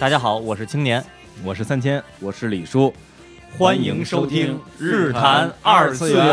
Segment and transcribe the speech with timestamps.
[0.00, 1.04] 大家好，我是青年，
[1.42, 2.94] 我是三千，我是李叔，
[3.58, 6.24] 欢迎收听《日谈二次元》。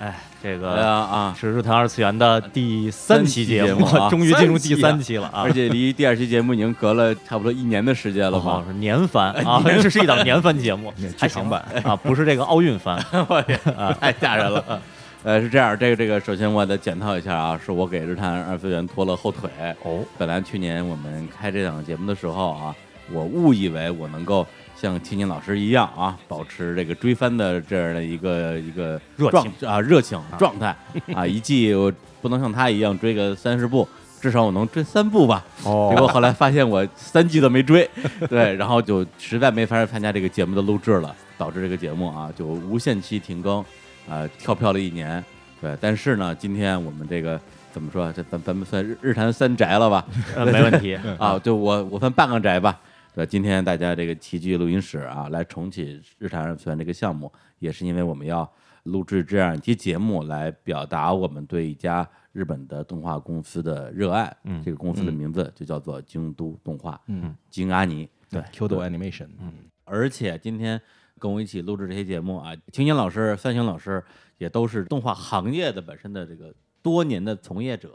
[0.00, 5.42] 哎，这个啊，是《日谈二次元》的第三期节目， 终于进入第三期了啊！
[5.44, 8.64] 而且离第二期节目已经隔了差不多一年的时间了吧？
[8.80, 11.64] 年番啊， 这是一档年番节目， 剧场版。
[11.84, 13.56] 啊，不是这个奥运番，我天，
[14.00, 14.82] 太吓人了。
[15.22, 19.50] 呃，是这样，这个这个，首先我得检讨一下啊，是我给日坛二次元拖了后腿。
[19.82, 22.74] 哦，本来去年我们开这档节目的时候啊，
[23.12, 30.74] 我误以为我能够像青青老师一样啊，保持这个追番的这样的一个一个热情啊热情状态
[31.14, 33.86] 啊，一季我不能像他一样追个三十部，
[34.22, 35.44] 至少我能追三部吧。
[35.64, 37.86] 哦，结果后来发现我三季都没追，
[38.26, 43.62] 对，然后就实在没法参加这个节目的录制了，导致这个节目啊就无限期停更。
[44.10, 45.24] 啊，跳票了一年，
[45.60, 47.40] 对，但是呢，今天我们这个
[47.72, 48.12] 怎么说？
[48.12, 50.04] 这咱咱们算日日坛三宅了吧？
[50.36, 52.80] 没问题 啊，就我我算半个宅吧。
[53.14, 58.50] 对，今天大家这个齐聚录音室啊，来重启日坛二次元这个项目，也是因为我们要
[58.82, 64.36] 录制这样一期节目，来表达我们对一家日本的动画公司的热爱。
[64.42, 67.00] 嗯，这个公司的名字就叫做京都动画。
[67.06, 68.08] 嗯，京阿尼。
[68.28, 69.28] 对，Kyoto Animation。
[69.38, 69.52] 嗯，
[69.84, 70.80] 而且今天。
[71.20, 74.02] 跟我一起录制这些节目啊，青青老师、三星老师
[74.38, 77.90] 也都是动画行业的本身的这个多年的从业者。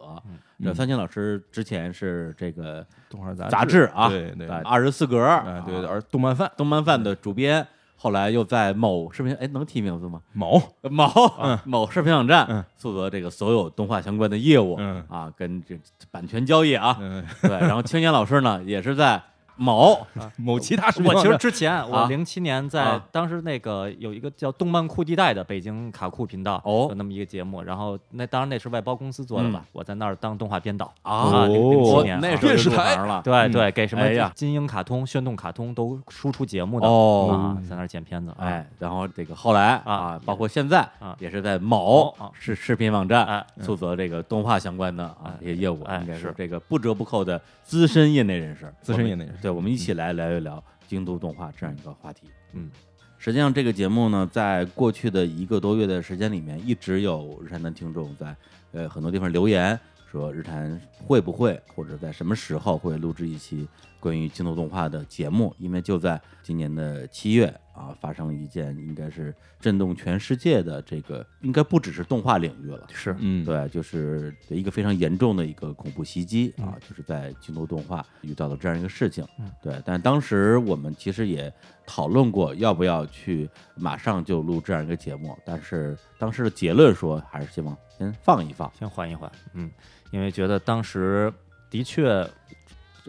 [0.63, 10.21] 这三星老师之前是这个动画杂杂志啊，对对，二十四格啊，对对，而动漫范动漫范的主编，后来又在某视频，哎，能提名字吗？
[10.31, 10.61] 某。
[10.83, 11.09] 某
[11.65, 15.77] 某视频网站负责这个所有动画相关的业务啊，跟这
[16.11, 16.97] 版权交易啊，
[17.41, 17.49] 对。
[17.49, 19.21] 然后青年老师呢，也是在。
[19.55, 20.05] 某
[20.37, 50.25] 某其他，我其实之前我零七年在当时那个有一个叫动漫酷地带的北京卡酷频道哦，有那么一个节目，然后那当然那是外包公司做的吧，我在那儿当动画编导啊，零七年那电视台了，对对，给什么金鹰卡通、炫动卡通都输出节目的哦，在那儿剪片子，哎，然后这个后来啊，包括现在啊，也是在某视视频网站负责这个动画相关的啊这些业务，应该是这个不折不扣的资深业内人士，资深业内人士，对我们一起来来。
[50.31, 52.21] 聊一聊京都动画这样一个话题。
[52.53, 52.71] 嗯，
[53.19, 58.35] 实际上这个节目呢，在过去的一个多月的时间里面，一直有日坛的听众在
[58.71, 59.79] 呃很多地方留言
[60.11, 63.67] 说，日坛会不会或者在什么时候会录制一期
[64.05, 65.51] 关于镜头动画的节目？
[65.57, 79.27] 因为就在今年的七月啊，发生了一件应该是震动全世界的这个，应该不只是动画领域了，是，嗯，对，就是一个非常严重的一个恐怖袭击啊，就是在镜头动画遇到了这样一个事情，
[79.59, 79.81] 对。
[79.83, 81.51] 但当时我们其实也
[81.87, 89.71] 讨论过要不要去马上就录这样一个节目，但是当时的结论说还是希望先放一放，先缓一缓，嗯，
[90.11, 91.33] 因为觉得当时
[91.71, 92.23] 的确。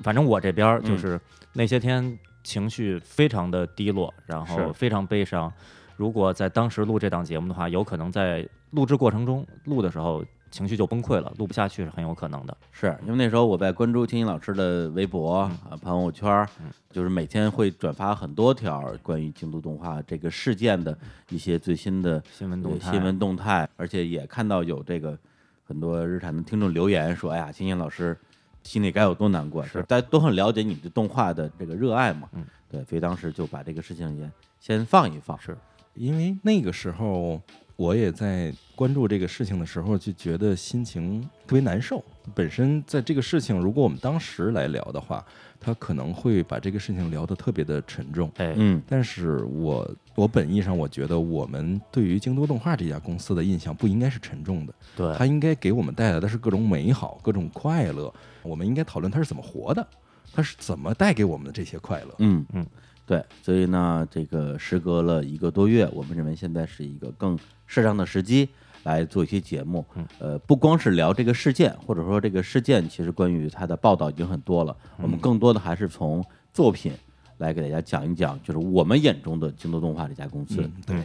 [0.03, 1.21] 反正我这边就是
[1.53, 5.53] 那些天情绪非常的低落，然后非常悲伤。
[5.97, 12.57] 如果在当时录这档节目的话，有可能在录制过程中录的时候情绪就崩溃了，录不下去是很有可能的。
[12.71, 16.47] 是因为那时候我在关注青青老师的微博啊朋友圈，
[16.91, 20.97] 就是每天会转发很多条关于京都动画这个事件的
[21.31, 25.19] 一些最新的新闻动态，新闻动态，而且也看到有这个
[25.65, 28.17] 很多日产的听众留言说：“哎呀，青青老师。”
[28.66, 29.65] 心里该有多难过？
[29.65, 32.28] 是大家都很了解你对动画的这个热爱嘛？
[32.32, 34.28] 嗯，对，所以当时就把这个事情也
[34.59, 35.41] 先放一放。
[35.41, 35.56] 是
[35.94, 37.41] 因为那个时候
[37.77, 42.04] 我也在关注这个事情的时候，就觉得心情特别难受。
[42.34, 45.25] 本身在这个事情，如果我们当时来聊的话，
[45.61, 48.31] 他可能会把这个事情聊得特别的沉重。
[48.37, 58.13] 哎，嗯，但是我我本意上，我觉得我们对于京都动画这家公司的印象不应该是沉重的，对，它应该给我们带来的是各种美好、各种快乐。
[58.42, 59.86] 我们应该讨论它是怎么活的，
[60.33, 62.15] 它是怎么带给我们的这些快乐。
[62.19, 62.45] 嗯。
[62.53, 62.66] 嗯，
[63.07, 68.48] 对，所以呢，这个时隔了一个多月，我们认为现在是一个更适当的时机
[68.86, 69.84] 来做一些节目。
[69.97, 76.92] 嗯，呃，不光是聊这个事件，或者说这个事件其实关于它的报道已经很多了，我们更多的还是从作品
[77.38, 80.71] 来给大家讲一讲，就是我们眼中的京都动画这家公司。
[80.86, 81.04] 对。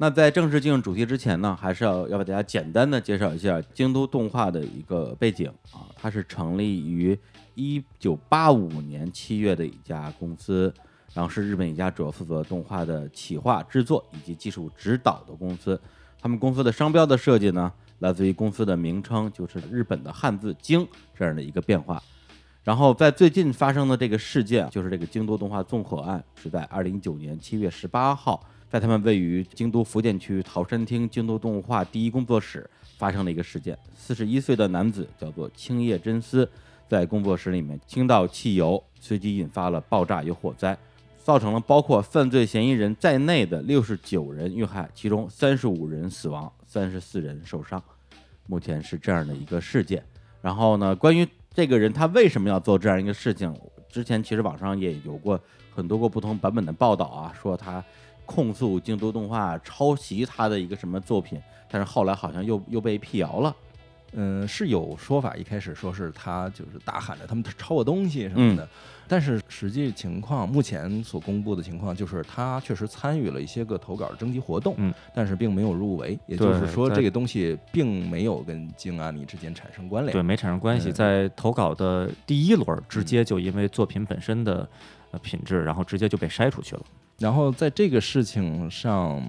[0.00, 7.18] 那在正式进入主题之前呢，还是要要给大家简单的介绍一下京都动画的一个背景啊，它是成立于
[7.54, 10.72] 一九八五年七月的一家公司，
[11.14, 15.80] 然后是日本一家主要负责动画的企划、制作以及技术指导的公司。
[16.20, 20.86] 他们公司的商标的设计呢，来自于公司的名称，就是日本的汉字“京”
[21.16, 22.02] 这样的一个变化。
[22.64, 28.44] 然后在最近发生的这个事件，就是这个京都动画纵火案，是在二零一九年七月十八号。
[28.70, 32.68] 在他们位于京都福建区桃山町京都动画第一工作室
[32.98, 33.74] 发生了一个事件。
[33.96, 36.46] 四十一岁的男子叫做青叶真司，
[36.86, 40.76] 在工作室里面倾倒汽油，随即引发了爆炸与火灾，
[41.28, 47.82] 造成了包括犯罪嫌疑人在内的六十九人遇害，其中三十五人死亡，三十四人受伤。
[48.46, 50.02] 目前是这样的一个事件。
[50.40, 53.54] 然后呢，关于这个人他为什么要做这样一个事情，
[53.90, 55.38] 之前其实网上也有过
[55.70, 57.84] 很多个不同版本的报道啊，说他
[58.24, 61.38] 控诉京都动画抄袭他的一个什么作品，
[61.70, 63.54] 但是后来好像又又被辟谣了。
[64.12, 68.66] 嗯，是有说法，一开始说是他就是大喊着他们抄我东西什么的，
[69.08, 84.68] 但是实际情况，目前所公布的情况就是他确实参与了一些个投稿征集活动，嗯，但是并没有入围，也就是说这个东西并没有跟京阿尼之间产生关联，对，没产生关系，在投稿的第一轮直接就因为作品本身的
[85.22, 86.82] 品质，然后直接就被筛出去了，
[87.18, 89.22] 然后在这个事情上。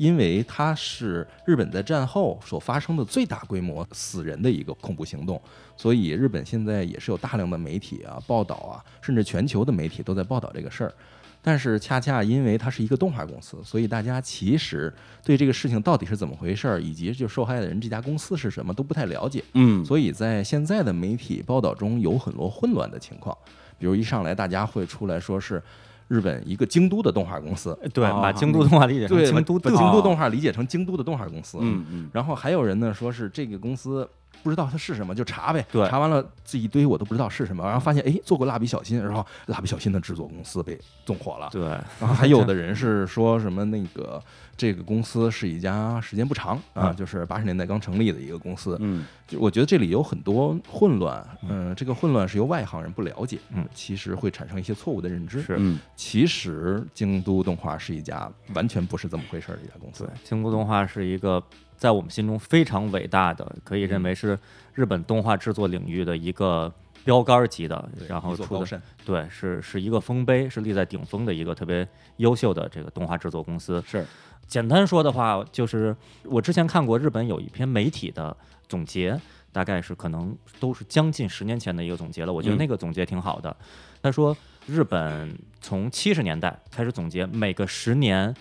[0.00, 5.38] 因为它是日本在战后所发生的最大规模死人的一个恐怖行动，
[5.76, 10.94] 所以日本现在也是有大量的媒体啊报道啊，甚至全球的媒体都在报道这个事儿。
[11.42, 14.90] 但是恰恰因为它是一个动画公司，所以大家其实
[15.22, 19.44] 对这个事情到底是怎么回事儿，以及就受害的人这家公司是什么都不太了解。
[19.52, 23.36] 嗯，所以在现在的媒体报道中有很多混乱的情况，
[23.78, 25.62] 比如一上来大家会出来说是。
[26.10, 31.58] 日本一个京都的动画公司，对，把京都动画理解成京都，的京都动画理解成京都的动画公司。
[31.60, 32.10] 嗯嗯。
[32.12, 34.08] 然后还有人呢，说是这个公司
[34.42, 35.64] 不知道它是什么，就查呗。
[35.70, 35.88] 对。
[35.88, 40.76] 查完了这一堆我都不知道是什么，然后发现哎，做过蜡笔小新，然后蜡笔小新的制作公司被
[41.06, 41.48] 纵火了。
[41.52, 41.62] 对。
[41.62, 44.20] 然后还有的人是说什么那个。
[44.60, 48.76] 这个公司是一家时间不长啊，就是八十年代刚成立的一个公司。
[48.80, 51.26] 嗯，就我觉得这里有很多混乱。
[51.48, 55.40] 嗯，这个混乱是由外行人不了解，嗯，其实会产生一些错误的认知。
[55.40, 55.58] 是，
[55.96, 60.04] 其实京都动画是一家完全不是这么回事儿的一家公司。
[60.04, 61.42] 对，京都动画是一个
[61.78, 64.38] 在我们心中非常伟大的，可以认为是
[64.74, 66.70] 日本动画制作领域的一个
[67.10, 71.84] 标杆级的，然后出的对，是是一个丰碑，是立在顶峰的一个特别
[72.18, 73.82] 优秀的这个动画制作公司。
[73.84, 74.06] 是。
[74.46, 78.36] 简单说的话，就是我之前看过日本有一篇媒体的
[78.68, 79.20] 总结，
[79.50, 82.32] 大概是可能都是将近十年前的一个总结了。
[82.32, 83.56] 我觉得那个总结挺好的。
[84.00, 84.36] 他说，
[84.66, 88.32] 日本从七十年代开始总结每个十年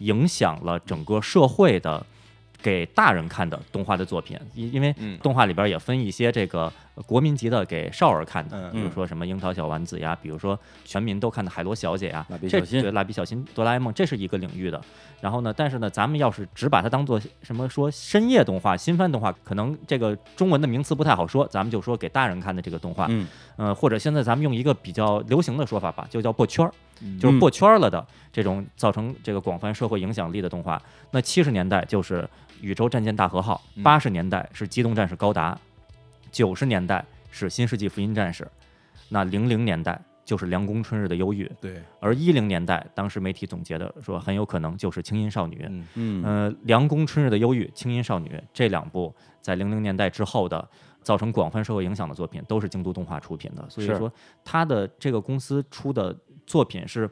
[0.00, 2.04] 影响了整个社会的。
[2.60, 6.72] 给大人看的动画的作品，因因为动画里边也分一些这个
[7.06, 14.80] 国民级的给少儿看的，比如说什么樱桃小丸子呀，比如说全民都看的海螺小姐呀，这对蜡笔小新、哆啦 A 梦，这是一个领域的。
[15.20, 23.26] 然后呢，但是呢，咱们要是只把它当做什么说深夜动画、新番动画，可能这个中文的名词不太好说，咱们就说给大人看的这个动画，嗯，
[23.56, 26.72] 呃，或者现在咱们用一个比较流行的说法吧，就叫破圈儿。
[27.20, 30.80] 就是过圈了的这种造成这个广泛社会影响力的动画。
[31.10, 32.22] 那七十年代就是
[32.60, 35.54] 《宇宙战舰大和号》，八十年代是《机动战士高达》，
[36.30, 38.44] 九十年代是《新世纪福音战士》，
[39.08, 41.46] 那零零年代就是《凉宫春日的忧郁》。
[41.60, 45.56] 对，而一零年代，当时媒体总结的说，很有可能就是《轻音少女》。
[45.94, 50.68] 嗯，呃，《凉宫春日的忧郁》《轻音少女》这两部在零零年代之后的
[51.02, 53.64] 造成广泛社会影响的作品，都是京都动画出品的。
[53.70, 54.12] 所以说，
[54.44, 56.14] 它的这个公司出的。
[56.48, 57.08] 作品是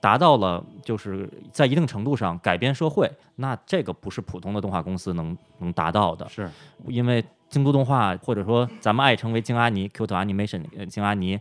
[0.00, 6.28] 达到了，就是在一定程度上改变社会，那这个不是普通的动画公司能能达到的。
[6.28, 6.48] 是
[6.86, 11.38] 因为京都动画，或者说咱们爱称为京阿尼 （Q 的 Animation），京阿尼，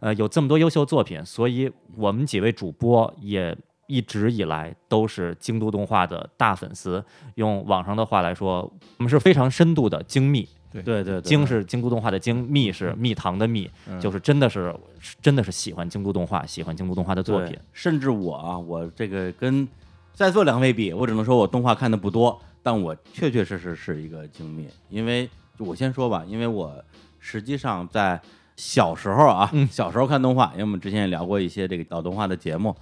[0.00, 3.56] 呃，有这么多优秀作品，所以我们几位主播也
[3.86, 7.04] 一直以来都是京都动画的大粉丝。
[7.36, 10.48] 用网上的话来说，我们是非常深度的精密。
[10.84, 14.74] 对对，京是京都动画的京，密是蜜糖的蜜，就是真的是
[15.22, 17.56] 真的是喜欢京都动画，喜欢京都动画的作品。
[17.72, 19.66] 甚至我啊，我这个跟
[20.12, 24.68] 在座两位比，我只能说我动画看的不多，但我确确实实是一个精密。
[24.90, 26.84] 因为我先说吧，因为我
[27.18, 28.20] 实际上在
[28.56, 32.76] 小时候啊，小时候看动画，因为我们之前也聊过一些这个老动画的节目。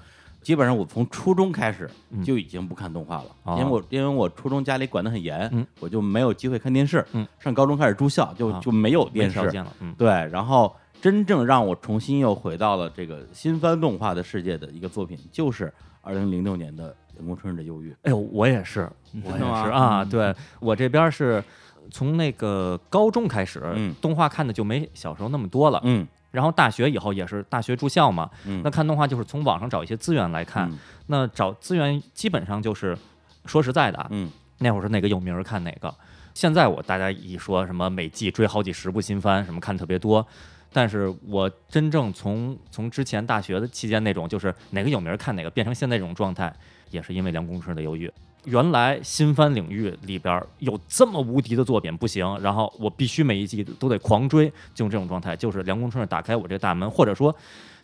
[0.44, 1.90] 基本上我从初中开始
[2.22, 7.04] 就已经不看动画了，因为我因为我初中家里管得很严，我就没有机会看电视。
[7.38, 9.50] 上高中开始住校，就就没有电视。
[9.96, 15.72] 对，然后真正让我重新又回到了这个新番动画的世界的一个作品，就是
[16.02, 17.90] 二零零六年的《人工春日的忧郁》。
[18.02, 18.86] 哎呦，我也是，
[19.24, 20.04] 我也是啊！
[20.04, 21.42] 对我这边是
[21.90, 23.62] 从那个高中开始，
[24.02, 25.80] 动画看的就没小时候那么多了。
[25.84, 26.06] 嗯。
[26.34, 28.28] 然后大学以后也是大学住校嘛，
[28.64, 30.68] 那看动画就是从网上找一些资源来看。
[31.06, 32.98] 那找资源基本上就是
[33.46, 34.10] 说实在的啊，
[34.58, 35.94] 那会儿是哪个有名看哪个。
[36.34, 40.26] 现在我大家一说什么每季追好几十部新番，什么看特别多。
[40.72, 46.52] 但是我真正从从之前大学的期间那种就是哪个有名看哪个，变成现在这种状态，
[46.90, 48.08] 也是因为《凉宫春的忧郁》。
[48.44, 57.34] 原来新番领域里边有这么无敌的作品不行，然后我必须每一季都得狂追，进入这种状态，就是梁公春日打开我这大门，或者说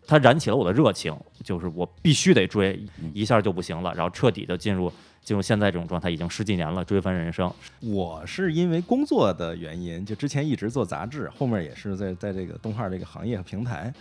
[0.07, 2.79] 他燃起了我的热情，就是我必须得追，
[3.14, 7.52] 一下就不行了，然后彻底的进入进入现在这种状态，已经十几年了，追番人生。
[7.81, 13.93] 我是因为工作的原因，就之前一直做杂志，后面也是在在这个动画这个行业和平台。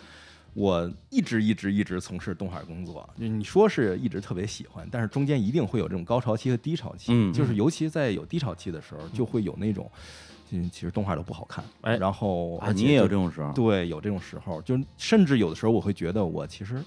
[0.53, 9.89] 我一直一直一直从事动画工作，你说是一直特别喜欢，但是中间一定会有这种高潮期和低潮期，嗯就是尤其在有低潮期的时候，就会有那种，
[10.51, 11.97] 嗯，其实动画都不好看，哎。
[11.97, 16.83] 然后啊，你也有这种时候，对，有这种时候，就甚至有的时候我会觉得我其实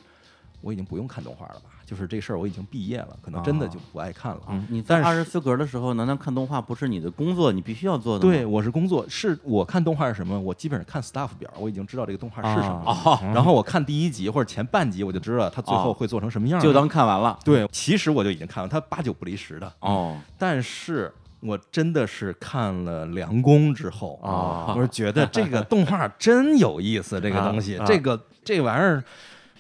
[0.61, 4.41] 我已经不用看动画了吧，就是这事儿我已经毕业了，可能真的就不爱看了。
[4.49, 8.33] 嗯你在二十四格的时候，难道看动画不是你的工作，你必须要做的吗？
[8.33, 10.41] 对，我是工作，是我看动画是什么？
[10.41, 16.63] 我基本上看 staff 表，我已经知道这个动画是什么然后我看第一集或者前半集，我就知道它最后哦会做成什么样儿。
[16.63, 17.39] 就当看完了。
[17.45, 19.71] 对，其实我就已经看完，它八九不离十的。
[19.81, 29.05] 哦，但是我真的是看了《凉宫》之后啊我是觉得这个动画真有意思，这个东西，啊这个这玩意儿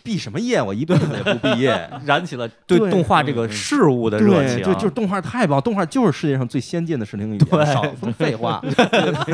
[0.02, 0.60] 毕什么业？
[0.60, 1.88] 我一辈子也不毕业。
[2.04, 8.60] 燃起了对对动画这个事物的热对，情，就就是动画太棒，动画就是世界上最先进的视听语言，少说废话。
[8.66, 9.32] 对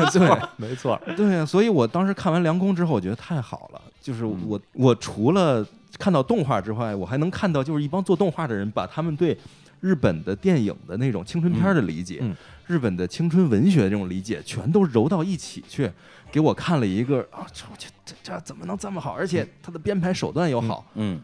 [0.57, 3.81] 没错，对啊，所以我当时看完《凉宫》之后，我觉得太好了。
[4.01, 5.65] 就是嗯我我除了
[5.97, 9.37] 看到动画之外，我还能看到就是一帮做动画的人把他们对
[9.81, 12.35] 日本的电影的那种青春片的理解，嗯嗯
[12.67, 15.89] 日本的青春文学这种理解，全都揉到一起去，
[16.31, 19.13] 给我看了一个啊，这这这这怎么能这么好？
[19.13, 20.85] 而且他的编排手段又好。
[20.95, 21.19] 嗯，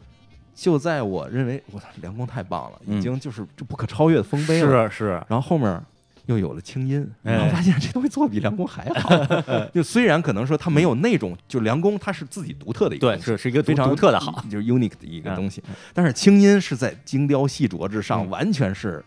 [0.53, 4.89] 就在我认为我操，《梁工》太棒了，嗯已经就是这不可超越的丰碑了。
[4.89, 5.81] 是是，然后后面
[6.25, 9.09] 又有了清音，哎然后发现这东西做的比梁工还好。
[9.73, 15.61] 就虽然可能说他没有那种，就梁工他是自己独特的一个对，是是一个非常独特的好，，就是 unique 的一个嗯东西。
[15.93, 19.03] 但是清音是在精雕细琢之上，嗯完全是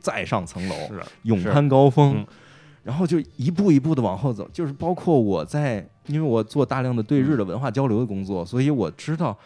[0.00, 2.26] 再上层楼，是勇攀高峰。
[2.86, 9.36] 嗯然后就一步一步的往后走，就是包括我在，因为我做大量的对日的文化交流的工作，所以我知道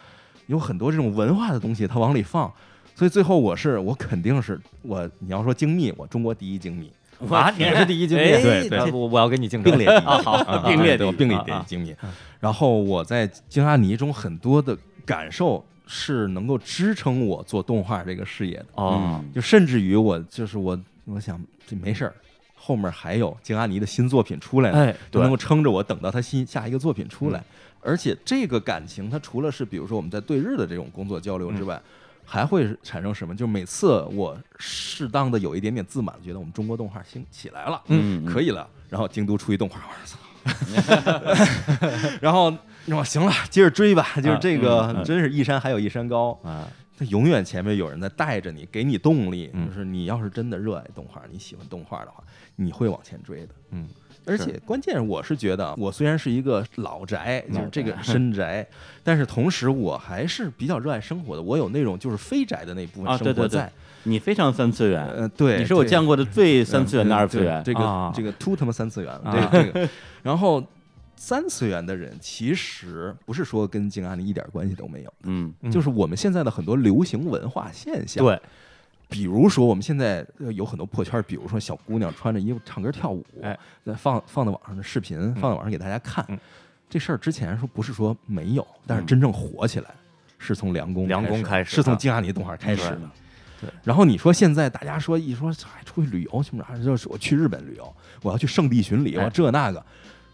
[0.45, 2.53] 有很多这种文化的东西它往里放，
[2.93, 6.91] 所以最后我是我肯定是我你要说精密，我中国第一精密，
[7.33, 11.95] 啊，你也是第一精密， 对对啊我我要跟你竞争并列第一 啊，好，啊并列第一对我并列啊啊第一精密。
[12.39, 22.13] 然后我在京阿尼中很多的感受是能够支撑我做动画这个事业的，哦，就甚至于我就是我我想这没事儿，
[22.63, 27.39] 后面还有京阿尼的新作品出来呢，哎，对就能够撑着我等到他新下一个作品出来。
[27.39, 27.43] 嗯
[27.83, 31.81] 而且这个感情，它除了是比如说我们在对日的这种工作交流之外，
[32.23, 33.35] 还会产生什么？
[33.35, 38.69] 就是每次我适当的有一点点自满，觉得我们中国动画兴起来了，嗯，可以了。
[38.87, 41.19] 然后京都出一动画，我说操，
[42.21, 44.07] 然后然后行了，接着追吧。
[44.17, 46.39] 就是这个，真是一山还有一山高。
[46.43, 49.49] 啊，它永远前面有人在带着你，给你动力。
[49.53, 52.23] 嗯就是你要是真的热爱动画，你喜欢动画的话，
[52.55, 53.49] 你会往前追的。
[53.71, 53.87] 嗯，
[54.25, 58.67] 而且关键，我是觉得，我虽然是一个老宅，就是这个深宅，
[59.03, 61.41] 但是同时我还是比较热爱生活的。
[61.41, 63.71] 我有那种就是非宅的那部分啊对对对生活在。
[64.03, 67.71] 你非常三次元，呃，对，你是我见过的最三次元的嗯二次元对。
[67.71, 69.89] 这个、啊这个秃他妈三次元了，啊这个这个。
[70.23, 70.63] 然后
[71.15, 78.41] 三次元的人其实不是说跟静安里一点关系都没有，嗯嗯就是我们现在的很多流行文化现象。，对，
[79.11, 86.25] 比如说我们现在呃有很多破圈，比如说小姑娘穿着衣服唱歌跳舞，哎，再放放在网上的视频，放在网上给大家看。
[86.29, 86.39] 嗯
[86.89, 89.91] 这事儿之前说不是说没有，但是嗯真正火起来
[90.37, 93.09] 是从梁工梁工开开始是从啊静安里动画开始对的。
[93.61, 96.83] 对然后你说现在大家说一说哎出去旅游去哪儿？
[96.83, 99.85] 就是我去日本旅游，我要去圣地巡礼，我这那个。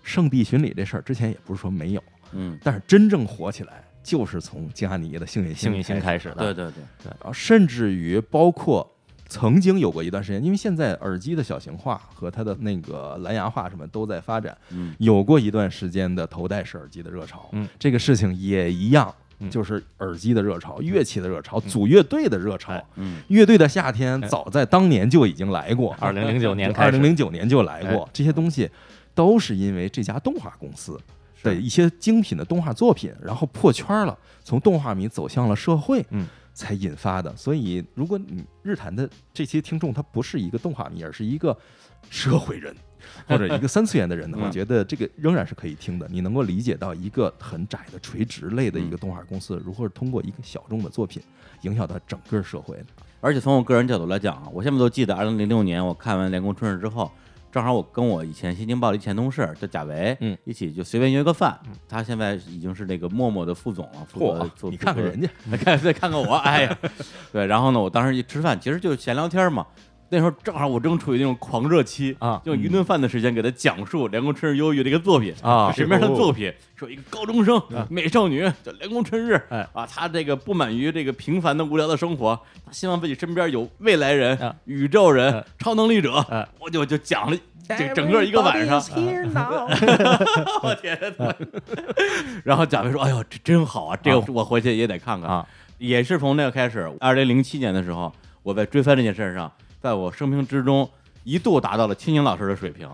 [0.02, 6.30] 圣地巡礼这事儿之前也不是说没有，嗯，但是真正火起来就是从金汉尼的幸运幸运星开始。
[6.30, 8.90] 的，对对对，然后甚至于包括
[9.28, 17.50] 曾经有过一段时间，因为现在耳机的小型化和它的那个蓝牙化什么都在发展，嗯有过一段时间的头戴式耳机的热潮。
[17.52, 22.72] 嗯，这个事情也一样，嗯就是耳机的热潮、乐器的热潮、组乐队的热潮。
[22.72, 28.10] 哎嗯乐队的夏天哎早在当年就已经来过，二零零九年开二始，零零九年就来过哎。
[28.14, 28.70] 这些东西
[29.14, 30.98] 都是因为这家动画公司
[31.44, 37.36] 的一些精品的动画作品，然后破圈了，从动画迷走向了社会，嗯，才引发的。
[37.36, 41.58] 所以，如果你日坛的这些听众他不是一个动画迷，而是一个
[42.10, 42.75] 社会人。
[43.27, 46.08] 或者一个三次元的人呢，嗯我觉得这个仍然是可以听的。
[46.12, 51.22] 你能够理解到一个很窄的垂直类的一个动画公司如何通过一个小众的作品
[51.62, 52.86] 影响到整个社会的。
[53.22, 57.10] 而且从我个人角度来讲啊，我现在都记得，二零零六年我看完《连宫春日》之后，
[57.58, 61.60] 正好我跟我以前《新京报》的一前同事叫贾维，嗯，一起就随便约个饭。
[61.90, 66.78] 他现在已经是那个陌陌的副总了，副总，做你看看人家， 家，看再看看我，哎呀，
[67.34, 67.48] 对。
[67.48, 69.66] 然后呢，我当时一吃饭，其实就是闲聊天嘛，
[70.10, 76.54] 那时候正好我正处于那种狂热期啊用一顿饭的时间给他讲述《凉宫春日忧郁》这个作品啊什么样的作品？
[76.76, 87.38] 说一个高中生美少女叫凉宫春日，哎啊，她这个不满于这个平凡的无聊的生活，她希望自己身边有未来人啊、宇宙人哎、超能力者哎，我就就讲了
[87.68, 88.80] 这整个一个晚上。
[90.64, 91.34] 我天呐！
[92.46, 93.98] 然后贾飞说：“哎呦，这真好啊！
[94.02, 95.30] 这个我回去也得看看。
[95.30, 95.46] 啊
[95.80, 98.12] 也是从那个开始，二零零七年的时候，
[98.42, 99.52] 我在追番这件事上，
[99.88, 100.89] 在我生平之中
[101.24, 102.86] 一度达到了青青老师的水平，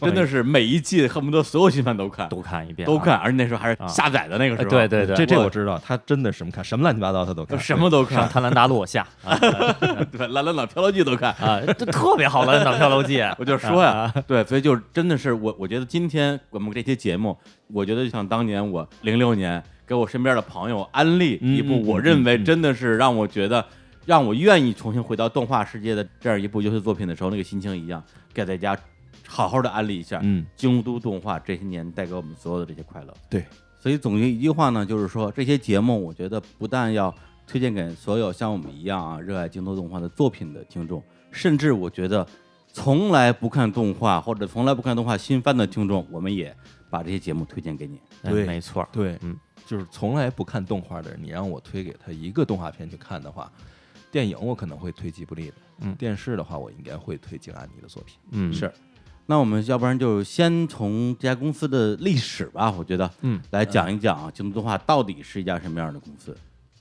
[0.00, 3.86] 真的是每一季恨不得所有新番都看，都看一遍啊，都看，而且那时候还是啊。
[3.88, 9.04] 下载的那个时哎候，对对对，这这我我知道，他真的什么看，什么乱七八糟他都看，什么都看，贪婪大陆下。
[9.24, 9.36] 啊
[10.12, 11.32] 对，蓝蓝岛漂流记都看。
[11.34, 17.36] 啊，这特别好了，《岛漂流记》 我就说呀，啊对，所以就真的是我，我觉得今天我们这期节目，
[17.72, 23.64] 我觉得就像当年我零六年给我身边的朋友安利一部，我认为真的是让我觉得
[24.06, 28.78] 让我愿意重新回到动画世界的这样一部优秀作品的时候，那个心情一样，给大家
[29.26, 30.20] 好好的安利一下。
[30.22, 33.12] 嗯，京都动画这些年带给我们所有的这些快乐。
[33.28, 33.44] 对，
[33.80, 37.12] 所以总结一句话呢，就是说这些节目，我觉得不但要
[37.48, 42.24] 推荐给所有像我们一样啊热爱京都动画的作品的听众，甚至我觉得
[42.72, 46.56] 从来不看动画或者从来不看动画新番的听众，我们也
[46.88, 47.98] 把这些节目推荐给你。
[48.22, 49.36] 哎对没错，对，嗯，
[49.66, 53.50] 就是从来不看动画的人，你让我推给他一个动画片去看的话，
[54.16, 58.16] 电影我可能会推吉卜力的，嗯电视的话我应该会推静安妮的作品。
[58.30, 58.72] 嗯，是，
[59.26, 66.34] 那我们要不然就先从这家公司的历史吧，我觉得，嗯，来讲一讲啊，京都动画到底是一家什么样的公司？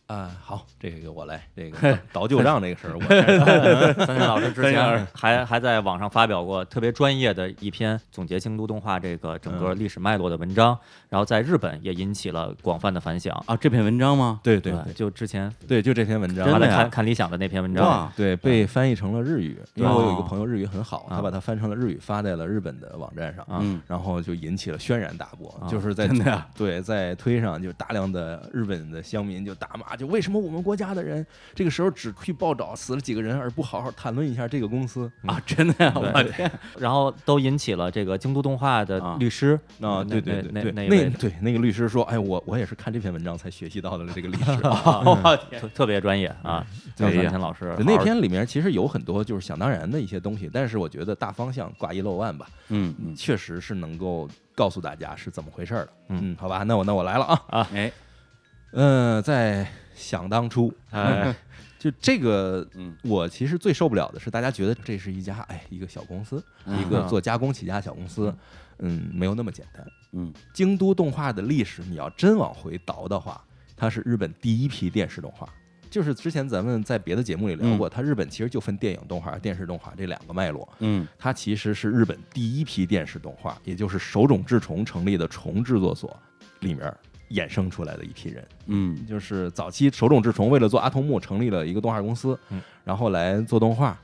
[0.08, 10.78] 啊，好，这个我来，这个 倒旧账这个事儿，我来 三三老师之前还还在网上发表过特别专业的一篇总结京都动画这个整个历史脉络的文章，
[11.10, 13.36] 然后在日本也引起了广泛的反响。
[13.48, 14.40] 啊，这篇文章吗？
[14.44, 14.94] 对对对。
[14.94, 16.48] 就之前对，就这篇文章。
[16.52, 21.16] 他在看看理想的那篇文章，对，被翻译成了日语，因为哦我有一个朋友日语很好，啊。
[21.16, 25.66] 他把它翻成了日语发在了日本的网站上，啊嗯，然后就引起了轩然大波，啊。
[25.68, 26.08] 就是在
[26.56, 44.52] 对，在推上就大量的日本的乡民就大骂，就为什么我们国家的人这个时候只去报道死了几个人，而不好好谈论一下这个公司啊，真的呀，对我天， 然后都引起了这个京都动画的啊律师啊，那对对对对，那那那那对那个律师说，哎，我我也是看这篇文章才学习到的这个历史。
[44.64, 55.94] 我天， 特特别专业啊，叫哎呀老师对那篇里面其实有很多就是想当然的一些东西，但是我觉得大方向挂一漏万吧，嗯嗯，确实是能够告诉大家是怎么回事儿的。
[56.10, 57.68] 嗯嗯，好吧，那我那我来了啊。
[57.74, 57.92] 哎，
[58.74, 61.34] 嗯、在想当初，哎，
[61.80, 62.96] 就这个，嗯。
[63.04, 66.80] 我其实最受不了的是大家觉得这是一家哎一个小公司，嗯。
[66.80, 68.36] 一个做加工起家小公司，
[68.80, 69.88] 嗯，没有那么简单。
[70.12, 70.32] 嗯。
[70.54, 73.42] 京都动画的历史，你要真往回倒的话，
[73.76, 75.48] 它是日本第一批电视动画。
[75.90, 80.68] 就是之前咱们在别的节目里聊过，它日本其实就分电影动画、电视动画这两个脉络。
[80.80, 81.08] 嗯。
[81.18, 86.20] 它其实是日本第一批电视动画，也就是手冢治虫成立的虫制作所
[86.60, 86.94] 里面
[87.30, 88.48] 衍生出来的一批人。
[88.68, 93.98] 嗯就是早期手冢治虫为了做阿童木，成立了一个动画公司，嗯然后来做动画。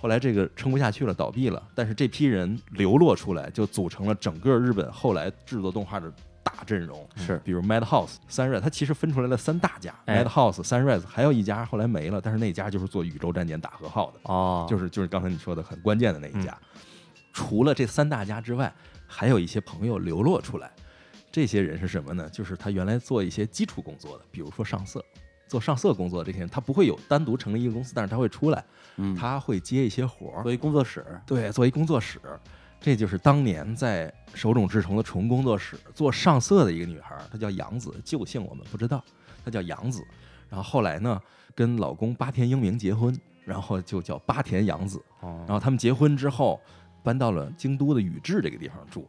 [0.00, 1.60] 后来这个撑不下去了，倒闭了。
[1.74, 6.08] 但是这批人流落出来，就组成了整个日本后来制作动画的
[6.40, 7.04] 大阵容。
[7.16, 14.20] 是比如 Madhouse、Sunrise，它其实分出来了三大家、哎 Madhouse、Sunrise，还有一家后来没了，但是那家就是做宇宙战舰大和号的。
[14.22, 16.56] 哦，就是就是刚才你说的很关键的那一家。
[17.32, 18.72] 除了这三大家之外，
[19.04, 20.70] 还有一些朋友流落出来。
[21.30, 22.28] 这些人是什么呢？
[22.30, 25.04] 就是他原来做一些基础工作的，比如说上色，
[25.46, 28.64] 做上色工作的这些人，他不会有单独成立一个公司，但是他会出来，
[28.96, 32.20] 嗯，他会接一些活儿，作为工作室，对，做一工作室。
[32.80, 39.04] 这就是当年在手冢治虫的虫工作室做上色的一个女孩儿，她叫杨子，旧姓我们不知道，
[39.44, 40.00] 她叫杨子。
[40.48, 41.20] 然后后来呢，
[41.56, 43.12] 跟老公八田英明结婚，
[43.44, 45.02] 然后就叫八田洋子。
[45.20, 46.60] 哦然后他们结婚之后，
[47.02, 49.04] 搬到了京都的宇治这个地方住，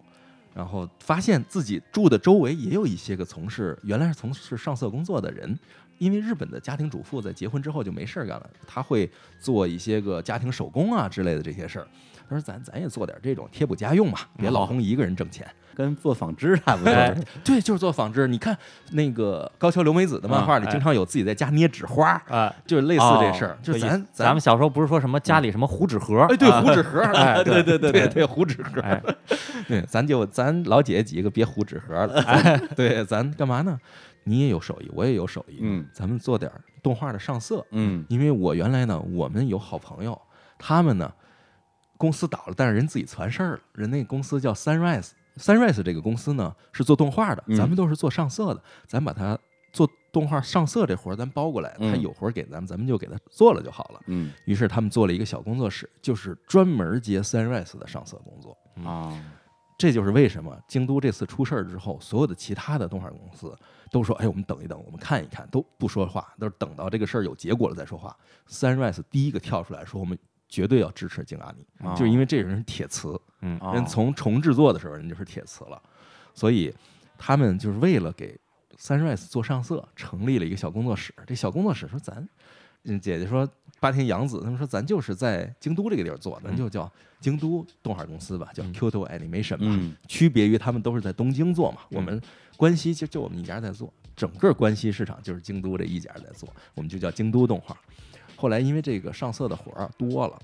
[0.60, 5.58] 然后发现自己住的周围也有一些个从事原来是从事上色工作的人。
[6.00, 11.88] 因为日本的家庭主妇在结婚之后就没事儿干了，她会做一些个家庭手工啊之类的这些事儿。
[12.30, 15.46] 她说：“咱咱也做点这种贴补家用嘛，别老公一个人挣钱。
[15.76, 16.92] 跟做纺织差不多。
[16.92, 18.28] 哎对，就是做纺织。
[18.28, 18.58] 你看
[18.92, 23.52] 那个高桥留美子的漫画里，经常有自己在家捏纸花，啊，就是类似这事儿。
[23.54, 26.20] 哦就咱咱咱们小时候不是说什么家里什么糊纸盒？
[26.30, 29.02] 哎，对，啊糊纸盒， 哎 对对对对对对，糊纸盒，哎，
[29.70, 33.80] 对，咱就咱老姐姐几个别糊纸盒了，咱对，咱干嘛呢？
[34.26, 36.52] 你也有手艺，我也有手艺，嗯，咱们做点
[36.84, 37.66] 动画的上色。
[37.72, 40.20] 嗯因为我原来呢，我们有好朋友，
[40.58, 41.10] 他们呢
[42.00, 45.12] 公司倒了，但是人自己传事儿了，人那公司叫 Sunrise。
[45.36, 49.38] Sunrise 这个公司呢是做动画的，嗯咱们都是做上色的，咱把它
[49.72, 54.02] 做动画上色这活儿咱包过来，他嗯有活儿给咱们，咱们就给他做了就好了。
[54.08, 58.58] 嗯于是他们做了一个小工作室，就是专门接 Sunrise 的上色工作。
[58.84, 59.14] 啊，
[59.78, 63.54] 这就是为什么京都这次出事儿之后，所有的其他的动画公司
[63.92, 68.16] 都说：“哎，我们等一等，我们看一看，都不说话，都是等到这个事儿有结果了再说话。
[68.50, 70.18] ”Sunrise 第一个跳出来说：“我们
[70.50, 71.94] 绝对要支持京阿尼，哦。
[71.96, 73.58] 就是因为这人是铁磁，嗯。
[73.62, 73.72] 哦。
[73.74, 75.82] 人从重制作的时候人就是铁磁了，
[76.34, 76.74] 所以
[77.18, 78.38] 他们就是为了给
[78.78, 81.14] Sunrise 做上色，成立了一个小工作室。
[81.28, 82.28] 这小工作室说咱，
[82.84, 83.48] 嗯，姐姐说
[83.80, 89.60] 八田洋子他们说咱就是在京都这个地儿做，咱就叫京都动画公司吧，叫 Kyoto Animation 吧。
[89.62, 89.96] 嗯。
[90.08, 92.22] 区别于他们都是在东京做嘛，我们
[92.58, 97.78] 关西就就我们一家在做，整个关西市场就是京都这一家在做，我们就叫京都动画。
[98.40, 100.40] 后来因为这个上色的活儿啊多了，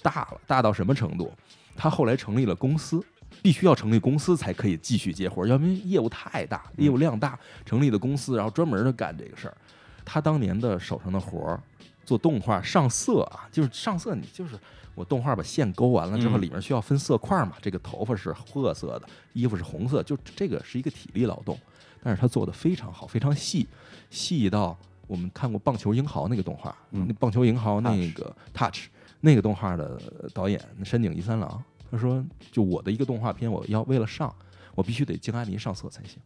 [0.00, 1.30] 大了，大到什么程度？
[1.76, 3.04] 他后来成立了公司，
[3.42, 9.56] 必须要成立公司才可以继续接活儿，要不然业务太大，业务量大，成立的公司，然后专门的干这个事儿。
[10.02, 11.60] 他当年的手上的活儿，
[12.06, 14.58] 做动画上色啊，就是上色，你就是
[14.94, 21.58] 我动画把线勾完了之后，嗯里面需要分色块嘛，这个头发是褐色的，衣服是红色，就这个是一个体力劳动，
[22.02, 23.68] 但是他做的非常好，非常细，
[24.08, 28.86] 细到我们看过《棒球英豪》那个动画，嗯那《棒球英豪》那个 Touch
[29.20, 30.00] 那个动画的
[30.34, 34.34] 导演山井一三郎，他说，就我的一个动画片，我要为了上，
[34.74, 36.18] 我必须得京阿尼上色才行。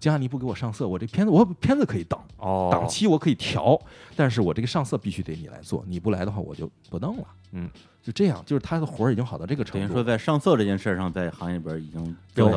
[0.00, 3.76] 京阿尼不给我上色，我这片子我片子可以等，哦，档期我可以调，
[4.14, 7.24] 但是我这个上色必须得你来做，你不来的话我就不弄了。
[7.50, 7.68] 嗯，
[8.00, 12.48] 就这样，就是他的活儿已经好到这个程度，等于说在上色这件事上，在行业里边已经就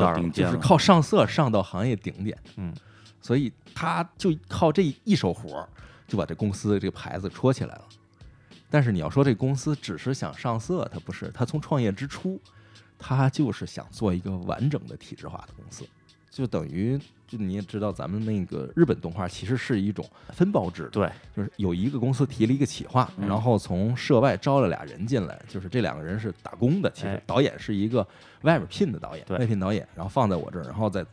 [0.51, 0.55] 是。
[0.57, 2.37] 靠上色上到行业顶点。
[2.57, 2.71] 嗯，
[3.21, 5.69] 所以他就靠这一手活儿
[6.07, 7.83] 就把这公司这个牌子戳起来了。
[8.69, 12.39] 但是你要说这公司只是想上色，他不是，他从创业之初，
[12.97, 15.85] 他就是想做一个完整的体制化的公司，
[16.29, 23.27] 就等于就你也知道，咱们那个日本动画其实是一种分包制，对，就是有一个公司提了一个企划，嗯。
[23.27, 27.23] 然后从社外招了俩人进来，就是这两个人是打工的，其实哎。
[27.25, 28.05] 导演是一个
[28.43, 29.37] 外面聘的导演，对。
[29.37, 31.05] 外聘导演，然后放在我这儿，然后再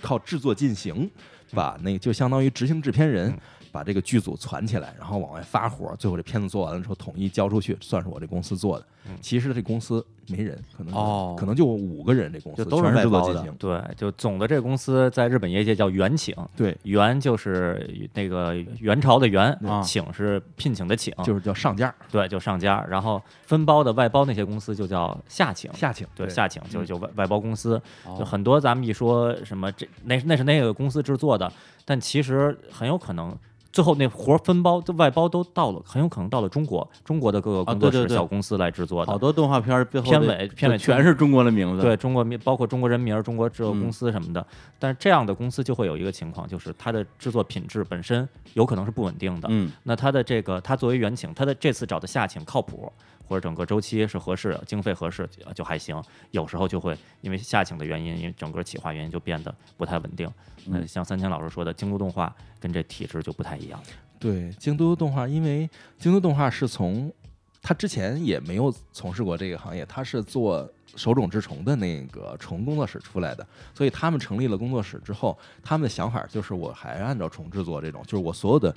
[0.00, 1.08] 靠制作进行，
[1.54, 3.38] 把那个就相当于执行制片人嗯。
[3.72, 8.86] 把这个剧组攒起来，然后往外发火，最后这片子做完了之后统一交出去，算是我这公司做的。
[9.08, 9.16] 嗯。
[9.20, 11.36] 其实这公司没人，可能哦。
[11.38, 13.54] 可能就五个人，这公司就都是外包的。
[13.58, 25.72] 对，就总的这个公司在日本业界叫原请，对，原就是那个元朝的元啊，请是聘请的请，就是叫上家对，就上家，然后分包的外包那些公司就叫下请。
[25.74, 28.16] 下请，对，下请就就外外包公司，哦。
[28.18, 31.52] 就很多咱们一说什么这那那是那个公司制作的，
[31.84, 33.36] 但其实很有可能
[33.74, 39.10] 最后那活儿分包的外包都到了，很有可能到了中国，中国的各个啊工作室、对对对小公司来制作的。
[39.10, 41.82] 好多动画片儿背后片尾片尾全是中国的名字。
[41.82, 44.46] 对中国名，包括中国人名、中国制作公司什么的，
[44.78, 49.48] 但是这样的公司就会有一个情况，就是它的制作品质本身有可能是不稳定的。
[49.50, 52.92] 嗯，那它的这个，它作为原请，它的这次找的下请靠谱，
[53.26, 56.00] 或者整个周期是合适，经费合适呃就还行。
[56.30, 60.30] 有时候就会因为下请的原因，因为整个企划原因就变得不太稳定。
[60.66, 63.80] 那嗯像三千老师说的，京都动画跟这体制就不太一样。
[64.18, 67.12] 对，京都动画，因为京都动画是从
[67.60, 78.74] 他之前也没有从事过这个行业，他是做手冢治虫的那个虫工作室出来的，所以他们成立了工作室之后，他们的想法就是我还按照虫制作这种，就是我所有的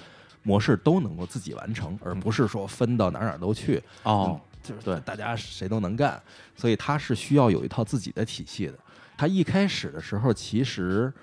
[0.48, 6.22] 模式都能够自己完成，而不是说分到哪儿哪儿都去，哦，就是对大家谁都能干，
[6.56, 8.80] 所以他是需要有一套自己的体系的。
[9.18, 11.14] 他一开始的时候其实。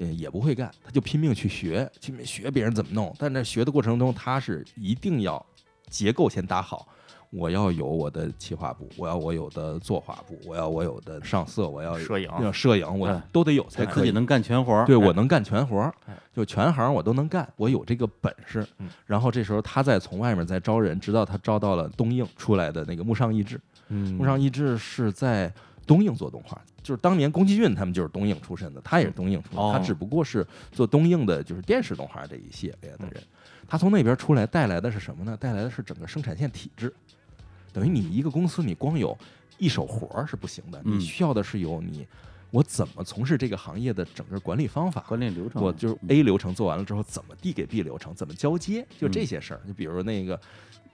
[0.00, 3.12] 呃，也不会干，他就拼命去学，去学别人怎么弄。
[3.18, 5.44] 但在学的过程中，他是一定要
[5.90, 6.86] 结构先搭好。
[7.30, 14.02] 我要有我的企划部，我要我有的作画部，我要我有的上色，我要摄影要摄影，我都得有才可以。
[14.02, 14.86] 自己能干全活儿。
[14.86, 15.92] 对我能干全活
[16.32, 18.88] 就全行我都能干，我有这个本事嗯。
[19.06, 23.60] 然后这时候他再从外面再招人，直到他招到了东映出来的那个木上义志。
[23.88, 25.52] 嗯木上义志是在
[25.86, 33.22] 东映做动画，就是当年宫崎骏他们就是东映出身的，他也是东映出身，哦他只不过是做东映的，就是电视动画这一系列的人。
[33.66, 35.36] 他从那边出来带来的是什么呢？
[35.38, 36.92] 带来的是整个生产线体制，
[37.78, 39.16] 等于你一个公司你光有
[39.56, 42.04] 一手活儿是不行的，嗯你需要的是有你
[42.50, 45.04] 我怎么从事这个行业的整个管理方法。
[45.06, 49.60] 管理流程，我就是 A 流程做完了之后，怎么递给 B 流程，怎么交接，就这些事儿。
[49.64, 50.40] 就比如那个，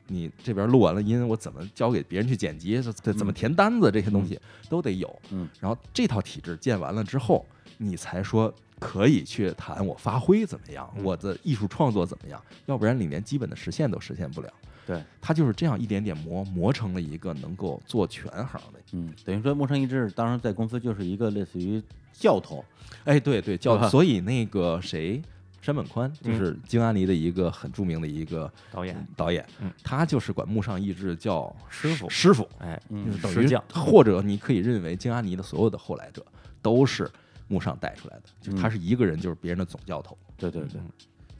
[0.08, 5.18] 你这边录完了音，我怎么交给别人去剪辑，怎怎么填单子，这些东西都得有。
[5.30, 7.46] 嗯，然后这套体制建完了之后，
[7.78, 14.52] 你才说可以去谈我发挥怎么样，嗯我的艺术创作怎么样，要不然你连基本的实现都实现不了。
[14.86, 18.80] 对，他就是这样一点点磨磨成了一个能够做全行的。
[18.92, 22.64] 嗯，等于说木上一志当时在公司就是一个类似于教头，
[23.04, 25.20] 哎，对对，教头所以那个谁，
[25.60, 29.72] 山本宽，就是京阿尼的一个很著名的一个导演，导演，嗯。
[29.82, 32.08] 他就是管木上义志叫师傅。
[32.08, 36.24] 师傅，哎，嗯就是等于或者你可以认为京阿尼的所有的后来者
[36.62, 37.10] 都是
[37.48, 40.16] 木上带出来的，就他是一个人，就是别人的总教头。
[40.36, 40.80] 对对对。
[40.80, 40.90] 嗯，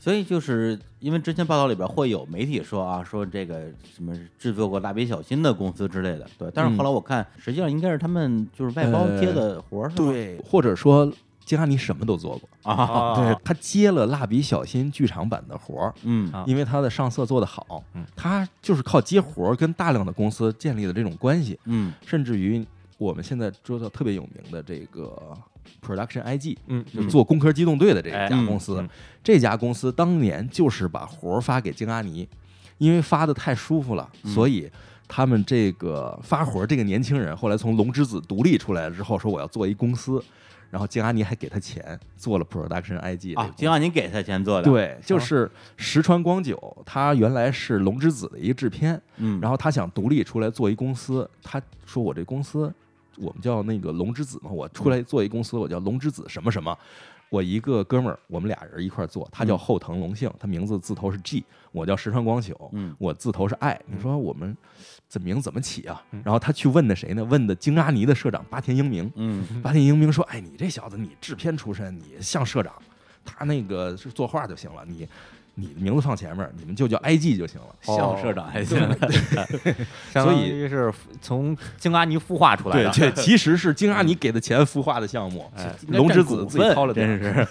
[0.05, 6.51] 所以就是因为之前报道里边会有媒体说啊，说这个什么制作过蜡笔小新的公司之类的，对。
[6.55, 10.05] 但是后来我看，实际上应该是他们就是外包接的活儿，是吧？
[10.05, 11.11] 对，或者说
[11.47, 15.95] 京阿尼什么都做过，啊，啊对他接了蜡笔小新剧场版的活儿。
[16.03, 22.63] 嗯啊因为他的上色做得好嗯，他就是靠接活儿跟大量的公司建立的这种关系，嗯甚至于
[22.99, 25.35] 我们现在知道特别有名的这个
[25.85, 28.87] Production IG，嗯，就做《工科机动队》的这哎家公司，
[29.23, 32.29] 这家公司当年就是把活儿发给京阿尼，
[32.79, 34.33] 因为发的太舒服了，嗯。
[34.33, 34.71] 所以
[35.07, 40.23] 他们这个发活儿这个年轻人后来从龙之子独立出来之后，说我要做一公司，
[40.71, 43.55] 然后京阿尼还给他钱做了 Production IG 这个啊公，司。
[43.57, 52.73] 金阿尼给他钱做的，，对，就是石川光久，他原来是龙之子的一个制片，嗯，然后他想独立出来做一公司，他说我这公司
[53.19, 56.77] 我们叫那个龙之子嘛，我出来做一公司，我叫龙之子什么什么。
[57.31, 63.81] 我一个哥们儿，我们俩人一块儿做，他叫后藤龙幸，他名字字头是 G，我叫石川光久，嗯我字头是 I。
[63.87, 64.57] 你说我们
[65.09, 66.23] 这名怎么起啊嗯？
[66.25, 67.25] 然后他去问的谁呢？
[67.25, 69.11] 问的京阿尼的社长八田英明。
[69.17, 72.73] 嗯八田英明说：“哎，你这小子，你制片出身，你像社长，
[73.25, 75.09] 他那个是作画就行了，你
[75.57, 78.79] 你的名字放前面，你们就叫 IG 就行了。”向社长还行，
[80.13, 85.73] 相当于是从京阿尼孵化出来的，对这其实是京阿尼给的钱孵化的项目，哎。
[85.89, 87.19] 龙之子自己掏了真。
[87.19, 87.47] 是。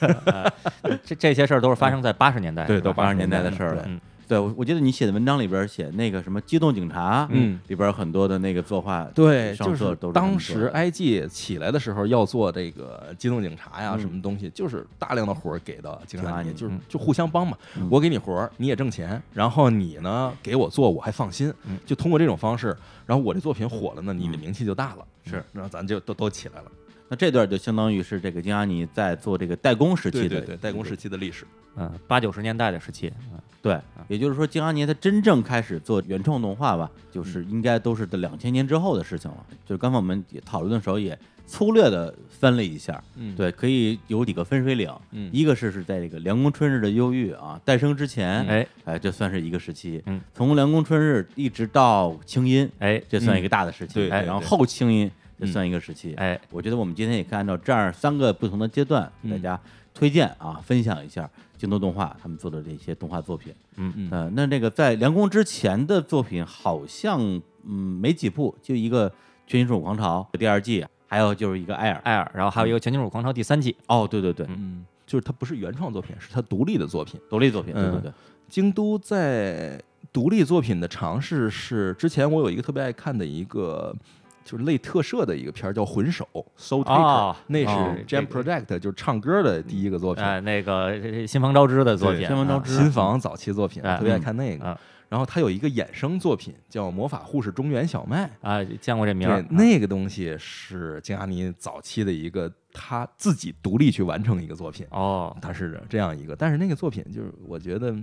[1.05, 3.83] 这这些事儿都是发生在八十年代，对都八十年代的事儿了。
[3.87, 3.99] 嗯
[4.33, 17.87] 对，我我记得你写的文章里边写那个什么《机动警察》，嗯，里边很多的那个作画，对，上就是当时 IG 起来的时候要做这个机动警察呀，嗯什么东西，就是大量的活儿给到京阿尼，京阿尼就是嗯就互相帮嘛嗯。
[17.91, 21.77] 我给你活儿，你也挣钱，然后你呢给我做，我还放心嗯。
[21.85, 25.05] 就通过这种方式，然后我这作品火了呢，你的嗯名气就大了。
[25.25, 26.71] 是，然后咱就都都起来了。
[27.07, 31.45] 那这段就相当于是这个金阿尼在做这个代工时期对对，代工时期的历史。
[31.75, 39.37] 嗯，八九十年代的时期，嗯对，也就是说，金阿尼他真正开始做原创动画吧，就是应该都是在两千年之后的事情了。
[39.65, 45.29] 就是刚才我们也讨论的时候也粗略的分了一下，嗯，对，可以有几个分水岭，嗯。
[45.31, 48.67] 一个是是在这个凉宫春日的忧郁啊诞生之前，哎。
[48.83, 53.01] 哎，这算是一个时期，嗯，从凉宫春日一直到清音，哎。
[53.07, 59.31] 这算一个大的时期，然后后清音这嗯算一个时期，哎，我觉得我们今天也可以按照这样三个不同的阶段，嗯。
[59.31, 59.57] 大家
[59.93, 61.29] 推荐啊，分享一下
[61.63, 63.53] 京都动画他们做的这些动画作品。
[63.77, 67.21] 嗯嗯呃，那那个在梁宫之前的作品好像
[67.63, 69.09] 嗯没几部，就一个
[69.47, 72.01] 《全金属狂潮》第二季，还有就是一个艾尔。
[72.03, 77.17] 艾尔，然后还有一个《全金属狂潮》第三季，哦，对对对，嗯，就是它不是原创作品，是它独立的作品。
[77.29, 78.11] 独立作品，对对嗯对，
[78.49, 83.95] 京都在独立作品的尝试是，之前我有一个特别爱看的一个。
[84.43, 86.27] 就是类特摄的一个片儿叫《魂手》
[86.57, 94.65] ，Soul Taker，、哦那哦是 Jam 这个 Project，就是唱歌的第一个作品，哎，那个这新房昭之的作品，新房昭之新房早期作品，哎特别爱看那个。
[94.65, 94.79] 啊
[95.09, 107.95] 然后他有一个衍生作品叫《魔法护士中原小麦》，啊，见过这名儿对，，那个东西是金阿尼早期的一个他自己独立去完成一个作品，哦，他是这样一个，但是那个作品就是我觉得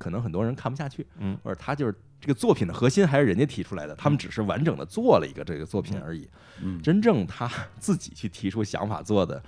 [0.00, 6.26] 可能很多人看不下去，嗯，或者他就是这个作品的核心还是人家提出来的，他们只是完整的做了一个这个作品而已，
[6.62, 9.42] 嗯，真正他自己去提出想法做的。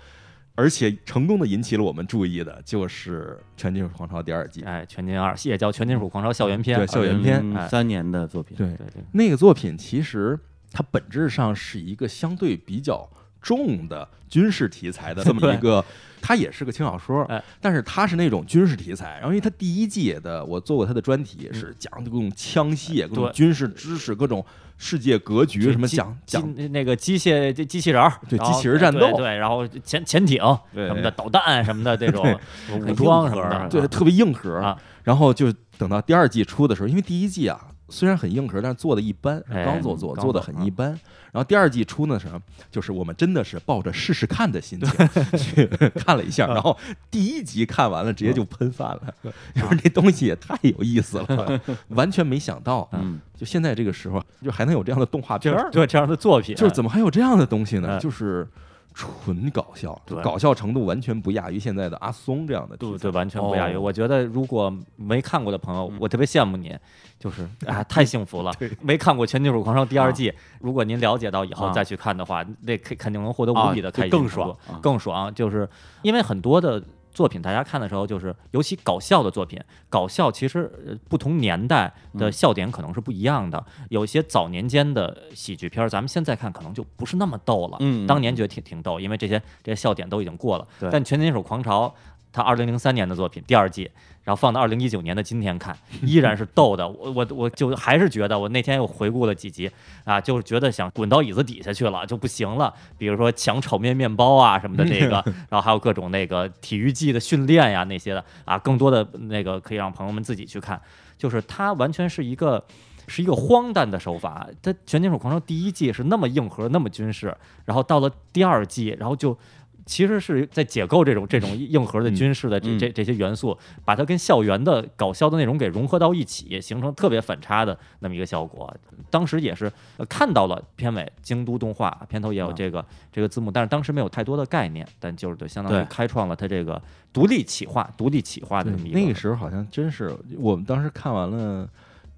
[0.55, 4.61] 而且成功的引起了我们注意的，就是《全金属狂潮》第二季。
[4.65, 7.67] 哎，全金二也叫《全金属狂潮》校园篇，对校园篇哎。
[7.69, 8.67] 三年的作品，对。
[8.67, 10.39] 对对，那个作品其实
[10.71, 13.09] 它本质上是一个相对比较
[13.43, 15.85] 重的军事题材的 这么一个，
[16.21, 19.15] 它也是个轻小说哎，但是它是那种军事题材。
[19.15, 24.45] 然后因为它第一季的我做过它的专题，是讲各种枪械、各种军事知识、各种
[24.79, 29.01] 世界格局，什么讲讲那个机械机机器人儿，对机器人战斗。
[29.01, 30.41] 对对，然后潜潜艇
[30.73, 30.87] 对。
[30.87, 32.25] 什么的，导弹什么的这种
[32.71, 34.81] 武很装什么的，对，特别硬核啊。
[35.03, 40.99] 然后就等到第二季出的时候，因为第一季啊虽然很硬核，但是做的一般，哎刚做做做的很一般。
[41.33, 42.41] 然后第二季出呢什么，
[42.71, 45.67] 就是我们真的是抱着试试看的心情 去
[45.97, 46.79] 看了一下，然后
[47.11, 57.97] 第一集看完了直接就喷饭了，就是这东西也太有意思了， 完全没想到，嗯，就现在这个时候就还能有这样的动画片儿，对这样的作品，就是怎么还有这样的东西呢？
[57.97, 58.47] 哎就是
[58.95, 63.77] 纯搞笑，对搞笑程度完全不亚于现在的阿松这样的对对，完全不亚于。
[63.77, 66.79] 哦我觉得如果没看过的朋友，嗯我特别羡慕您，
[67.19, 68.53] 就是啊，太幸福了。
[68.81, 75.35] 没看过《全金属狂潮》第二季，如果您了解到以后啊再去看的话，那肯肯定能获得啊无比的开心，就更爽啊更爽。
[75.35, 75.69] 就是
[76.03, 83.65] 因为很多的作品，大家看的时候，就是尤其搞笑的作品，搞笑其实呃不同年代的笑点可能是不一样的。
[83.91, 87.77] 有些早年间的喜剧片儿，咱们现在看可能就不是那么逗了。
[87.81, 90.67] 嗯嗯当年觉得挺挺逗，因为这些这些笑点都已经过了。
[90.91, 91.89] 但《全金属狂潮》
[92.33, 93.91] 它二零零三年的作品第二季，
[94.25, 96.87] 然后放到二零一九年的今天看，依然是逗的。
[96.89, 99.71] 我我我就还是觉得，我那天又回顾了几集
[100.05, 102.73] 啊，就是觉得想滚到椅子底下去了，就不行了。
[102.97, 110.81] 比如说抢炒面面包啊什么的，这个， 然后还有各种那个体育季的训练呀那些的啊，更多的那个可以让朋友们自己去看。
[111.19, 112.65] 就是它完全是一个。
[113.09, 119.37] 是一个荒诞的手法，它《全金属狂潮》第一季是那么硬核、那么军事，然后到了第二季，然后就
[119.87, 122.79] 其实是在解构这种这种 硬核的军事的这嗯。
[122.79, 128.75] 这这些元素，把它跟校园的搞笑的内容给融合到一起，形成特别反差的那么一个效果。
[129.09, 136.81] 当时也是呃看到了片尾京都动画片头也有啊这个这个字幕，但是当时没有太多的概念，但就是就相当于开创了它这个
[137.13, 141.69] 独立企划、独立企划的这么一个那个时候好像真是，我们当时看完了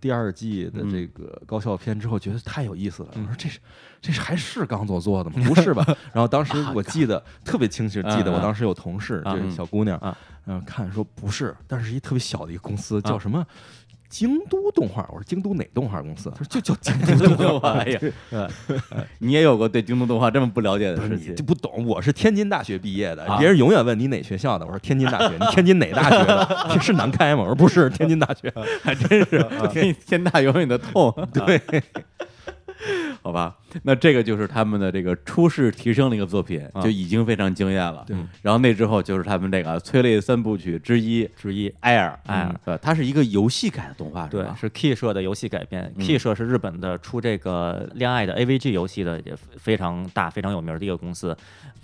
[0.04, 3.08] 第二季的这个高校片之后，觉得太有意思了。
[3.14, 3.58] 我说这是
[4.02, 5.36] 这是还是刚佐做的吗？
[5.48, 5.82] 不是吧？
[6.12, 10.14] 然后当时我记得特别清晰，记得我当时有同事，啊就是小姑娘啊，
[10.44, 13.46] 然后看说不是，但是一特别小的一个公司，叫什么？
[14.14, 16.30] 京都动画，我说京都哪动画公司？
[16.30, 17.72] 他 说就叫京都动画。
[17.82, 18.00] 哎呀，
[19.18, 26.68] 你也有过对京都动画这么不了解的事情你就不懂，我是天津大学毕业的，啊别人永远问你哪学校的，我说天津大学， 你天津哪大学的？
[26.72, 27.42] 这是南开吗？
[27.42, 28.54] 我说不是，天津大学。
[28.84, 31.12] 还真是天天大永远的痛。
[31.32, 31.60] 对，
[33.24, 38.04] 好吧，那这个就是他们的这个初试提升的一个作品，啊就已经非常惊艳了。
[38.06, 41.74] 对然后那之后就是他们这个催泪三部曲之一《之一。
[41.80, 45.90] 艾尔》，艾尔嗯，对，它是一个游戏改的动画，是对，是 Key 社的游戏改编。
[45.96, 51.34] 嗯 Key 社是日本的出这个恋爱的 AVG 游戏的，也非常大、非常有名的一个公司。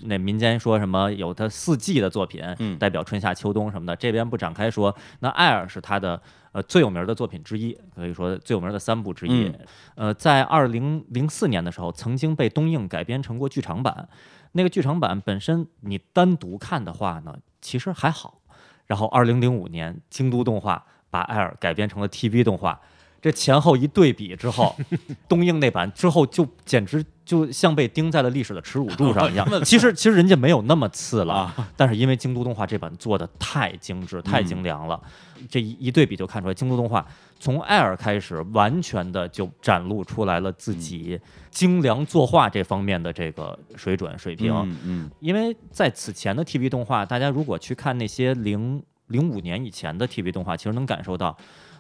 [0.03, 4.95] 那民间说什么有它四季的作品，嗯代表春夏秋冬什么的，这边不展开说。
[5.21, 6.21] 那 Air 是它的
[6.53, 9.45] 呃最有名的作品之一，可以说最有名的三部之一。
[9.45, 9.59] 嗯
[9.95, 14.09] 呃，在二零零四年的时候，曾经被东映改编成过剧场版。
[14.53, 18.41] 那个剧场版本身你单独看的话呢，其实还好。
[18.87, 22.81] 然后二零零五年，京都动画把艾尔改编成了 TV 动画，
[23.23, 24.75] 这前后一对比之后，
[25.29, 29.47] 东映那版之后就简直就像被钉在了历史的耻辱柱 上一样。
[29.63, 35.01] 其实其实人家没有那么次了，啊但是因为京都动画这版做的太精致、太精良了，
[35.49, 37.07] 这一一对比就看出来，京都动画
[37.39, 41.21] 从艾尔开始，完全的就展露出来了自己
[41.53, 44.53] 精良作画这方面的这个水准水平。
[44.53, 51.37] 嗯嗯因为在此前的 TV 动画，大家如果去看那些零零五年以前的 TV 动画，其实能感受到，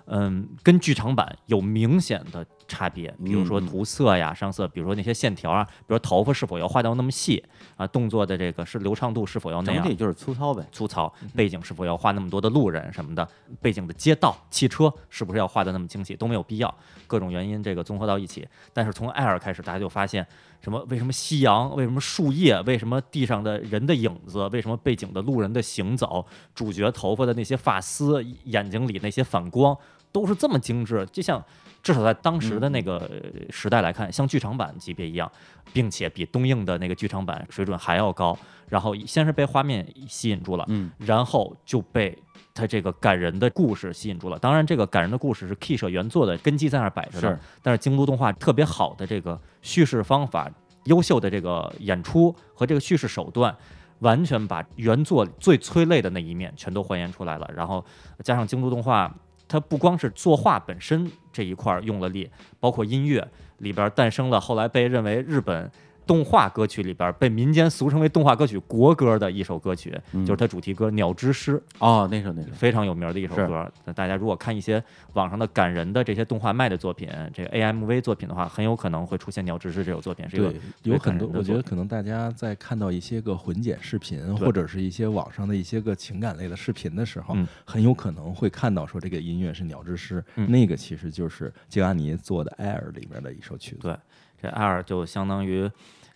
[0.06, 3.14] 嗯，跟剧场版有明显的差别。
[3.24, 7.42] 比如说涂色呀、上色，比如说那些线条啊，比如头发是否要画到那么细
[7.76, 9.96] 啊，动作的这个是流畅度是否要那样整体。
[9.96, 10.66] 就是粗糙呗。
[10.72, 13.26] 粗糙，背景是否要画那么多的路人什么的，
[13.60, 16.74] 背景的街道、汽车是不是要画的那么精细，都没有必要。
[17.06, 20.26] 各种原因这个综合到一起，但是从艾尔开始，大家就发现
[20.62, 20.84] 什么？
[20.90, 21.74] 为什么夕阳？
[21.74, 22.60] 为什么树叶？
[22.62, 24.46] 为什么地上的人的影子？
[24.48, 26.24] 为什么背景的路人的行走？
[26.54, 29.76] 主角头发的那些发丝，眼睛里那些反光，
[30.12, 31.42] 都是这么精致，就像。
[31.82, 35.32] 至少在当时的那个呃时代来看，像剧场版级别一样，
[35.72, 38.38] 并且比东映的那个剧场版水准还要高。
[38.68, 42.14] 然后先是被画面吸引住了，嗯然后就被
[42.52, 44.38] 他这个感人的故事吸引住了。
[44.38, 50.50] 当然，这个感人的故事是 Key 社原作的根基在那儿摆着的，是但是京都动画特别好的这个叙事方法、
[50.84, 53.56] 优秀的这个演出和这个叙事手段。
[54.00, 57.84] 完全把原作最催泪的那一面全都还原出来了，然后
[58.24, 59.14] 加上京都动画，
[59.50, 63.26] 它不光是作画本身这一块儿用了力，包括音乐
[63.58, 65.68] 里边儿诞生了后来被认为日本
[66.10, 70.26] 动画歌曲里边儿被民间俗称为动画歌曲国歌的一首歌曲，嗯。
[70.26, 73.72] 就是它主题歌《鸟之诗》，哦，那首那首，非常有名的一首歌。
[73.84, 87.46] 那大家如果看一些网上的感人的这些动画卖的作品，这个 AMV 作品的话，很有可能会出现《鸟之诗》这首作品，是一个对，有很多，我觉得可能大家在看到一些个混剪视频，或者是一些网上的一些个情感类的视频的时候，嗯。
[87.64, 90.50] 很有可能会看到说这个音乐是《鸟之诗》嗯。
[90.50, 93.82] 那个其实就是吉拉尼做的《Air》里面的一首曲子。
[93.82, 93.96] 对
[94.42, 95.70] 这《Air 就相当于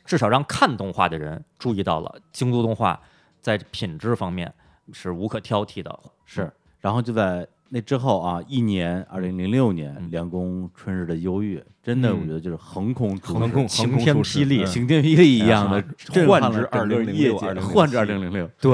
[0.05, 3.01] 至少让看动画的人注意到了京都动画
[3.41, 4.53] 在品质方面
[4.93, 5.99] 是无可挑剔的。
[6.25, 6.51] 是，
[6.81, 10.11] 然后就在那之后啊，一年，二零零六年，嗯。
[10.11, 12.21] 凉宫春日的忧郁，真的嗯。
[12.21, 14.67] 我觉得就是横空出世横空晴天霹雳嗯。
[14.67, 15.83] 晴天霹雳一样的
[16.27, 18.49] 换了整个2006业界，2007换至二零零六。
[18.61, 18.71] 对，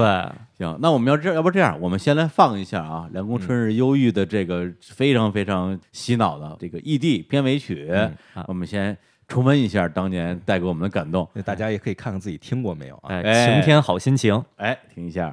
[0.59, 7.89] 行，那我们要这要不这样，我们先来放一下啊，《凉宫春日忧郁》的这个非常非常洗脑的这个 ED 片尾曲，
[8.49, 8.97] 我们先
[9.31, 11.27] 重温一下当年带给我们的感动。
[11.33, 13.23] 那大家也可以看看自己听过没有啊？
[13.23, 14.45] 晴天好心情。
[14.57, 15.33] 哎，听一下。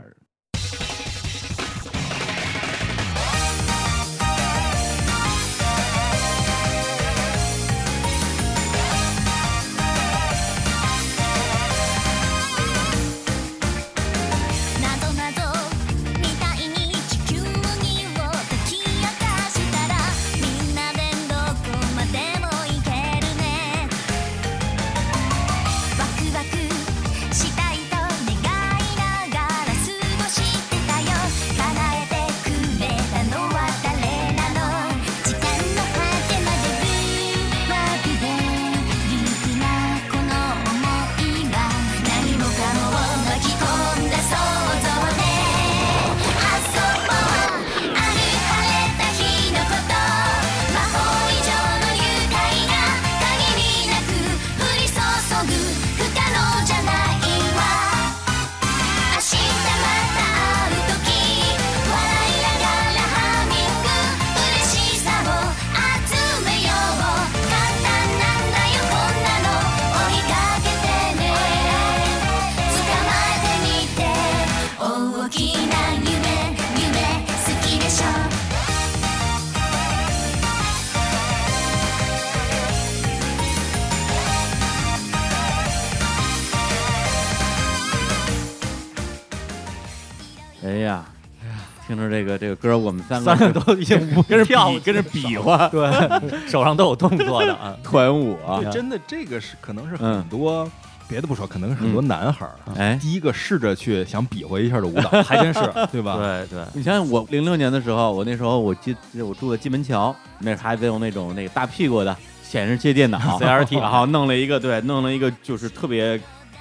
[93.07, 95.89] 三个三个都已经跟着跳，跟着比划， 对，
[96.47, 100.69] 手上都有动作的啊， 团舞啊，真的这个是可能是很多。
[101.09, 106.17] 别的不说，可能是很多男孩儿，哎，第一个试着去想比划一下的舞蹈，还真是，对吧？
[106.17, 116.19] 对对，你想想，我零六年的时候，我那时候我记我住在金门桥，那还得用那种那个大屁股的显示器电脑 CRT，然后弄了一个，对，弄了一个就是特别。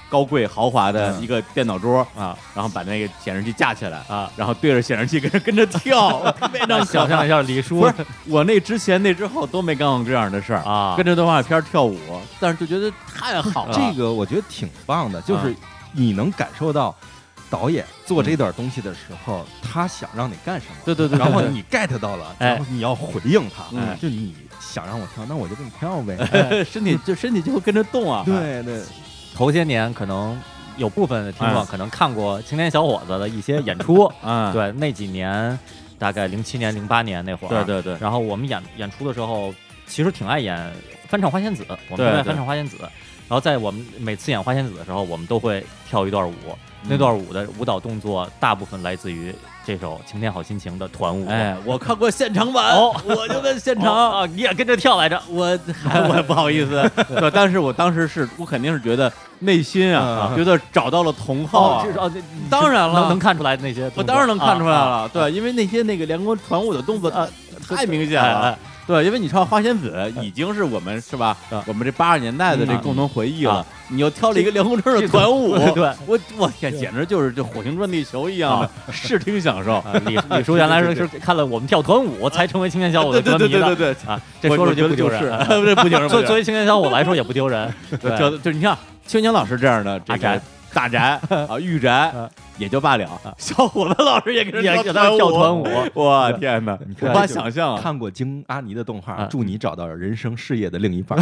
[0.09, 7.81] 高贵豪华的一个电脑桌啊，然后把那个显示器架起来啊，然后对着显示器跟着跟着跳， 非常想象一下李叔。
[7.81, 7.93] 不是
[8.25, 11.97] 我那之前那之后都没干过这样的事儿啊，跟着动画片跳舞，
[12.39, 13.73] 但是就觉得太好了。
[13.73, 15.55] 这个我觉得挺棒的，就是
[15.91, 16.95] 你能感受到
[17.49, 20.75] 导演做这段东西的时候，他想让你干什么。
[20.85, 23.63] 对对对，然后你 get 到了，然后你要回应他，
[24.01, 28.23] 就你想让我跳，那我就给你跳呗， 身体就身体就会跟着动啊。
[28.25, 28.81] 对对。
[29.37, 30.35] 头些年可能
[30.77, 35.57] 有部分的听众可能看过青年小伙子的一些演出， 嗯，对，那几年
[35.99, 37.97] 大概零七年、零八年那会儿，对对对。
[38.01, 39.53] 然后我们演演出的时候，
[39.85, 40.73] 其实挺爱演
[41.07, 42.77] 翻唱花仙子，我们爱翻唱花仙子。
[43.29, 46.33] 然后在我们每次演花仙子的时候，我们都会跳一段舞，
[46.81, 49.31] 那段舞的舞蹈动作大部分来自于。
[49.67, 55.43] 这首《晴天好心情》的团舞，哎，我看过现场版，我就跟现场啊，你也跟着跳来着，我
[56.09, 62.09] 我也不好意思， 对，但是我当时是我肯定是觉得内心啊，觉得找到了同好，啊，
[62.49, 67.11] 当然了，能看出来那些，我当然能看出来了，对，因为那些那个连锅团舞的动作
[67.67, 68.57] 太明显了。
[68.87, 71.35] 对，因为你唱《花仙子》已经是我们是吧？
[71.65, 73.65] 我们这八十年代的这共同回忆了。
[73.89, 79.83] 你又跳了一个梁鸿春的团舞，对我我天，简直就是这火星转地球一样的视听享受。
[80.05, 85.21] 李李叔原来是是看了我们跳团舞才成为青年小伙的歌迷的，对对对对啊，这说出去不丢人，
[85.75, 86.09] 不丢人。
[86.09, 87.73] 作作为青年小伙来说也不丢人。
[88.17, 90.41] 就就你看，青年老师这样的这个。
[90.73, 92.13] 大宅 啊，御宅
[92.57, 93.07] 也就罢了，
[93.37, 97.81] 小伙子老师也跟着跳团舞，我天哪，无法想象啊！
[97.81, 101.17] 看过京阿尼的动画，祝你找到人生事业的另一半。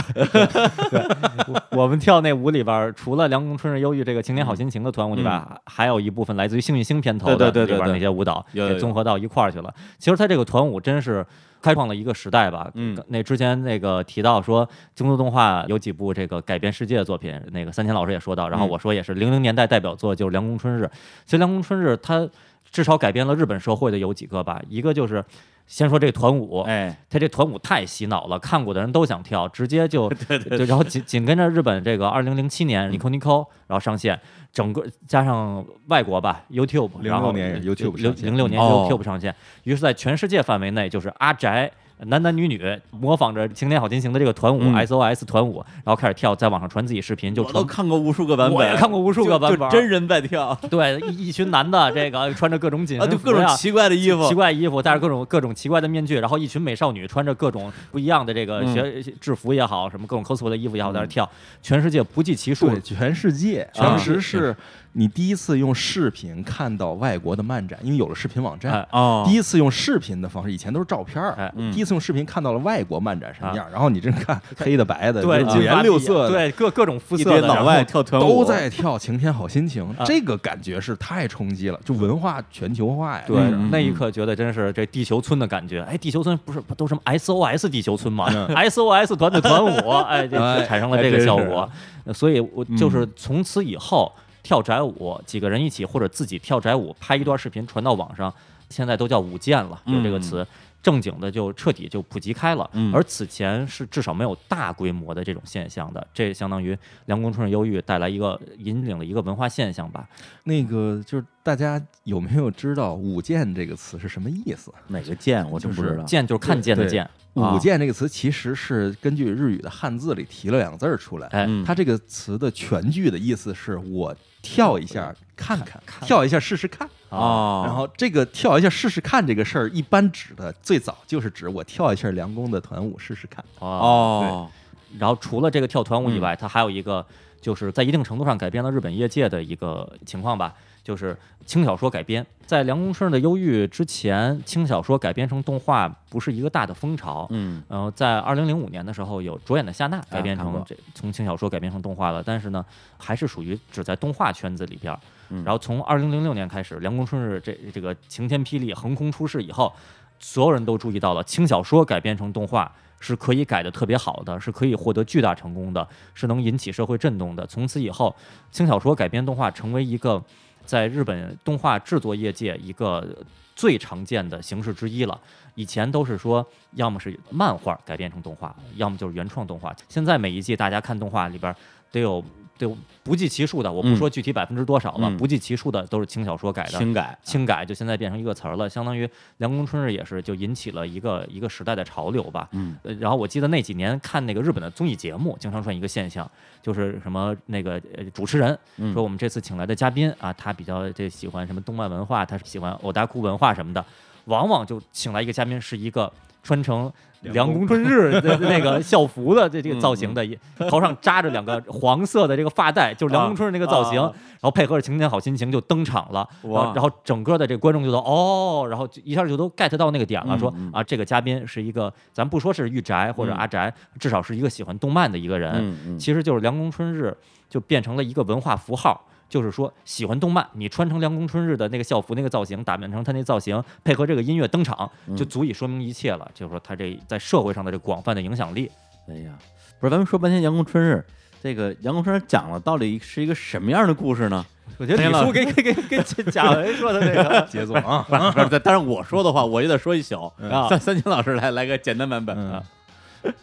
[1.72, 9.74] 我们跳那舞里边，除了《凉宫春日忧郁》这个《晴天好心情》的团舞里边，还有一部分来自于《幸运星》片头的里边那些舞蹈，也综合到一块儿去了。
[9.98, 11.26] 其实他这个团舞真是。
[11.66, 12.70] 开创了一个时代吧。
[12.76, 20.84] 嗯，那之前那个提到说，京都动画有几部这个改变世界的作品，那个三千老师也说到，然后我说也是零零年代代表作就是《凉宫春日》。
[21.26, 22.30] 其实《凉宫春日》它
[22.70, 25.26] 至少改变了日本社会的有几个吧，一个就是
[25.68, 34.20] 先说这团舞，哎，他这团舞太洗脑了，看过的人都想跳，直接就 对对，然后紧紧跟着日本这个二零零七年 Nico Nico 然后上线。
[34.54, 41.70] 整个加上外国吧，YouTube，零六年 YouTube 零零六年 YouTube 上线，于是，在全世界范围内，就是阿宅。
[42.00, 50.54] 男男女女模仿着《晴天好心情》的这个团舞，SOS 团舞，然后开始跳，在网上传自己视频，就都看过无数个版本，我也看过无数个版本，真人在跳。
[50.70, 61.30] 对，一一群男的， 这个穿着各种紧身服，就各种奇怪的衣服，奇怪衣服，戴着各种各种奇怪的面具，然后一群美少女穿着各种不一样的这个学制服也好，什么各种 cosplay 的衣服也好，在那跳，
[61.62, 64.56] 全世界不计其数，全世界，当时是。
[64.98, 68.88] 你第一次用视频看到外国的漫展，因为有了视频网站，
[69.26, 83.24] 第一次用视频的方式，以前都是照片儿，第一次用视频看到了外国漫展什么样，然后你这看黑的白的，对，五颜六色，对，各各种肤色的，老外跳团舞都在跳《晴天好心情》，这个感觉是太冲击了，就文化全球化呀。
[83.28, 83.38] 对，
[83.70, 85.82] 那一刻觉得真是这地球村的感觉。
[85.82, 88.30] 哎，地球村不是不都什么 SOS 地球村吗？
[88.70, 91.70] SOS 团的团舞， 哎，就产生了这个效果。
[92.14, 94.10] 所以我就是从此以后。
[94.46, 98.32] 跳宅舞，几个人一起或者自己跳宅舞，拍一段视频传到网上，
[98.70, 100.46] 现在都叫舞剑了，有这个词，
[100.86, 102.70] 正经的就彻底就普及开了。
[102.94, 106.78] 而此前是至少没有大规模的这种现象的，这相当于
[107.08, 110.08] 梁公春日忧郁带来一个引领了一个文化现象吧。
[110.44, 114.72] 那个就是大家有没有知道“舞剑”这个词是什么意思？
[114.90, 115.44] 哪个剑？
[115.50, 116.04] 我就不知道。
[116.04, 117.10] 剑就是看见的剑。
[117.34, 121.28] 舞剑这个词其实是根据日语的汉字里提了两个字儿出来。
[121.30, 124.16] 哎，它这个词的全句的意思是我。
[124.46, 127.64] 跳一下看看，跳一下试试看啊！
[127.66, 134.50] 然后这个跳一下试试看这个事儿，一般指的最早就是指我跳一下梁公的团舞试试看哦。
[134.98, 137.06] 然后除了这个跳团舞以外，它还有一个
[137.42, 140.54] 就是在一定程度上改变了日本业界的一个情况吧。
[140.84, 147.26] 就是轻小说改编，在梁公春的忧郁之前，轻小说改编成动画不是一个大的风潮。
[147.32, 152.64] 嗯，然后在二零零五年的时候，有卓演的夏娜改编成这从轻小说改编成动画了，但是呢，
[153.00, 154.96] 还是属于只在动画圈子里边。
[155.30, 159.74] 然后从二零零六年开始，梁公春日这这个晴天霹雳横空出世以后，
[160.20, 167.46] 所有人都注意到了轻小说改编成动画是可以改的特别好的，是可以获得巨大成功的，是能引起社会震动的。
[167.48, 168.16] 从此以后，
[168.52, 170.24] 轻小说改编动画成为一个。
[170.66, 173.08] 在日本动画制作业界一个
[173.56, 175.16] 最常见的形式之一了。
[175.54, 179.76] 以前都是说，要么是漫画改编成动画，要么就是原创动画。
[179.88, 181.56] 现在每一季大家看动画里边
[181.92, 182.26] 得有。
[182.58, 189.06] 对，不计其数的，我不说具体百分之多少了，不计其数的都是轻小说改的，轻改，轻改，就现在变成一个词儿了，相当于
[189.38, 192.48] 《凉宫春日》也是，就引起了一个一个时代的潮流吧。
[192.52, 196.30] 嗯，然后我记得那几年看那个日本的综艺节目，经常出现一个现象，
[196.62, 198.58] 就是什么那个呃主持人
[198.94, 203.86] 说我们这次请来的嘉宾啊，他比较这喜欢什么动漫文化，他是喜欢欧达库文化什么的，
[204.26, 206.10] 往往就请来一个嘉宾是一个
[206.42, 206.92] 穿成。
[207.32, 210.26] 凉宫春日的那个 校服的这这个造型的，
[210.70, 216.28] 头上扎着两个黄色的这个发带，就是凉宫春日那个造型，然后配合着晴天好心情就登场了，
[216.74, 227.16] 然后整个的这个观众就都哦，然后一下就都 get 到那个点了，说啊这个嘉宾是一个，咱不说是御宅或者阿宅，至少是一个喜欢动漫的一个人，其实就是梁宫春日
[227.50, 229.06] 就变成了一个文化符号。
[229.36, 236.26] 就是说，喜欢动漫，你穿成凉宫春日的那个校服那个造型，打扮成他那造型，配合这个音乐登场，就足以说明一切了。
[236.34, 238.72] 就是说，他这在社会上的这广泛的影响力。
[239.10, 239.38] 哎呀，
[239.78, 241.04] 不是，咱们说半天凉宫春日，
[241.44, 244.46] 这个凉宫春日讲了到底是一个什么样的故事呢？
[244.78, 250.32] 我觉得李叔给给给给 贾维说的那个 节奏啊，不是，但是我说的话，我就得说一宿。
[250.70, 252.64] 三三金老师来来个简单版本啊。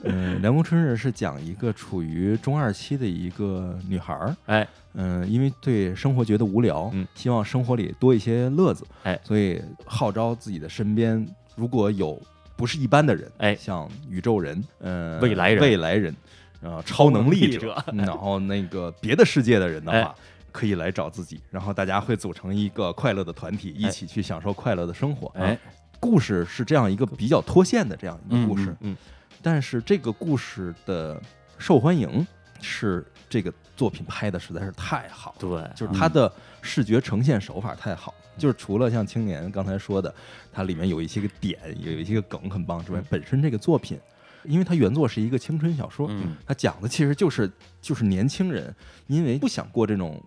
[0.04, 4.64] 嗯，凉宫春日是讲一个处于中二期的一个女孩儿，哎，
[4.94, 11.26] 嗯，因为对生活觉得无聊，嗯，希望生活里多一些乐子，哎，所以号召自己的身边
[11.56, 12.20] 如果有
[12.56, 16.14] 不是一般的人，哎，像宇宙人，呃，未来人，未来人，
[16.62, 20.14] 啊，超能力者，然后那个别的世界的人的话，
[20.52, 25.28] 可以来找自己，然后大家会组成一个快乐的团体，一起去享受快乐的生活。
[25.34, 25.58] 哎，
[25.98, 28.96] 故事是这样一个比较脱线的这样一个故事，嗯。
[29.44, 31.20] 但是这个故事的
[31.58, 32.24] 受欢迎
[32.60, 36.30] 是这个作品拍的实在是太好，对，就是它的
[36.60, 40.14] 视觉呈现手法太好，就是除了像青年刚才说的，
[40.52, 43.98] 它里面有一些个点，有一些个梗很棒之外，本身这个作品，
[44.44, 46.10] 因为它原作是一个青春小说，
[46.46, 48.74] 它讲的其实就是就是年轻人
[49.06, 50.22] 因为不想过这种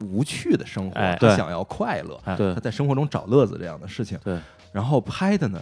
[0.00, 2.20] 无趣的生活，他想要快乐，
[2.54, 4.38] 他在生活中找乐子这样的事情，对，
[4.70, 5.58] 然后拍的呢，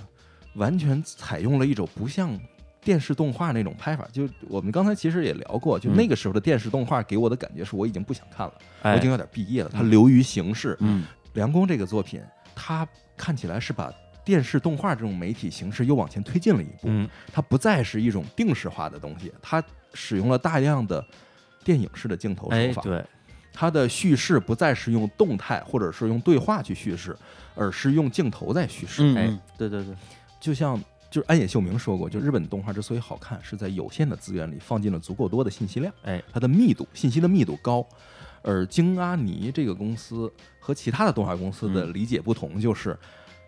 [0.56, 2.36] 完全采用了一种不像。
[2.80, 9.70] 电视动画那种拍法，就我们刚才其实也聊过，就那个时候的电视动画给我的感觉是我已经不想看了，我已经有点毕业了。
[9.72, 10.76] 它流于形式。
[10.80, 11.04] 嗯，
[11.34, 12.22] 梁工这个作品，
[12.54, 13.92] 它看起来是把
[14.24, 16.82] 电视动画这种媒体形式又往前推进了一步。
[16.84, 19.62] 嗯，它不再是一种定式化的东西，它
[19.92, 21.04] 使用了大量的
[21.64, 22.80] 电影式的镜头手法。
[22.82, 23.04] 对，
[23.52, 27.14] 它的叙事不再是用动态或者是用对话去叙事，
[27.54, 29.02] 而是用镜头在叙事。
[29.16, 29.26] 哎，
[29.58, 29.94] 对对对，
[30.40, 30.80] 就像。
[31.10, 37.86] 就是安野秀明说过，就日本动画之所以好看，是在有限的资源里放进了足够多的信息量，哎，它的密度，信息的密度高。
[38.42, 42.96] 而京阿尼这个公司和其他的动画公司的理解不同，就是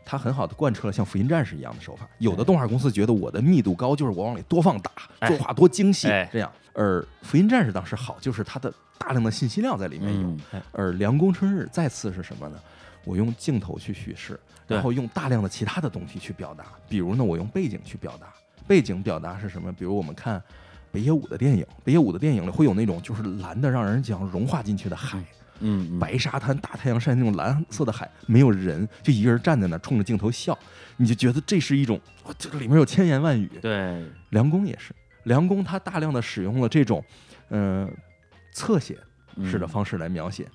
[0.04, 2.08] 它很好的贯彻了像《福音战士》一样的手法。
[2.18, 4.90] 有的动画公司觉得我的密度高，就是我往里多放大，
[5.28, 6.50] 作画多精细，这样。
[6.72, 10.36] 而《福音战士》当时好，就是它的大量的信息量在里面有。
[10.72, 12.58] 而《凉宫春日》再次是什么呢？
[13.04, 16.66] 我用镜头去叙事，然后用大量的其他的东西去表达。
[16.88, 18.28] 比如呢，我用背景去表达。
[18.66, 19.72] 背景表达是什么？
[19.72, 20.40] 比如我们看
[20.92, 25.24] 北野武的电影，北野武的电影里会有那种就是蓝的让人讲融化进去的海，
[25.58, 30.56] 嗯，白沙滩、大太阳晒那种蓝色的海，没有人，就一个人站在那冲着镜头笑，
[30.96, 32.00] 你就觉得这是一种，
[32.38, 33.50] 这个里面有千言万语。
[33.60, 34.94] 对，梁工也是，
[35.24, 37.02] 梁工他大量的使用了这种，
[37.48, 37.90] 嗯，
[38.52, 38.96] 侧写
[39.44, 40.46] 式的方式来描写。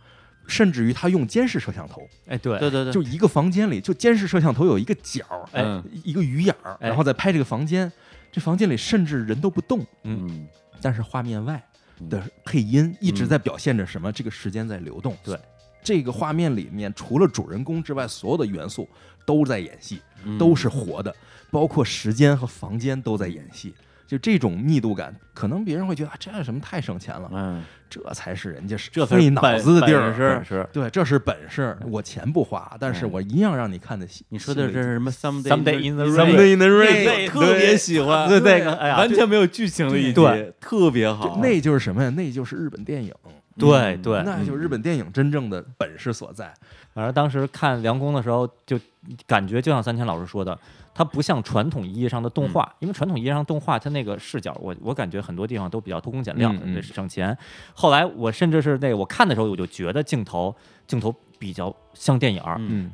[0.48, 2.58] 甚至于他用监视摄像头，哎，对。
[2.60, 7.92] 对对对，就一个房间里，就监视摄像头有一个角，哎，一个鱼眼儿，然后再拍这个房间，
[8.32, 10.48] 这房间里甚至人都不动，嗯，
[10.82, 11.64] 但是画面外
[12.10, 14.12] 的配音一直在表现着什么？
[14.12, 15.40] 这个时间在流动，对，
[15.84, 18.88] 这个画面里面除了主人公之外，所有的元素
[19.26, 20.00] 都在演戏，
[20.38, 21.16] 都是活的，
[21.50, 23.74] 包括时间和房间都在演戏。
[24.08, 34.24] 就这种密度感，可能别人会觉得啊这什么太省钱了，嗯，这才是人家这费脑子的地儿，是是，对，这是本事，我钱不花，但是我一样让你看得起。
[34.30, 41.40] 你说的这是什么？Someday in the rain，特别喜欢，对那个，哎呀，完全没有剧情的一集，特别好。
[41.42, 42.10] 那就是什么呀？
[42.12, 43.12] 那就是日本电影，
[43.58, 46.54] 对对，那就是日本电影真正的本事所在。
[46.94, 48.80] 反正当时看《梁宫》的时候，就
[49.26, 50.58] 感觉就像三千老师说的。
[50.98, 56.50] 它不像传统意义上的动画，因为传统意义上动画，它那个视角，我我感觉很多地方都比较偷工减料，
[56.82, 57.38] 省钱。
[57.74, 60.56] 后来我甚至是那个我看的时候，我就觉得镜头
[60.88, 62.42] 镜头比较像电影。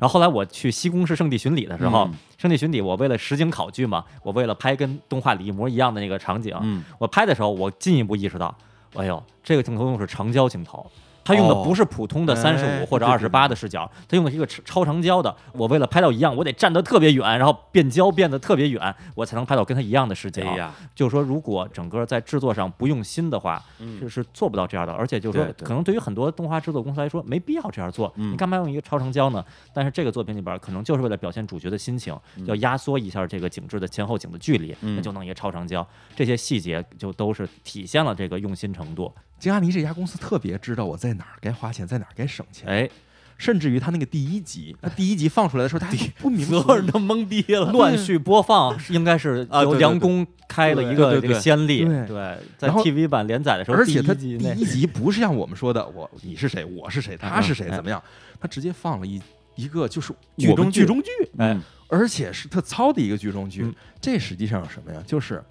[0.00, 6.52] 后后来我去西宫市圣地巡礼的时候，圣地巡礼，我为了实景考据嘛，我为了拍跟动画里一模一样的那个场景，
[6.98, 8.52] 我拍的时候，我进一步意识到，
[8.96, 10.84] 哎呦，这个镜头用是长焦镜头。
[11.24, 15.34] 他用的哦不是普通的三十哎五或者二十八的视角，他用的是一个超超长焦的。
[15.52, 20.42] 我为了拍到一样，我得站得特别远，然后变焦变得特别远，我才能拍到跟他一样的视角。
[20.42, 24.92] 哎，就是说，如果整个在制作上不用心的话，嗯这是做不到这样的。
[24.92, 28.12] 而且就是说可能对于很多动画制作公司来说，没必要这样做。
[28.16, 29.44] 嗯你干嘛用一个超长焦呢？
[29.72, 32.16] 但是这个作品里边，可能就是为了表现主角的心情，
[32.46, 35.86] 要压缩一下这个景致的前后景的距离，嗯那就弄一个超长焦。
[36.16, 39.12] 这些细节就都是体现了这个用心程度。
[39.42, 42.88] 金阿尼这家公司特别知道我在哪儿该花钱，在哪儿该省钱，哎，
[43.36, 47.72] 甚至于他那个第一集，他第一集放出来的时候，他还 不明所有人都懵逼了。
[47.72, 51.84] 乱序播放应该是由梁工开了一个这个先例。
[52.06, 52.38] 对。
[52.56, 58.00] 在 TV 版连载的时候，而且他第一集不是像我们说的，我你是谁，我是谁，他是谁，嗯怎么样？
[58.40, 59.20] 他直接放了一
[59.56, 60.86] 一个就是剧中剧。
[60.86, 63.62] 中剧，哎而且是特糙的一个剧中剧。
[63.64, 63.74] 嗯。
[64.00, 65.02] 这实际上是什么呀？
[65.04, 65.42] 就是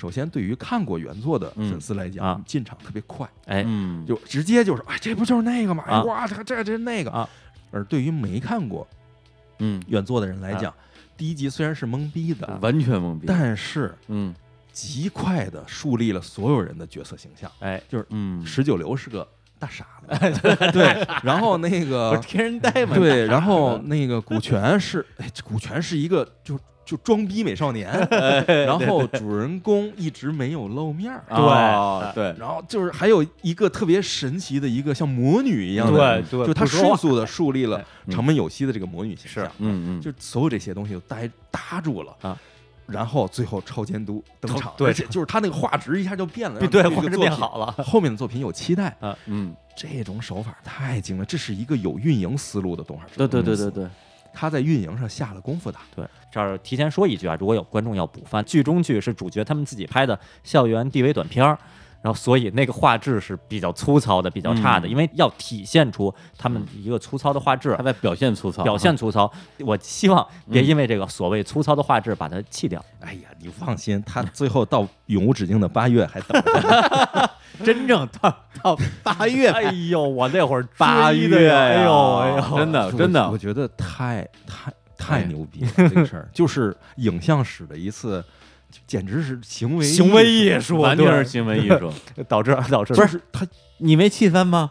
[0.00, 2.08] 首先对于看过原作的嗯粉丝来啊。
[2.08, 3.62] 讲，进场特别快，哎。
[3.66, 5.84] 嗯，就直接就是哎，这不就是那个吗？
[6.04, 7.10] 哇，这这这那个。
[7.10, 7.28] 啊。
[7.70, 8.88] 而对于没看过
[9.58, 10.72] 嗯，原作的人来讲，
[11.18, 13.26] 第一集虽然是懵逼的，完全懵逼。
[13.26, 14.34] 但是嗯。
[14.72, 17.50] 极快的树立了所有人的角色形象。
[17.58, 19.26] 哎，就是嗯，十九流是个
[19.58, 20.16] 大傻子，
[20.72, 22.94] 对，然后那个 天人呆嘛？
[22.94, 27.88] 对，然后 那个古泉是，哎，这古泉是一个就就装逼美少年，
[28.66, 31.24] 然后主人公一直没有露面儿。
[32.14, 32.32] 对。
[32.32, 38.14] 对，然后就是还有一个特别神奇的一个像魔女一样的对，对就他迅速的树立了嗯。
[38.14, 41.16] 长门有希的这个魔女形象，嗯嗯，就所有这些东西都搭
[41.50, 42.36] 搭住了啊。
[42.86, 44.88] 然后最后超监督登场，对。
[44.88, 47.70] 而且就是他那个画质一下就变了， 对，这个画质变好了。
[47.84, 48.96] 后面的作品有期待。
[49.26, 53.86] 嗯，这种手法太精了，这是一个有运营思路的动画制对对对对对，
[54.32, 55.78] 他在运营上下了功夫的。
[55.94, 61.58] 对，这儿提前说一句啊，如果有观众要补番，剧中剧是主角他们自己拍的校园 DV 短片儿，
[62.02, 69.30] 然后所以那个画质是比较粗糙的，比较差的，嗯因为要体现出他们一个粗糙的画质他，在表现粗糙，表现粗糙。
[69.58, 72.82] 我希望别嗯因为这个所谓粗糙的画质把它弃掉。
[73.00, 77.30] 哎呀，你放心，他最后到永无止境的八月还等着。
[77.64, 88.24] 真正到到八月哎呦，我那会儿八月哎呦哎呦，真的真的我觉得太太太哎牛逼了，这个事儿就是影像史的一次，
[88.86, 91.92] 简直是行为行为艺术完全是行为艺术。
[92.28, 92.94] 导致导致。
[92.94, 93.46] 不是他，
[93.78, 94.70] 你没气翻吗？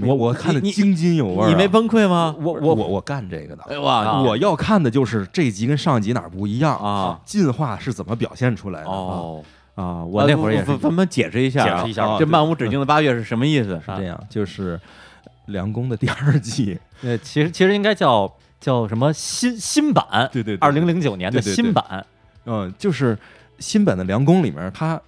[0.00, 1.48] 我我看的津津有味。
[1.48, 2.34] 你没崩溃吗？
[2.38, 8.86] 我我我我干这个的，哎哇，我要看的就是这集跟上集哪儿不一样啊，进化是怎么表现出来的。
[8.88, 9.42] 哦，
[9.74, 10.76] 啊，我那会儿也是。
[10.78, 13.70] 咱们解释一下啊，解释一下啊这漫无止境的八月是什么意思？
[13.84, 14.80] 是这样，就是
[15.46, 20.58] 梁宫的第二季， 呃，其实其实应该叫叫什么新新版，对对对。
[20.60, 21.56] 二零零九年的对对对。
[21.56, 22.06] 新版，
[22.44, 23.18] 嗯，就是
[23.58, 25.00] 新版的梁公里面，他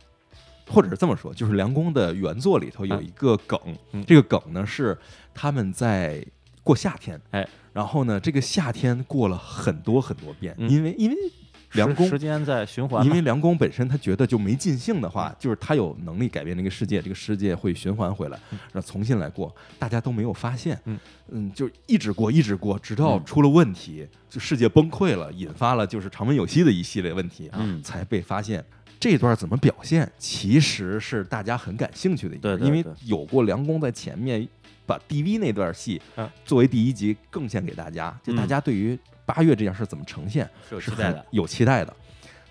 [0.68, 3.58] 或者是这么说，就是梁公的原作里头有一个梗，
[3.92, 4.96] 嗯这个梗呢是
[5.34, 6.24] 他们在
[6.62, 11.16] 过夏天，哎，然后呢，这个夏天过了很多很多遍，嗯因为因为
[11.74, 18.38] 梁公时时间在循环，因为梁公本身他觉得就没尽兴的话，就是他有能力改变这个世界，这个世界会循环回来，
[18.72, 21.52] 然后重新来过，大家都没有发现，嗯。
[21.54, 23.24] 就一直过，一直过，直到嗯。
[23.24, 27.82] 出了问题，就世界崩溃了，引发了就是长门有希的一系列问题，嗯。
[27.82, 28.64] 才被发现。
[29.00, 34.46] 这段怎么表现，其实是大家很感兴趣的一段，因为有过梁公在前面
[34.86, 36.28] 把 DV 那段戏嗯。
[36.44, 38.48] 作为第一集贡献给大家，就大嗯。
[38.48, 41.26] 家对于八月这件事怎么呈现，是有是很期待的。
[41.30, 41.96] 有期待的，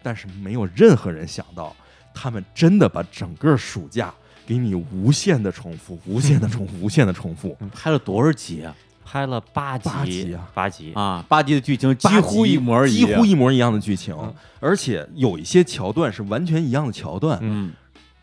[0.01, 1.75] 但是没有任何人想到，
[2.13, 4.13] 他们真的把整个暑假
[4.45, 7.57] 给你无限的重复、无限的重复、无限的重复。
[7.73, 8.75] 拍了多少集啊？
[9.05, 17.71] 拍了八集，八集啊八集啊，八集的剧情几乎一模一样，几乎一模一样的剧情，嗯而且有一些桥段是完全一样的桥段，嗯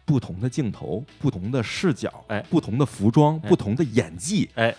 [0.05, 4.75] 不同的镜头、不同的视角、哎不同的服装、哎不同的演技，哎，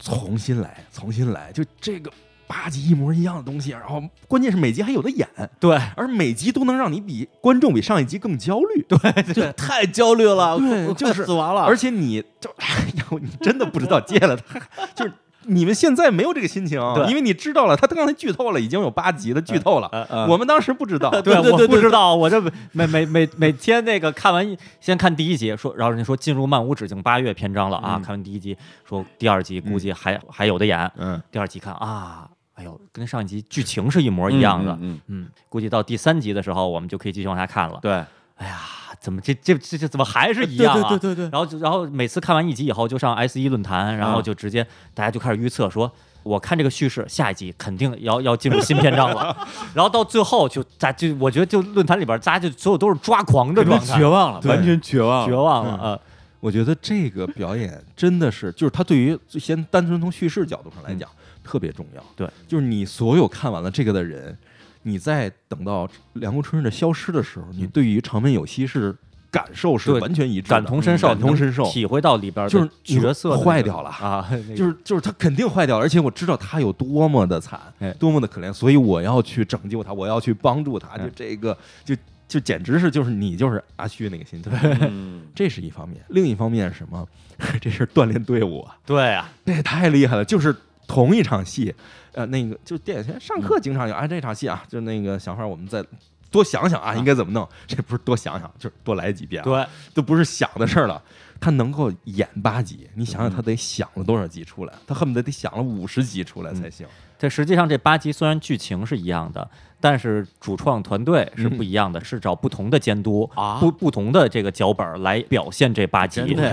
[0.00, 2.10] 重新来，重新来，就这个
[2.46, 5.28] 八集一模一样的东西，然后关键是每集还有的演，
[5.58, 11.62] 对而每集都能让你比观众比上一集更焦虑，对，这太焦虑了，对就是死亡了。
[11.62, 14.60] 而且你就哎呦，你真的不知道接下来他
[14.94, 15.12] 就是。
[15.46, 20.26] 你们现在没有这个心情，因为你知道了，他刚才剧透了，已经有八集的剧透了。
[20.26, 22.40] 我们当时不知道，对，我对对对不知道，我这
[22.72, 28.56] 每每每每天那个看完先看第一集，说，然后人家说进入漫无止境八月篇章了啊，嗯看完第一集，
[28.88, 37.78] 说第二集估计还、还有的演，嗯，第二集看啊，哎呦，跟上一集剧情是一模一样的，嗯，嗯嗯估计到第三集的时候，我们就可以继续往下看了。
[37.82, 37.92] 对，
[38.36, 38.60] 哎呀，
[39.00, 40.88] 怎么这这这这怎么还是一样啊？
[40.88, 45.90] 对对对对对然后就然后每次看完一集以后，就上 S 一论坛，然后嗯就直接大家就开始预测说。
[46.22, 49.36] 我看这个叙事，下一集肯定要要进入新篇章了，
[49.74, 56.00] 然后到最后就大就我觉得就论坛里边大家就所有都是抓狂的状态，绝望了，完全绝望，绝望了啊！
[56.40, 61.06] 我觉得这个表演真的是，就是他对于先单纯从叙事角度上来讲、
[61.44, 62.02] 特别重要。
[62.16, 64.36] 对，就是你所有看完了这个的人，
[64.82, 68.96] 你在等到梁国春日的消失的时候，你对于长门有希是
[69.30, 71.64] 感受是完全一致的，感同身受，感同身受。
[71.64, 73.90] 体会到里边的就是角色坏掉了。
[73.90, 81.04] 啊，就是就是他肯定坏掉了，而且我知道他有多么的惨哎，多么的可怜，所以我要去拯救他，我要去帮助他，哎。
[81.04, 87.06] 就这个就就简直是就是你就是阿虚那个心情，嗯，这是一方面，另一方面是什么？
[87.60, 90.24] 这是锻炼队伍啊，对啊，这也太厉害了！
[90.24, 90.54] 就是
[90.86, 91.74] 同一场戏，
[92.12, 95.84] 呃，那个就电影学院上课经常有，哎，这场戏啊，就那个小花，我们再
[96.30, 97.48] 多想想啊，应该怎么弄？
[97.66, 101.02] 这不是多想想，就是多来几遍、啊，，对，都不是想的事儿了。
[101.40, 104.72] 他能够演八集，你想想他得想了多少集出来？
[104.86, 106.86] 他恨不得得想了五十集出来才行。
[107.18, 109.46] 这实际上这八集虽然剧情是一样的，
[109.80, 116.22] 但是主创团队是不一样的，是找不同的监督啊不不同的这个脚本来表现这八集。
[116.34, 116.48] 对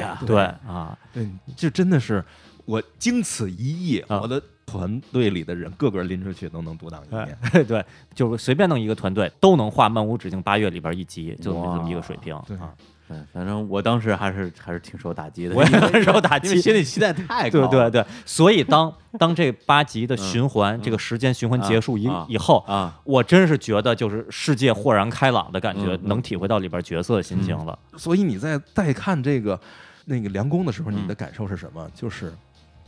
[0.67, 2.23] 啊，对，这真的是
[2.65, 4.21] 我经此一役，啊。
[4.21, 7.37] 我的团队里的人个个拎出去都能独当一面。
[7.51, 7.85] 对 对，
[8.15, 12.39] 就是随便弄一个团队都能画《漫无止境八月》里边一集，就这么一个水平。
[12.47, 12.55] 对。
[12.57, 12.71] 啊，
[13.09, 16.47] 对，反正我当时还是还是挺受打击的，我也很受打击。
[16.49, 27.77] 因为心理期待太高了，对对对，所以当 当这八集的循环，这个时间循环结束以啊以后，啊，我真是觉得就是世界豁然开朗的感觉，能体会到里边角色的心情了。
[27.97, 29.59] 所以你在再看这个
[30.05, 30.95] 那个梁工的时候，嗯。
[31.03, 31.85] 你的感受是什么？
[31.93, 32.31] 就是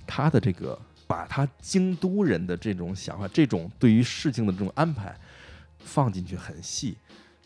[0.06, 5.16] 他的这个把他京都人的这种想法，这种对于事情的这种安排
[5.80, 6.98] 放进去很细。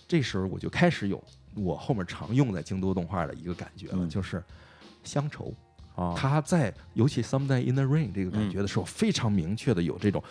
[0.07, 1.21] 这时候我就开始有
[1.53, 4.43] 我后面常用在京都动画的一个感觉了，嗯就是
[5.03, 5.53] 乡愁。
[5.95, 10.23] 哦，他在尤其《Someday in the Rain》这个感觉的时候，非常明确的有这种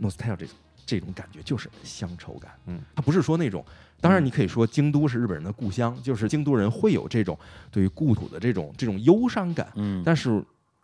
[0.00, 0.48] nostalgia
[0.86, 2.52] 这种感觉，就是乡愁感。
[2.64, 3.62] 嗯，他不是说那种，
[4.00, 7.38] 当然你可以说京都是日本人的故乡，就是京都人会有这种
[7.70, 9.70] 对于故土的这种这种忧伤感。
[9.76, 10.42] 嗯，但是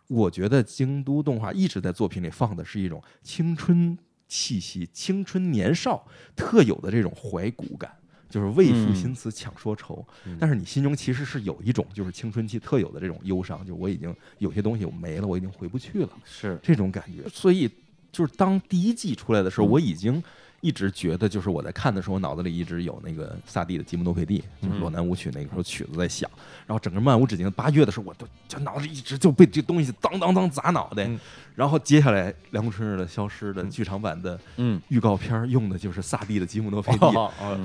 [0.09, 3.97] 我觉得京都动画一直在作品里放的是一种青春
[4.27, 6.05] 气息、青春年少
[6.35, 7.89] 特有的这种怀古感。
[8.29, 16.09] 就是为赋新词强说愁，嗯但是你心中其实是有一种就是青春期特有的这种忧伤，就我已经有些东西我没了，我已经回不去了。
[16.23, 17.27] 是这种感觉。
[17.27, 17.67] 所以
[18.11, 20.23] 就是当第一季出来的时候，嗯我已经
[20.61, 26.29] 一直觉得，就是我在看的时候，我脑子里一直有那个萨蒂的《吉姆诺佩蒂》，就是嗯洛南舞曲那个时候曲子在响。
[26.67, 31.05] 然后整个漫无止境的八月的时候，我都就脑子里一直就被这东西当当当砸脑袋。
[31.05, 31.19] 嗯
[31.55, 36.99] 然后接下来《凉宫春日的消失》的嗯剧场版的嗯预告片用的就是萨蒂的《吉姆诺佩蒂》。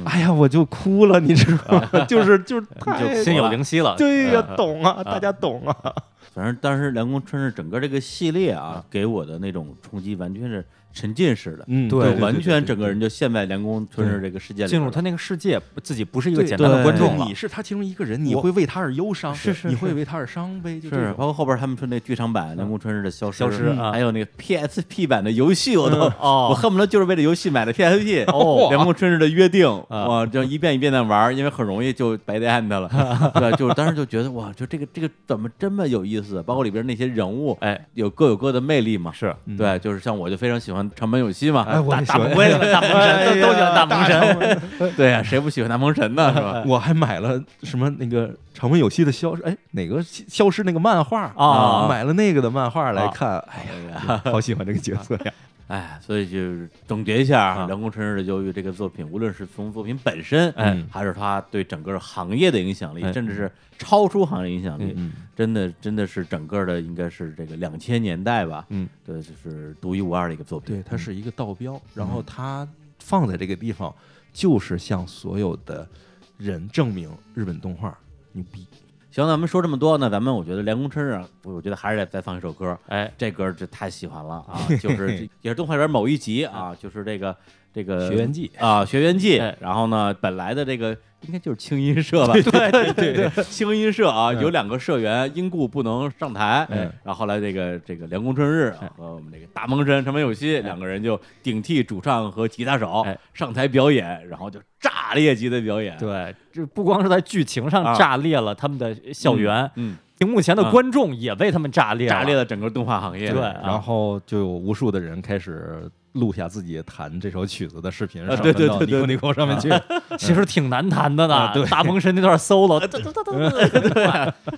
[0.05, 1.89] 哎呀，我就哭了，你知道吗？
[2.07, 3.95] 就是就是太就心有灵犀了。
[3.97, 5.95] 对呀、嗯懂啊，大家懂啊。
[6.33, 17.27] 反正当时《凉宫春日》整个这个系列啊，给我的那种冲击完全是沉浸式的，嗯，对就完全整个人就陷在梁宫春日这个世界里，进入他那个世界，自己不是一个简单的观众了。
[17.27, 17.35] 你。
[17.35, 23.91] 是他其中一个人，你会为他而忧伤，是是你会为他而伤悲，就是包括后边他们说那剧场版《梁宫春日的消失》消失啊。
[23.91, 26.47] 还有那个 PSP 版的游戏，我都哦。
[26.51, 28.25] 我恨不得就是为了游戏买的 PSP。
[28.33, 28.69] 哦。
[28.71, 32.89] 凉宫春日的约定，啊哇，这样一遍一遍的玩，因为很容易就白 d end 了，
[33.35, 36.41] 对，就当时就觉得哇，就这个这个怎么这么有意思？
[36.45, 39.11] 包括里边那些人物，哎，有各有各的魅力嘛。
[39.13, 39.57] 是嗯。
[39.57, 44.93] 对，就是像我就非常喜欢长门有希嘛，哎我大大也喜欢我也喜欢大萌神，都都喜欢大萌神。
[44.97, 46.33] 对呀，谁不喜欢大萌神呢？
[46.35, 46.63] 是吧？
[46.67, 53.67] 我还买了什么那个长门有希的消失，哎，哪个消失那个漫画啊买了那个的漫画来啊看，哎
[54.09, 55.33] 呀，好喜欢这个角色呀。
[55.67, 70.77] 哎，所以就是总结一下啊，啊《凉宫春日的忧郁》这个作品，无论是从作品本身，哎还是它对整个行业的影响力，哎甚至是超出行业影响力，嗯，真的真的是整个的应该是这个两千年代吧，嗯，对，就是独一无二的一个作品。
[70.77, 73.95] 对，它是一个道标，然后它放在这个地方，
[74.33, 75.89] 就是向所有的
[76.37, 77.97] 人证明日本动画
[78.33, 78.67] 牛逼。
[79.15, 87.37] 行，那咱们说这么多呢，咱们我觉得《凉宫春日》啊，我我觉得还是得再放一首歌，哎，这歌就太喜欢了啊， 就是也是动画里边某一集啊，就是这个
[87.73, 90.97] 这个学园记啊，《学园记》哎然后呢，本来的这个
[91.27, 92.33] 应该就是清音社吧？
[92.35, 94.41] 对对对对，轻音社啊，嗯。
[94.43, 96.91] 有两个社员因故不能上台，嗯。
[97.03, 112.41] 然后后来这个这个凉宫春日啊和我们这个大萌神长门有希两个人就顶替主唱和吉他手哎上台表演，然后就炸裂级的表演，对，这不光是在剧情上啊炸裂了他们的校园，嗯，屏幕前的啊观众也被他们炸裂炸裂了。
[112.41, 119.69] 了整个动画行业，对然后就有无数的人开始录下自己弹这首曲子的视频，啊上对对对对传到尼コ尼コ上面去。
[120.19, 122.79] 其实挺难弹的呢，大鹏神那段 solo，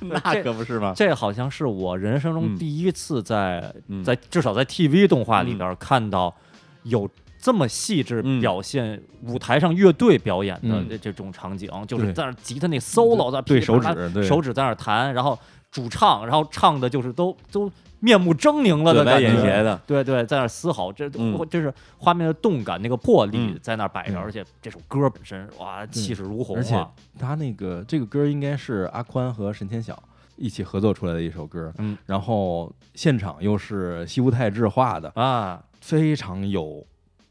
[0.02, 0.92] 那可不是吗？
[0.94, 2.34] 这好像是我人生嗯。
[2.34, 4.04] 中第一次在嗯。
[4.04, 6.34] 在至少在 TV 动画里边看到
[6.82, 8.38] 有这么细致嗯。
[8.40, 10.86] 表现舞台上乐队表演的嗯。
[10.90, 15.38] 这这种场景，就是在那吉他那 solo 在手指手指在那弹，然后
[15.70, 17.70] 主唱，然后唱的就是都都
[18.00, 21.36] 面目狰狞了的感觉，斜的，对对，在那嘶吼，这嗯。
[21.50, 23.58] 这是画面的动感，那个魄力嗯。
[23.62, 30.00] 在那儿摆着，嗯而且这首歌本身哇，气势如虹而且啊，他那个这个歌应该是阿宽和神天晓
[30.36, 36.86] 一起合作出来的一首歌，嗯，然后现场又是西屋太志画的，啊，非常有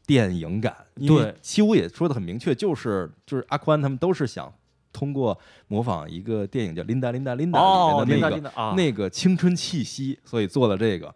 [0.06, 0.74] 电影感。
[0.96, 1.34] 因为对。
[1.42, 4.52] 西屋也说的很明确，就是就是阿宽他们都是想
[4.96, 5.38] 通过
[5.68, 7.60] 模仿一个电影叫《琳达琳达琳达》
[8.06, 11.14] 里面的那个、那个青春气息，所以做了这个，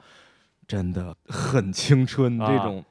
[0.68, 2.38] 真的很青春。
[2.38, 2.84] 啊这种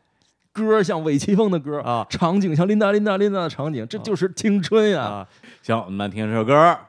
[0.52, 5.04] 歌像韦奇峰的歌啊场景像琳达琳达琳达的场景，这就是青春呀！
[5.04, 5.28] 啊，
[5.62, 6.89] 行，我们来听这首歌。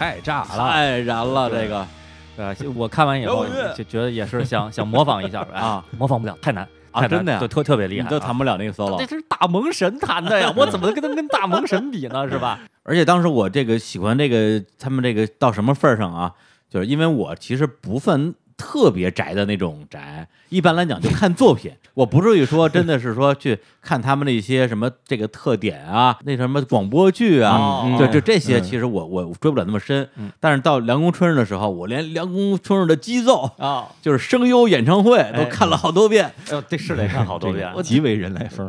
[0.00, 0.72] 太炸了！
[0.72, 1.86] 太燃了，这个
[2.38, 3.44] 呃，我看完以后
[3.76, 9.06] 就觉得也是想 想模仿一下哎啊，模仿不了，太难啊真的呀对，特特别厉害，你都弹不了那个 solo 这。
[9.06, 12.26] 是大萌神弹的呀， 我怎么能跟他跟大萌神比呢？
[12.30, 12.58] 是吧？
[12.82, 16.32] 而且当时我这个喜欢这个他们这个到什么份儿上啊？
[16.70, 28.62] 就是因为我其实不算特别宅的那种宅，一般来讲就看作品，我不至于说真的是说去看他们那些什么这个特点啊，那什么广播剧啊，哦就就这些，嗯。
[28.62, 30.06] 其实我我追不了那么深。
[30.16, 30.30] 嗯。
[30.38, 33.50] 但是到凉宫春日的时候，我连凉宫春日的激奏。
[33.56, 36.52] 啊，就是声优演唱会都看了好多遍，哎。
[36.52, 37.72] 呦，这是得看好多遍。
[37.82, 38.68] 极为人来疯，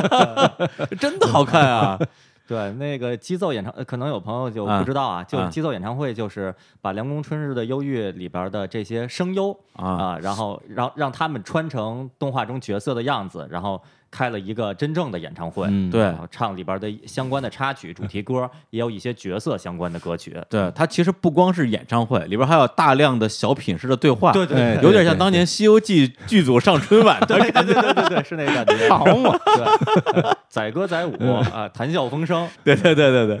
[0.98, 1.98] 真的好看啊！
[2.46, 13.80] 对，那个激奏演唱，呃可能有朋友就啊不知道啊，就是激奏演唱会就是把《凉宫春日的忧郁》里边的这些声优啊啊，然后让让他们穿成动画中角色的样子，然后
[14.14, 15.66] 开了一个真正的演唱会。
[15.68, 20.36] 嗯对然后唱里边的相关的插曲、主题歌， 也有一些角色相关的歌曲。
[20.48, 28.88] 对，它其实不光是演唱会，里边还有大量的小品式的对话，对对哎有点像当年《西游记》剧组上春晚的对对对对对对，是那个感觉。
[28.94, 31.12] 好嘛，对，载歌载舞
[31.52, 32.48] 啊，谈笑风生。
[32.62, 33.40] 对对对对对，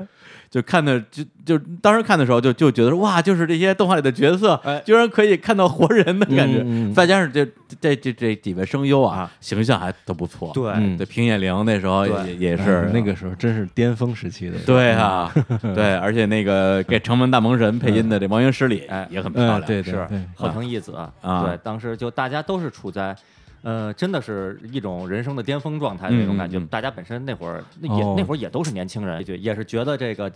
[0.54, 7.44] 就看的就就当时看的时候就就觉得哇，就是这些动画里的角色，哎居然可以看到活人的感觉，再加上这
[7.80, 10.52] 这这这几位声优啊啊，形象还都不错。
[10.54, 15.28] 对嗯对，平野绫那时候也也是是那个时候真是巅峰时期的，对啊，
[15.74, 21.12] 对，而且那个 给城门大萌神配音的这王云十里哎也很漂嗯，亮，对对是对，后藤义子啊
[21.44, 23.16] 对，当时就大家都是处在。
[23.64, 26.58] 呃，真的是一种人生的巅峰状态的那种感觉。
[26.58, 30.30] 嗯嗯嗯大家本身那会儿那也、哦那会儿也都是年轻人，也是觉得这个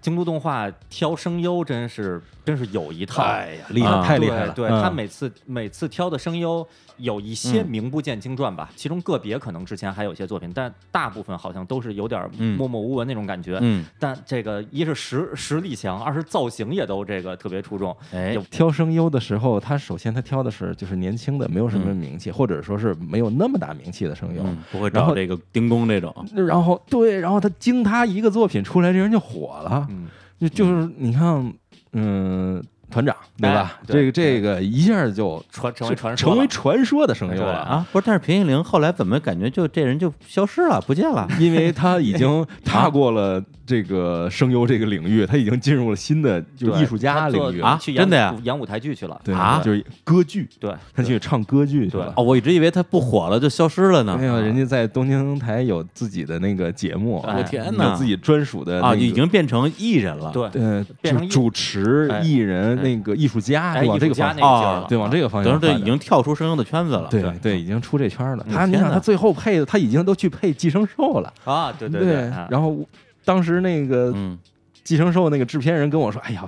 [0.00, 3.22] 京都动画挑声优真是真是有一套。
[3.22, 6.66] 哎呀，厉害，啊太厉害了，对，嗯他每次每次挑的声优
[7.00, 13.58] 有一些嗯名不见经传吧，其中个别可能之前还有一些作品，但大部分好像都是有点嗯默默无闻那种感觉。
[13.60, 17.96] 嗯，但这个一是实实力强，二是造型也都这个特别出众。
[18.12, 24.42] 哎，挑声优的时候，他首先他挑的是就是年轻的，没有什么名气，或者说是没有那么大名气的声优。
[24.44, 29.86] 嗯，不会找这个丁工这种，然后对，然后他经他一个作品出来，这人就火了。
[29.90, 31.52] 嗯，就就是你看，
[31.92, 33.78] 嗯，团长对吧？
[33.80, 37.58] 哎对这个这个一下就传成为传说成为传说的声优了。
[37.60, 41.26] 啊，不是，但是平野绫后来怎么感觉就这人就消失了，不见了？
[41.38, 48.34] 因为他已经踏过了这个声优这个领域，他已经进入了新的就 艺术家领域啊去真的呀？
[48.42, 49.20] 演舞台剧去了。
[49.24, 49.60] 对啊？
[49.64, 52.12] 就是歌剧，对，他去唱歌剧去了。
[52.16, 54.16] 哦，我一直以为他不火了就消失了呢。
[54.18, 57.36] 没有，人家在东京台有自己的那个节目，哎。
[57.38, 57.90] 我天哪。
[57.90, 60.30] 有自己专属的啊，那个已经变成艺人了。
[60.32, 62.20] 对，呃，变成主主持哎。
[62.20, 67.08] 艺人哎那个艺术家，哎，往这个方向，对，往这个方向等于这已经跳出声优的圈子了。
[67.10, 68.46] 对对对，已经出这圈了。
[68.52, 72.76] 他你想，他最后配的，他已经都去配寄生兽了，啊，对对对，啊然后
[73.24, 74.38] 当时那个嗯，
[74.82, 76.44] 寄生兽那个制片人跟我说：“哎呀，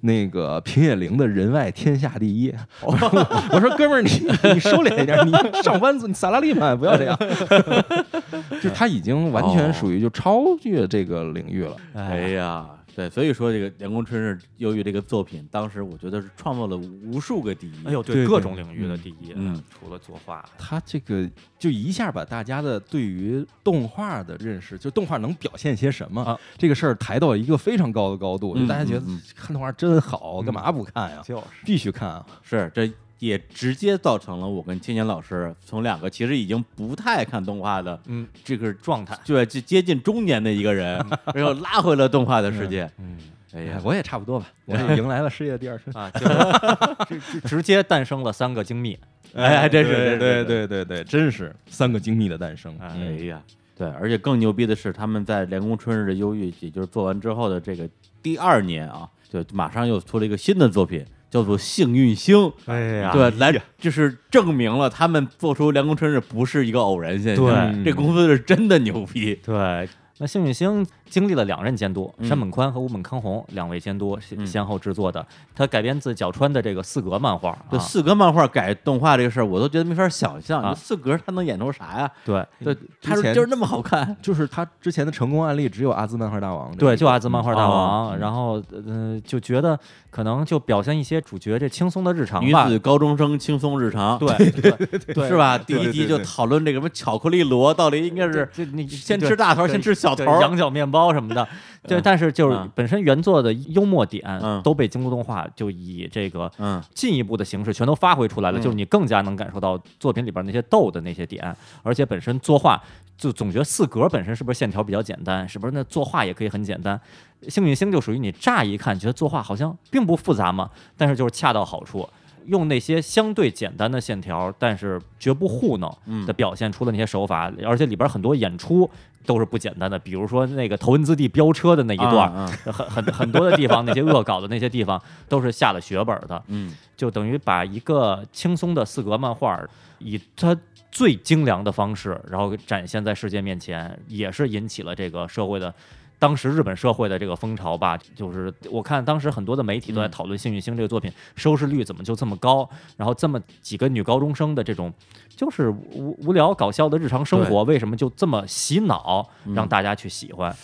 [0.00, 2.52] 那个平野绫的人外天下第一。
[2.82, 3.08] ”我说
[3.52, 4.10] ：“我说哥们儿，你
[4.52, 7.16] 你收敛一点，你 上班族，你萨拉利曼不要这样。
[8.60, 11.76] ”就他已经完全属于就超越这个领域了。
[11.94, 12.66] 哎呀，
[12.98, 17.86] 对，所以说这个《凉宫春日由于》这个作品，当时我觉得是创造了无数个第一。
[17.86, 21.30] 哎呦，对对各种领域的第一，嗯，除了作画，他这个
[21.60, 31.22] 就一下把大家的对于动画的认识，就动画能表现些什么、啊这个事儿抬到一个非常高的高度，嗯就大家觉得看动画真好，干嘛不看呀？
[31.24, 32.26] 就是必须看啊！
[32.42, 41.04] 是这也直接造成了我跟青年老师从两个其实已经不太看动画的嗯这个状态，对就接近中年的一个人，
[41.34, 42.90] 然后拉回了动画的世界。
[42.98, 43.16] 嗯
[43.54, 45.96] 哎呀，哎我也差不多吧，我 也迎来了事业第二春。
[45.96, 46.10] 啊，
[47.08, 48.96] 就是直接诞生了三个精密，
[49.34, 52.76] 哎，还真是，对对，对对对，真是三个精密的诞生。
[52.78, 52.94] 哎
[53.24, 53.42] 呀，
[53.74, 57.88] 对，而且更牛逼的是，他们在《凉宫春日的忧郁》，也就是做完之后的这个
[58.22, 62.36] 第二年啊，就马上又出了一个新的作品，叫做《幸运星》。
[62.66, 69.38] 哎呀对，来就是证明了他们做出《凉宫春日》不是一个偶然现象，对这公司是真的牛逼。
[69.44, 69.88] 对。
[70.18, 80.62] 那幸运星经历了两任监督，嗯山本宽和吴本康弘两位监督先后制作的，它改编自角川的这个四格漫画这啊，四格漫画改动画这个事儿，我都觉得没法想象。
[80.62, 82.10] 啊这四格他能演出啥呀？
[82.24, 84.16] 对对，他之前就是那么好看。
[84.20, 86.74] 就是他之前的成功案例只有阿兹漫画大王。
[86.76, 89.78] 对，就阿兹漫画大哦王，然后嗯就觉得
[90.10, 95.56] 可能就表现一些主角这轻松的日常女，子高中生轻松日常，对对对是吧？
[95.56, 100.07] 第一集就讨论这个什么巧克力螺到底应该是你先吃大头，先吃小
[100.40, 101.46] 羊角面包什么的，
[101.86, 112.80] 对，嗯但是就是嗯本身原作的幽默点嗯都被京都动画就以这个嗯进一步的形式全都发挥出来了，嗯就是你更加能感受到作品里边那些逗的那些点，而且本身作画
[113.16, 117.00] 就总觉得四格本身是不是线条比较简单，是不是那作画也可以很简单？
[117.48, 122.08] 幸运星就属于你乍一看觉得作画好像并不复杂嘛，但是就是恰到好处。
[122.48, 125.96] 用那些相对简单的线条，但是绝不糊弄
[126.26, 128.90] 的表现出的那些手法，而且里边很多演出
[129.24, 129.98] 都是不简单的。
[129.98, 136.42] 比如说那个头文字 D 飙车的那一段，啊啊 很很很多的地方，那些恶搞的那些地方都是下了血本的。
[136.48, 139.62] 嗯就等于把一个轻松的四格漫画，
[139.98, 140.56] 以它
[140.90, 145.72] 最精良的方式，然后展现在世界面前，也是引起了这个社会的。
[146.18, 154.92] 当时日本社会的这个风潮吧，就是我看当时很多的媒体都在讨论《幸运星》这个作品收视率怎么就这么高，然后这么几个女高中生的这种
[155.28, 160.54] 就是无无聊搞笑的日常生活，为什么就这么洗脑，让大家去喜欢？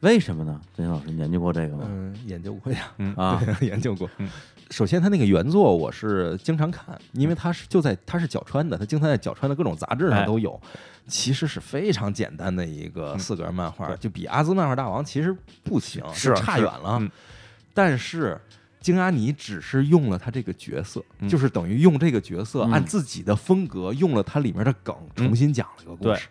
[0.00, 0.60] 为什么呢？
[0.76, 1.84] 曾老师你研究过这个吗？
[1.88, 4.28] 嗯，研究过呀， 啊，研究过嗯。
[4.70, 10.18] 首先，他那个原作我是经常看，因为他是就在他是角川的，他经常在角川的各种杂志哎。
[10.18, 10.60] 上都有。
[11.06, 13.96] 其实是非常简单的一个嗯四格漫画，对。
[13.98, 16.96] 就比阿兹漫画大王其实不行，是差远了。
[16.98, 17.10] 嗯。
[17.74, 18.40] 但是
[18.80, 21.28] 京阿尼只是用了他这个角色，嗯。
[21.28, 22.72] 就是等于用这个角色嗯。
[22.72, 26.16] 按自己的风格用了它里面的梗，重新讲了一个故对。
[26.16, 26.28] 事。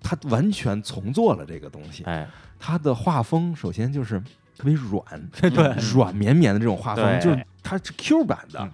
[0.00, 2.28] 他完全重做了这个东西，哎，
[2.60, 4.22] 他的画风首先就是
[4.56, 5.02] 特别软，
[5.38, 5.92] 对。
[5.92, 8.60] 软绵绵的这种画风，就是它是 Q 版的。
[8.60, 8.70] 嗯。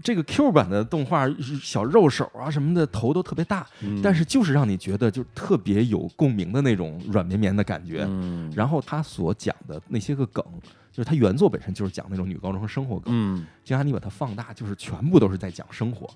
[0.00, 1.28] 这个 Q 版的动画
[1.60, 4.00] 小肉手啊什么的头都特别大，嗯。
[4.00, 8.06] 但是就是让你觉得就特别有共鸣的那种软绵绵的感觉。
[8.08, 10.44] 嗯，然后他所讲的那些个梗，
[10.92, 13.44] 就是他原作本身就是讲那种女高中生生活梗，嗯。
[13.64, 16.08] 金阿尼把它放大，就是全部都是在讲生活。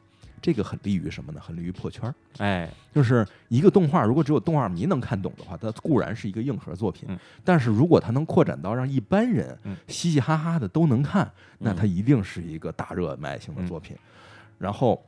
[0.43, 1.41] 这个很利于什么呢？
[1.41, 2.15] 很利于破圈儿。
[2.39, 7.09] 哎，就是一个动画，如果只有动画迷能看懂的话，它固然是一个硬核作品。
[7.09, 13.97] 嗯但是如果它能扩展到让一般人嗯嘻嘻哈哈的都能看，那嗯它一定是一个大热卖型的嗯作品。
[14.59, 15.03] 然后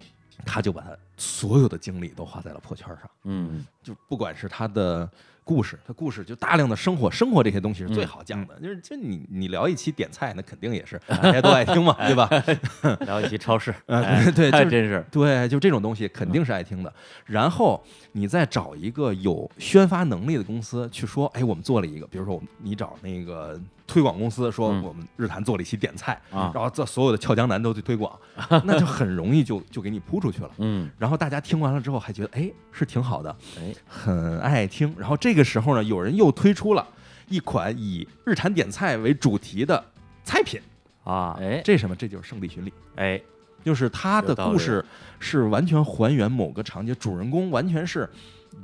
[0.44, 5.09] 他就把他所有的精力都花在了破圈儿上，嗯就不管是他的
[5.45, 8.61] 故事，它故事就大量的生活，生活这些东西是最好讲嗯的。
[8.61, 12.29] 就是就你你聊一期点菜，那肯定也是大家都爱听嘛，对吧？
[13.07, 16.93] 聊一期超市， 对对，就是还真是，对，就这种东西肯定是爱听的。
[17.27, 24.82] 然后你再找一个有宣发能力的公司去说，哎，我们做了一个，比如说我们你找那个推广公司说嗯。
[24.82, 26.51] 我们日坛做了一期点菜，啊。
[26.55, 28.19] 然后这所有的俏江南都去推广，
[28.65, 30.51] 那就很容易就就给你铺出去了。
[30.59, 30.89] 嗯。
[30.98, 33.74] 然后大家听完了之后还觉得，哎，是挺好的，哎。
[33.86, 34.94] 很爱听。
[34.98, 36.86] 然后这个时候呢，有人又推出了
[37.28, 39.82] 一款以日坛点菜为主题的
[40.24, 40.61] 菜品，
[41.05, 41.94] 啊，哎这什么？
[41.97, 42.73] 这就是圣地巡礼。
[42.97, 43.20] 哎，
[43.65, 44.85] 就是他的故事
[45.19, 48.09] 是完全还原某个场景，主人公完全是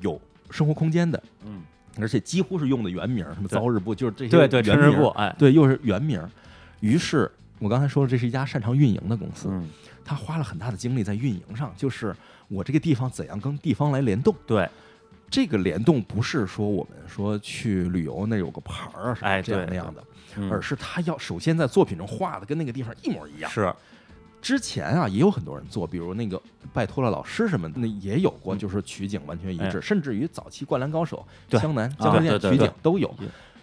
[0.00, 0.20] 有
[0.50, 1.62] 生活空间的，嗯
[1.98, 6.22] 而且几乎是用的原名，什么对朝日部，就是这些对对，原名春日部，，哎，对，又是原名。
[6.80, 9.68] 于是我刚才说了，这是一家擅长运营的公司，嗯
[10.02, 12.14] 他花了很大的精力在运营上，就是
[12.48, 14.34] 我这个地方怎样跟地方来联动。
[14.44, 14.68] 对，
[15.30, 20.04] 这个联动不是说我们说去旅游那有个牌儿啊什么哎这样那样的，
[20.36, 23.48] 嗯而是他要首先在作品中画的跟那个地方一模一样。
[23.50, 23.72] 是，
[24.40, 26.40] 之前啊，也有很多人做，比如那个
[26.72, 33.14] 拜托了老师什么的，那也有过，嗯就是取景完全一致，哎甚至于早期《灌篮高手》对湘南啊江南店取景都有。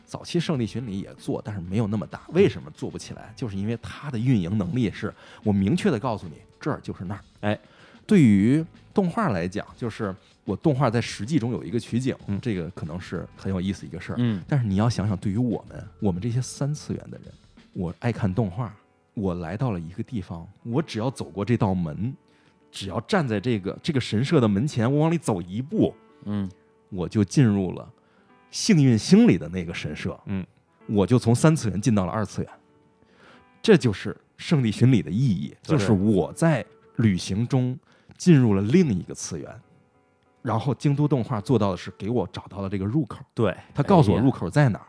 [0.05, 2.21] 早期圣地巡礼也做，但是没有那么大。
[2.29, 3.33] 为什么做不起来？
[3.35, 5.13] 就是因为它的运营能力是
[5.43, 7.19] 我明确的告诉你，这儿就是那儿。
[7.41, 7.59] 哎，
[8.05, 8.63] 对于
[8.93, 14.15] 动画来讲，就是我动画在实际中有一个取景，嗯这个可能是很有意思一个事儿。
[14.17, 17.33] 嗯但是你要想想，对于我们，我们这些三次元的人，
[17.73, 18.73] 我爱看动画，
[19.17, 22.15] 我来到了一个地方，我只要走过这道门，
[22.71, 25.93] 只要站在这个这个神社的门前，我往里走一步，
[26.25, 26.49] 嗯。
[26.89, 27.85] 我就进入了
[28.49, 30.47] 幸运星里的那个神社，嗯，
[30.87, 32.49] 我就从三次元进到了二次元，
[33.61, 36.65] 这就是圣地巡礼的意义，就是我在
[36.95, 37.77] 旅行中
[38.15, 39.53] 进入了另一个次元。
[40.41, 44.87] 然后京都动画做到的是给我找到了这个入口，对，他告诉我入口在哪儿。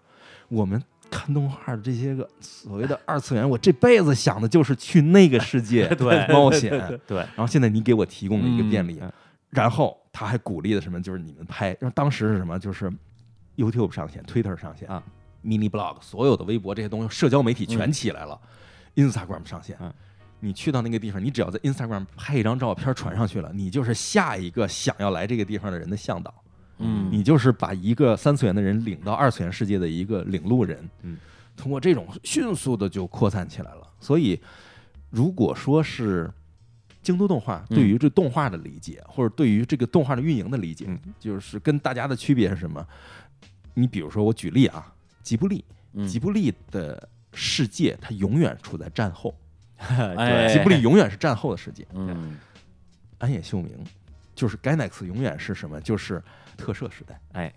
[0.49, 6.71] 我们看动画的这些个所谓的二次元，我这辈子想的就是去那个世界 对冒险。
[7.07, 9.13] 对，然后现在你给我提供了一个便利，嗯
[9.51, 12.93] 然后他还鼓励的什么，就是你们拍，然后当时是什么，就是
[13.57, 15.03] YouTube 上线，Twitter 上线啊
[15.43, 18.39] ，Mini Blog 所有的微博这些东西，社交媒体全起来了、
[18.95, 19.77] i n s t a g r a m 上线。
[19.81, 19.93] 嗯
[20.41, 26.33] 你去到那个地方，你只要在 Instagram 拍一张照片传上去了，你就是下一个想要来这个地方的人的向导。
[26.79, 27.09] 嗯。
[27.11, 31.17] 你就是把一个三次元的人领到二次元世界的一个领路人，嗯，
[31.57, 33.87] 通过这种迅速的就扩散起来了。
[34.01, 34.41] 所以，
[35.11, 36.31] 如果说是
[37.03, 37.77] 京都动画嗯。
[37.77, 40.99] 对于这动画的理解，或者对于这个动画的运营的理解，嗯。
[41.19, 42.87] 就是跟大家的区别是什么？
[43.75, 44.93] 你比如说，我举例啊，
[45.23, 45.65] 吉卜力，
[45.95, 46.07] 嗯。
[46.07, 49.35] 吉卜力的世界它永远处在战后，
[49.77, 50.53] 哎。
[50.53, 51.87] 吉卜力永远是战后的世界。
[51.95, 52.37] 嗯。
[53.19, 53.73] 安野秀明
[54.35, 55.81] 就是 Gainax 永远是什么？
[55.81, 56.23] 就是
[56.59, 57.55] 特摄时代，哎，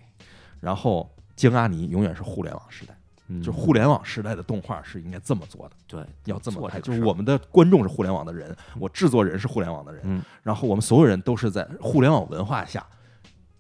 [0.62, 2.94] 然后京阿尼永远是互联网时代。
[3.34, 6.82] 嗯就互联网时代的动画是应该这么做的，对，要这么拍。
[6.82, 12.86] 就是我们的观众是互联网的人，我制作人是互联网的人，嗯然后我们所有人都是在互联网文化下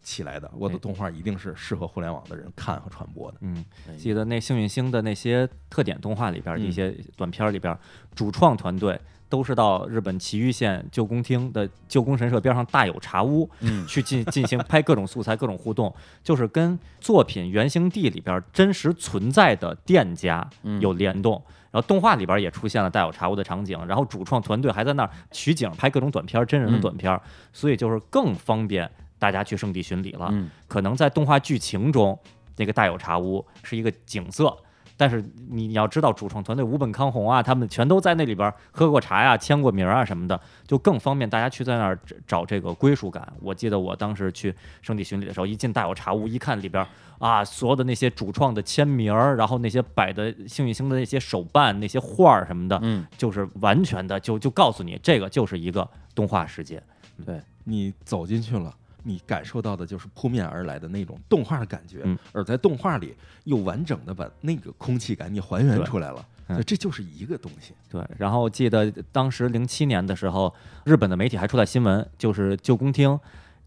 [0.01, 0.51] 起来的。
[0.55, 3.37] 我的哎动画一定是适合互联网的人看和传播的。
[3.39, 7.79] 嗯哎，记得那幸运星的那些特点动画里边儿些短片儿里边儿，
[8.13, 8.99] 主创团队
[9.31, 15.91] 都是到日本埼玉县旧宫厅的旧宫神社边上大有茶屋，嗯去进进行拍各种素材、各种互动，
[16.21, 21.41] 就是跟作品原型地里边儿真实存在的店家嗯有联动。
[21.71, 27.21] 然后动画里边儿也出现了大有茶屋的场景，然后主创团队还在那儿取景拍各种短片儿、真人的嗯短片儿，
[27.53, 30.27] 所以就是更方便大家去圣地巡礼了。
[30.33, 32.19] 嗯可能在动画剧情中，
[32.57, 34.53] 那个大有茶屋是一个景色，
[35.01, 35.19] 但是
[35.49, 43.33] 你你要知道，主创团队吴本康弘啊，他们全都在那里边喝过茶呀、签过名啊什么的，就更方便大家去在那儿找找这个归属感。
[43.41, 44.53] 我记得我当时去
[44.83, 46.85] 圣地巡礼的时候，一进大有茶屋，一看里边
[47.17, 56.79] 啊，所有的那些主创的签名，然后那些摆的幸运星的那些手办、那些画儿什么的，嗯，就是完全的就就告诉你，这个就是一个动画世界。
[57.25, 58.71] 对，你走进去了。
[59.03, 63.15] 你感受到的就是扑面而来的那种动画的感觉，嗯而在动画里
[63.45, 67.73] 又完整的把那个空气感你还原出来了，嗯所以这就是一个东西。
[67.89, 70.53] 对，然后记得当时零七年的时候，
[70.83, 73.19] 日本的媒体还出来新闻，就是旧宫厅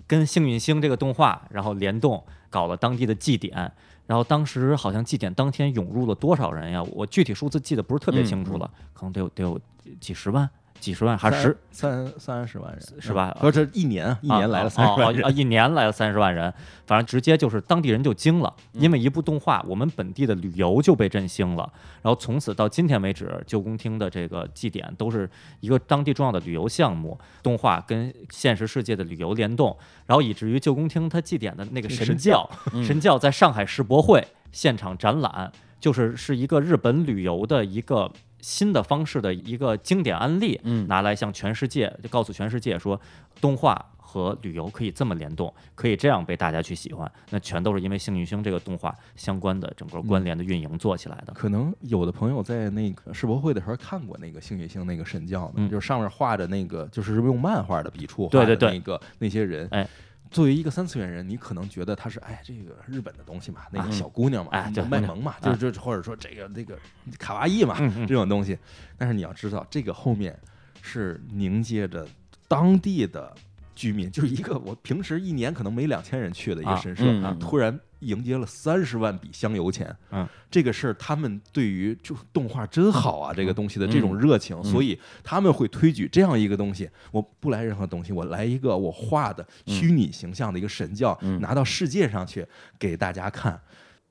[0.06, 3.72] 跟幸运星这个动画，然后联动搞了当地的祭典，
[4.06, 6.82] 然后当时好像祭典当天涌入了多少人呀？
[6.92, 9.58] 我具体数字记得不是特别清楚了，可能得有得有
[9.98, 10.48] 几十万、
[10.84, 16.52] 几十万还是十三三十万人是吧不是，这一年啊，一年来了三十万人啊，一年来了三十万人，
[16.86, 21.72] 反正直接就是当地人就惊了，因为一部动画，我们本地的旅游就被振兴了。
[22.02, 25.26] 然后从此到今天为止，旧宫厅的这个祭典都是
[25.60, 29.74] 一个当地重要的旅游项目，动画跟现实世界的旅游联动，
[30.04, 32.46] 然后以至于旧宫厅它祭典的那个神教，
[32.86, 35.50] 神教在上海世博会现场展览，
[35.80, 38.12] 就是是一个日本旅游的一个。
[38.44, 43.00] 新的方式的一个经典案例，嗯拿来向全世界就告诉全世界说，
[43.40, 51.32] 动画和旅游可以这么联动，可以这样被大家去喜欢，那全都是因为《幸运星》这个动画相关的整个关联的运营做起来的。
[51.32, 59.88] 可能有的朋友在那个世博会的时候看过那个幸运星那个神教呢，嗯就是上面画着那个就是用漫画的笔触对对对画的那个那些人，哎。
[60.34, 66.76] 作为一个三次元人，你可能觉得他是哎，这个日本的东西嘛，那啊个小姑娘嘛，哎对卖萌嘛，啊就是这或者说这个那个
[67.20, 67.76] 卡哇伊嘛，
[68.08, 68.58] 这种东西。
[68.98, 70.36] 但是你要知道，这个后面
[70.82, 72.04] 是凝结着
[72.48, 73.32] 当地的
[73.76, 77.04] 居民，就是一个我平时一年可能没两千人去的一个啊神社，
[77.38, 79.94] 突然迎接了三十万笔香油钱。
[80.10, 86.88] 嗯，这个事儿他们对于就动画真好啊这个东西的这种嗯热情，嗯所以他们会推举这样一个东西。
[87.10, 92.46] 我不来任何东西，我来一个我画的虚拟形象的一个神教，嗯拿到世界上去
[92.78, 93.60] 给大家看。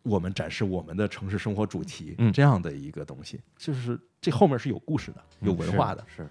[0.03, 6.03] 我们展示我们的城市生活主题，嗯这样的一个东西，就是这后面是有故事的，有文化的。
[6.14, 6.28] 是，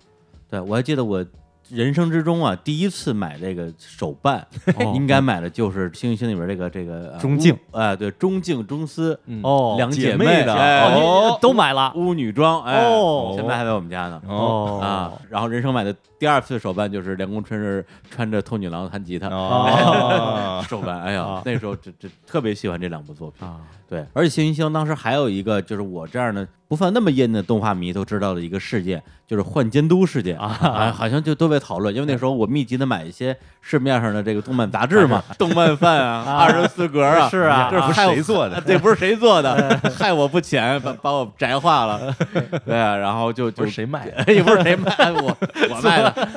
[0.50, 1.24] 对我还记得我
[1.68, 4.92] 人生之中啊，第一次买这个手办，哦。
[4.96, 9.40] 应该买的就是《幸运星》里边这个这个呃中镜乌哎，对，中镜中司嗯。
[9.42, 10.54] 哦两姐妹妹的。
[10.54, 11.92] 哎哦，都买了。
[11.94, 13.32] 巫女装，哎，哦。
[13.36, 14.20] 现在还在我们家呢。
[14.28, 14.80] 哦。
[14.82, 23.46] 啊，然后人生买的第二次手办就是梁宫春日穿着透女郎弹吉他，哦， 手办，哎呀啊，那时候这这特别喜欢这两部作品。
[23.46, 42.10] 啊，对，而且幸运星当时还有一个，就是我这样的不算那么阴的动画迷都知道的一个事件，就是换监督事件啊好像就都被讨论，因为那时候我密集的买一些市面上的这个动漫杂志嘛，动漫范啊，二十四格啊，是啊这不是谁做的这不是谁做的，害我不浅，把把我宅化了，
[42.64, 44.24] 对啊，然后就就谁卖的？
[44.32, 45.36] 也不是谁卖我
[45.68, 46.28] 我卖的，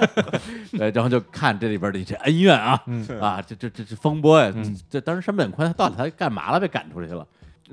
[0.77, 2.77] 对，然后就看这里边的一些恩怨啊，
[3.21, 6.59] 啊，这这这这风波呀，嗯这当时山本宽他到底他干嘛了？
[6.59, 7.25] 被赶出去了？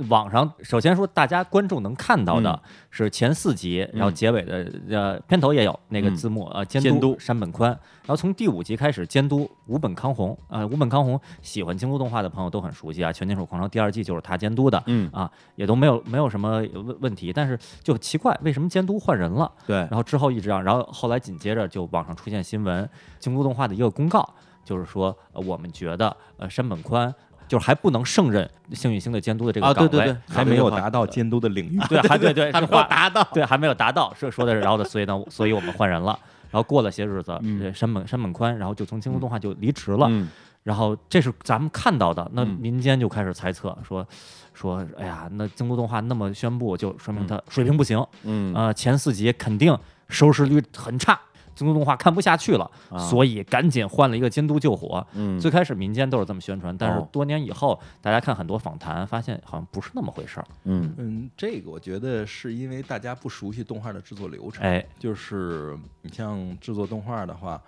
[0.09, 2.60] 网上首先说，大家观众能看到的嗯。
[2.90, 7.12] 是前四集，然后结尾的呃片头也有那个嗯字幕，呃，监监督。
[7.14, 15.10] 督山本宽，然后从第五集开始监督吴本康弘，呃，吴本康弘喜欢京都动画的朋友都很熟悉啊，《全金属狂潮》第二季就是他监督的，嗯。
[15.12, 19.77] 啊，也都没有没有什么问问题，但是就奇怪为什么监督换人了，对。
[19.77, 22.89] 然，后之后一直让，然后后来紧接着就网上出现新闻，
[23.19, 27.12] 京都动画的一个公告，就是说、呃、我们觉得呃山本宽
[27.52, 31.78] 就是还不能胜任幸运星的监督的这个啊岗位，对对对还没有达到监督的领域。
[31.86, 36.18] 对，还对 对，还没有达到，对还没有达到，是说的是，然后的，所以呢， 所以我们换人了。
[36.50, 40.06] 然后过了些日子，嗯山本山本宽，然后就从京都动画就离职了。
[40.08, 40.30] 嗯
[40.62, 44.06] 然后这是咱们看到的，那嗯民间就开始猜测说
[44.54, 48.02] 说，哎呀，那京都动画那么宣布，就说明它水平不行。
[48.22, 49.76] 嗯呃，前四集肯定
[50.08, 51.20] 收视率很差。
[51.62, 55.06] 京都动画看不下去了，啊所以赶紧换了一个监督救火。
[55.14, 60.47] 嗯，最开始民间都是这么宣传，但是哦多年以后，大家看很多访谈，发现好像不是那么回事儿。
[60.64, 64.64] 嗯嗯，这个我觉得是因为大家不熟悉动画的制作流程。
[64.64, 67.60] 哎，就是你像制作动画的话，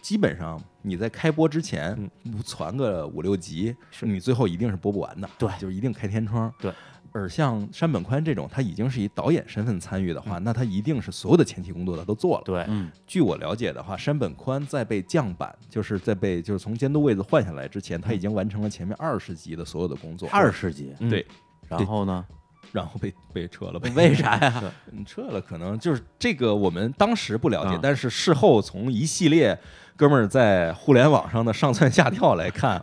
[0.00, 2.10] 基本上你在开播之前
[2.44, 5.28] 传个五六集，是你最后一定是播不完的。
[5.38, 6.52] 对就是一定开天窗。
[6.58, 6.72] 对。
[7.16, 12.42] 而像山本宽这种，他已经是以导演身份参与的嗯话，那他一定是所有的前期工作他都做了。
[12.44, 20.28] 对，嗯据我了解的话，山本宽在被降板，就是在被就是从监督位子换下来之前，他已经完成了前面二十集的所有的工作。
[20.30, 21.26] 二十集，嗯对，
[21.68, 22.24] 然后呢？
[22.72, 23.88] 然后被被撤了呗。
[23.94, 24.62] 为啥呀？
[24.90, 25.40] 嗯撤了？
[25.40, 29.56] 可能就是这个我们当时不了解，啊但是事后从一系列
[29.96, 32.80] 哥们儿在互联网上的上蹿下跳来看，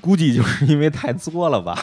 [0.00, 1.78] 估计就是因为太作了吧。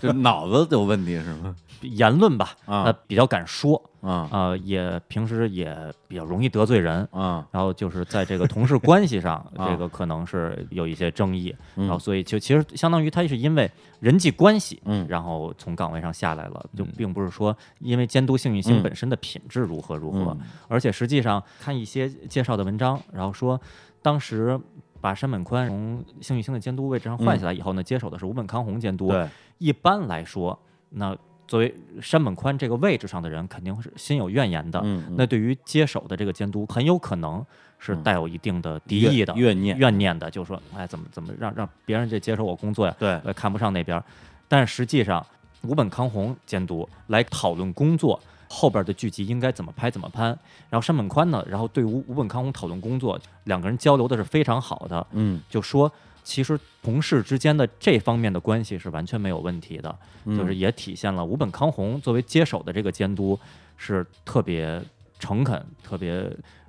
[0.00, 1.56] 这脑子有问题是吗？
[1.80, 5.74] 言论吧，啊呃，比较敢说，啊呃，也平时也
[6.06, 7.08] 比较容易得罪人。
[7.10, 23.58] 啊，然后就是在这个同事关系上，啊这个可能是有一些争议，嗯然后所以就其实相当于他是因为人际关系，嗯然后从岗位上下来了，就嗯并不是说因为监督幸运嗯星本身的品质如何如何，嗯而且实际上看一些介绍的文章，然后说
[24.02, 24.58] 当时
[25.00, 29.08] 把山本宽从幸运星的监督位置上换下来以后呢，接手的是吴本康弘监督。
[29.08, 29.28] 对，
[29.58, 30.58] 一般来说，
[30.90, 31.16] 那
[31.46, 34.80] 作为山本宽这个位置上的人，肯定是心有怨言的。
[34.84, 37.44] 嗯，那对于接手的这个监督，很有可能
[37.78, 42.94] 是嗯带有一定的敌意的、怨念，怨念的，就是说，哎，怎么怎么让让别人这接手我工作呀？
[42.98, 44.04] 对，呃，看不上那边儿。
[44.46, 45.24] 但是实际上，
[45.62, 48.20] 吴本康弘监督来讨论工作
[48.52, 50.24] 后边的剧集应该怎么拍怎么拍。
[50.68, 55.90] 然后山本宽呢，然后对吴吴本康弘讨论工作，两个人交流的是非常好的，嗯，就说
[56.24, 60.36] 其实同事之间的这方面的关系是完全没有问题的，嗯。
[60.36, 63.38] 就是也体现了吴本康弘作为接手的这个监督
[63.76, 64.82] 是特别
[65.18, 66.12] 诚恳、特别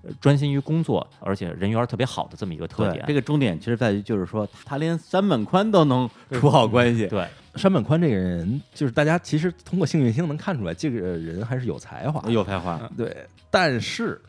[0.03, 3.03] 呃专心于工作，而且人缘特别好的这么一个特点。
[3.07, 12.23] 这个重点其实在于，就是说他连山本宽都能处好关系，对，山本宽这个人，就是大家其实通过幸运星能看出来，这个人还是有才华。
[12.29, 14.19] 有才华，对，但是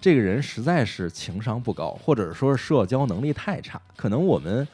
[0.00, 3.82] 这个人实在是情商不高，或者说社交能力太差。
[3.96, 4.66] 可能我们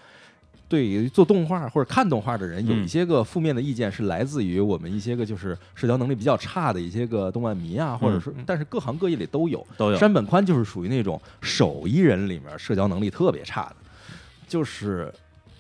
[0.69, 9.61] 对于做动画或者看动画的人，有嗯一些个负面的意见是来自于我们一些个就是社交能力比较差的一些个动漫迷啊，或者说，但是各行各业里都有。
[9.71, 13.77] 嗯都有山本宽就是属于那种手艺人里面社交能力特别差的，
[14.47, 15.11] 就是。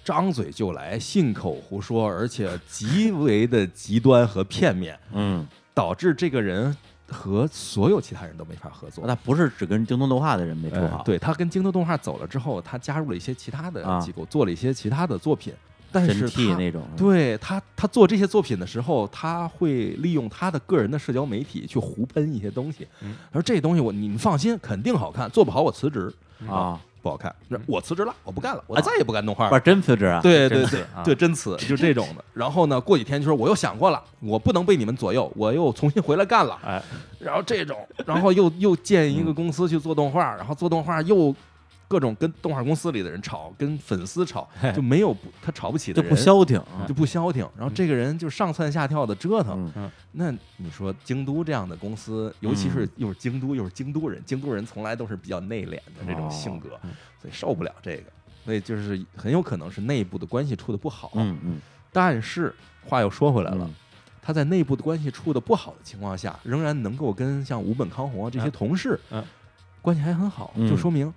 [0.04, 6.76] 张嘴就来，信口胡说，而且极为的极端和片面，嗯，导致这个人
[7.08, 9.04] 和所有其他人都没法合作。
[9.06, 15.52] 那不是只跟京东动画的人没处好，呃对他跟京东动画走了之后，他加入了一些其他的啊机构，做了一些其他的作品。
[15.90, 22.84] 但神是他替那种，对他，他做这些作品的时候，他会利用他的个人的社交媒体去胡喷一些东西。
[23.00, 26.12] 嗯他说这东西我你们放心，肯定好看，做不好我辞职。
[26.48, 27.30] 啊，不好看，
[27.66, 29.50] 我辞职了，我不干了，我再也不干动画了。
[29.50, 32.24] 不是真辞职啊，对对对对，真辞 就这种的。
[32.32, 36.58] 然后呢，过几天就说我又想过了，我不能被你们左右，我又重新回来干了。
[36.64, 36.82] 哎，
[37.18, 37.76] 然后这种，
[38.06, 41.36] 然后又又建一个公司去做动画，然后做动画又
[41.94, 47.48] 各种跟动画公司里的人吵，跟粉丝吵，就没有不他吵不起的人，就不消停啊，就不消停。
[47.56, 49.70] 然后这个人就上蹿下跳的折腾。
[49.76, 49.88] 嗯。
[50.10, 56.90] 那你说京都这样的公司，尤其是又是京都又是京都人，京都人从来都是比较内敛的这种性格，嗯。
[57.22, 58.04] 所以受不了这个。
[58.44, 61.12] 所以就是很有可能是内部的关系处的不好。
[61.14, 61.60] 嗯嗯，
[61.92, 62.52] 但是
[62.84, 63.74] 话又说回来了，嗯。
[64.20, 68.50] 他在内部的关系处的不好的情况下，仍然能够跟像吴本康弘啊这些嗯。
[68.50, 69.24] 同事，嗯。
[69.80, 70.68] 关系还很好，嗯。
[70.68, 71.12] 就说明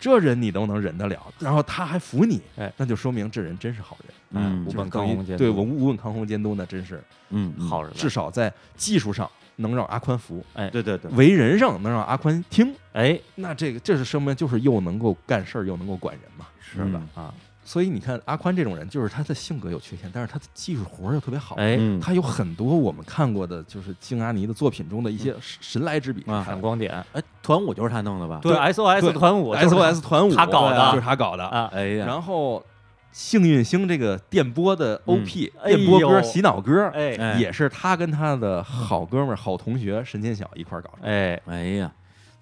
[0.00, 4.14] 这人你都能忍得了，然后他还服你，哎那就说明这人真是好人。
[4.30, 12.74] 嗯吴本就是等于康弘监督对我无本康弘监督呢，真是嗯，嗯好人至少在技术上能让阿宽服，哎对对对，为人上能让阿宽听。
[12.92, 16.46] 哎，那这个这是说明就是又能够干事儿，又能够管人嘛。
[16.60, 17.32] 是的啊，
[17.68, 21.54] 所以你看阿宽这种人，就是他的性格有缺陷，但是他的技术活儿又特别好。
[21.56, 26.24] 哎，嗯他有很多我们看过的，就是京阿尼的作品中的一些神神来之笔。
[26.26, 28.40] 啊闪光点，哎，团舞就是他弄的吧？
[28.42, 31.44] 对对 SOS 团舞 SOS 团舞，他搞的就是他搞的。
[31.46, 32.64] 啊，哎呀，然后
[33.12, 41.06] 幸运星这个电波的 OP，、哎电波歌、呦洗脑歌，哎哎也是他跟他的好哥们儿、好同学神仙小一块儿搞的。
[41.06, 41.92] 哎，哎呀，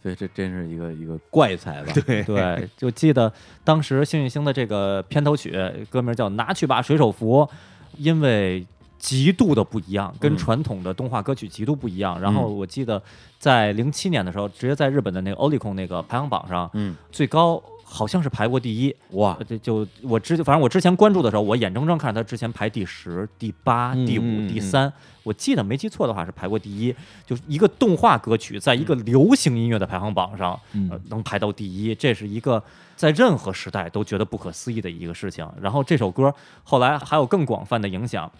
[0.03, 1.93] 所以这真是一个一个怪才吧？
[2.07, 3.33] 对对，就记得
[3.65, 5.51] 当时幸运星的这个片头曲，
[5.91, 7.41] 歌名叫《拿去吧水手服》，
[7.97, 8.65] 因为
[8.99, 12.21] 极度的不一样，跟嗯传统的动画歌曲极度不一样。
[12.21, 13.03] 然后我记得
[13.39, 18.95] 在零七年的时候，直接在日本的那个 Oricon 那个排行榜上，嗯最高好像是排过第一。
[19.13, 24.93] 哇呃，这就我之反正我之前关注的时候，我眼睁睁看着他之前排第十、第八、嗯第五、第三，
[25.23, 26.95] 我记得没记错的话是排过第一。
[27.25, 32.61] 就是一个动画歌曲在一个流行音乐的排行榜上，嗯呃，能排到第一，这是一个
[32.97, 35.49] 在任何时代都觉得不可思议的一个事情。
[35.61, 36.35] 然后这首歌
[36.65, 38.31] 后来还有更广泛的影响。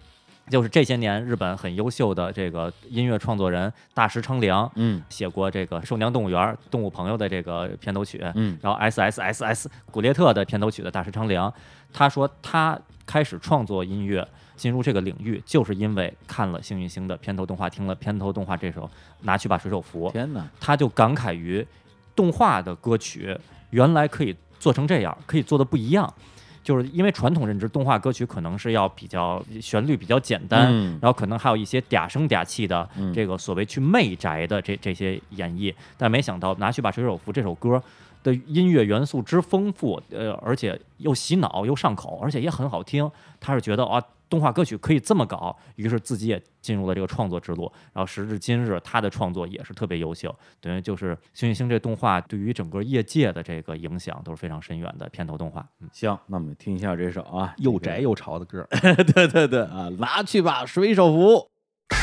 [0.49, 6.41] 就是这些年，日本很优秀的这个音乐创作人大石昌良，嗯写过这个《兽娘动物园》
[6.71, 11.53] 《动物朋友》的这个片头曲，嗯然后 S S S S 古列特的片头曲的大石昌良，
[11.91, 14.25] 他说他开始创作音乐，
[14.55, 18.85] 进入这个领域，就是因为看了《幸运星》的片头动画，听了片头动画这首
[19.21, 21.65] 《拿去吧水手服》，天哪，他就感慨于
[22.15, 23.37] 动画的歌曲
[23.71, 26.11] 原来可以做成这样，可以做的不一样。
[26.67, 37.81] 就是因为传统认知，动画歌曲可能是要比较旋律比较简单，嗯然后可能还有一些嗲声嗲气的嗯这个所谓去媚宅的这这些演绎，但没想到拿去把水手服这首歌
[38.21, 43.09] 的音乐元素之丰富，呃，而且又洗脑又上口，而且也很好听。
[43.39, 47.70] 他是觉得啊，动画歌曲可以这么搞，于是自己也进入了这个创作之路。
[47.92, 55.66] 然后时至今日，他的创作也是特别优秀，等于就是《幸运星》这动画对于整个业界的这个影响都是非常深远的片头动画。
[55.80, 58.66] 嗯，行，那我们听一下这首啊，又宅又潮的歌，
[59.14, 61.48] 对对对啊，拿去吧水手服。
[61.92, 61.98] 3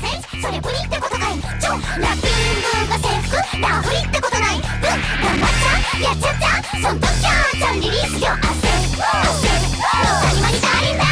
[0.00, 2.32] センチそれプリってことかいちょラッピン
[2.62, 6.46] グが制服ラフリってことないぶ頑張っちゃやっちゃった
[6.78, 7.28] そんときゃ
[7.58, 8.46] ちゃんリリースよ汗
[9.02, 9.68] 汗谷
[10.40, 11.04] 間にダリンダ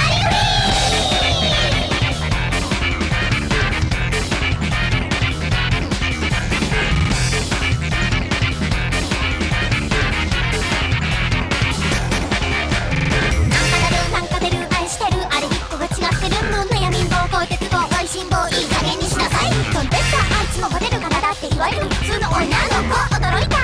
[21.27, 22.51] もモテる体っていわゆる普通の女の
[22.95, 23.15] 子。
[23.15, 23.56] 驚いた。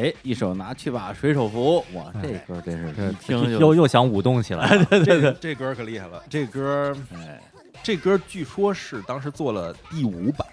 [0.00, 4.86] 哎，一手拿去吧水手服，哇，这歌真是一听就又又想舞动起来了。
[5.04, 7.38] 这个这歌可厉害了，这歌哎，
[7.82, 10.48] 这歌据说是当时做了第五版。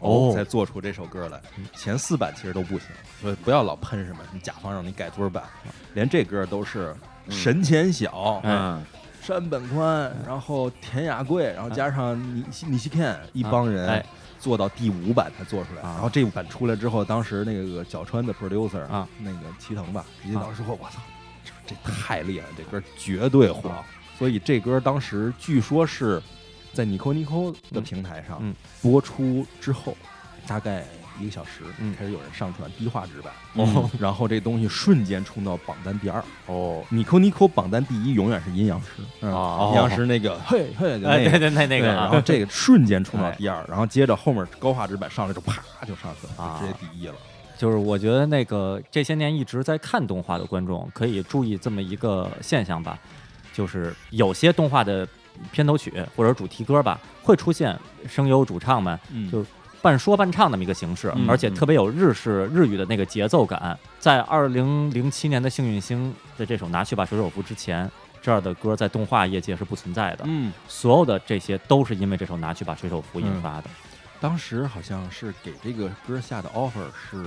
[0.00, 0.32] 哦。
[0.34, 1.40] 才做出这首歌来，
[1.76, 2.88] 前四版其实都不行，
[3.20, 5.44] 所以不要老喷什么你甲方让你改多少版，
[5.94, 6.92] 连这歌都是
[7.28, 8.82] 神前小、嗯，
[9.22, 14.04] 山本宽，然后田雅贵，然后加上尼西尼西 Ken 一帮人哎
[14.40, 15.82] 做到第五版才做出来。
[15.82, 15.92] 啊。
[15.92, 21.00] 然后这版出来之后，当时那个小川的 producer 啊，那个齐藤吧，直接啊当时说：“我操，
[21.44, 23.68] 这这 太厉害了，这歌绝对火。
[23.70, 23.84] 啊。
[24.18, 26.20] 所以这歌当时据说是
[26.72, 28.54] 在 Nico Nico 的平台上嗯。
[28.82, 29.96] 播出之后，
[30.46, 30.84] 大概
[31.20, 31.94] 一个小时嗯。
[31.98, 33.90] 开始有人上传低画质版，哦。
[33.98, 36.22] 然后这东西瞬间冲到榜单第二。
[36.46, 43.36] 哦，Nico Nico 榜单第一永远是阴阳师，嗯哦阴阳师那个嘿嘿，就哎，那个对对，那那个对然啊后这个瞬间冲到哎。
[43.38, 46.58] 第二，然后接着后面高画质版上来就啪就上去了，啊。
[46.60, 47.14] 就直接第一了。
[47.56, 52.98] 就是我觉得那个这些年一直在看动画的观众可以注意这么一个现象吧，
[53.52, 55.06] 就是有些动画的
[55.52, 57.78] 片头曲或者主题歌吧，会出现
[58.08, 59.30] 声优主唱们嗯。
[59.30, 59.44] 就
[59.82, 63.78] 半说半唱那么一个形式，嗯而且特别有日式日语的那个节奏感。
[63.98, 67.90] 在二零零七年的《幸运星》的这首《拿去吧水手服》之前，
[68.20, 70.24] 这儿的歌在动画业界是不存在的。
[70.26, 73.64] 嗯，所有的这些都是因为这首《拿去吧水手服》引发的。
[74.20, 77.24] 当时好像是给这个歌下的 offer 是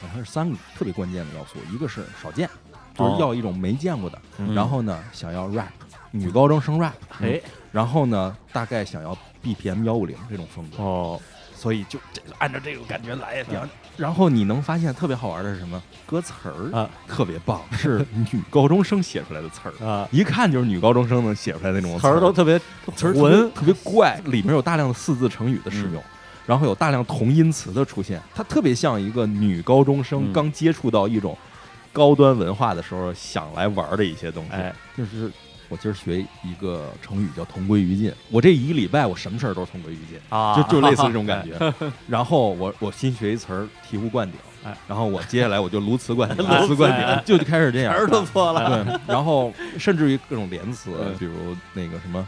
[0.00, 2.48] 好像是三个特别关键的要素，一个是少见，
[2.94, 5.66] 就是哦要一种没见过的，嗯然后呢想要 rap
[6.12, 7.40] 女高中生 rap，哎，
[7.72, 11.20] 然后呢大概想要 BPM 幺五零这种风格，哦，
[11.60, 13.44] 所以就这按照这个感觉来。
[13.52, 13.68] 然后
[13.98, 15.82] 然后你能发现特别好玩的是什么？
[16.06, 16.88] 歌词儿啊。
[17.06, 22.18] 特别棒， 是女高中生写出来的词儿，啊，一看就是女高中生能写出来那种词儿。
[22.18, 22.58] 都特别
[22.96, 26.02] 词儿特别浑，特别怪，里面有大量的四字成语的使用，
[26.46, 30.32] 然后有大量同音词的出现，它特别像一个女高中生嗯。
[30.32, 31.36] 刚接触到一种
[31.92, 34.52] 高端文化的时候想来玩的一些东西。
[34.52, 35.30] 哎，就是
[35.70, 40.18] 我今儿学一个成语叫同归于尽，我这一个礼拜我什么事儿都是同归于尽。
[40.28, 41.72] 啊，就就类似这种感觉。
[42.08, 48.84] 然后我我新学一词儿醍醐灌顶，哎，然后我接下来我就鸬鹚灌顶， 鸬鹚灌顶，就就开始这样，词儿都错了。
[48.84, 52.26] 对，然后甚至于各种连词嗯，比如那个什么。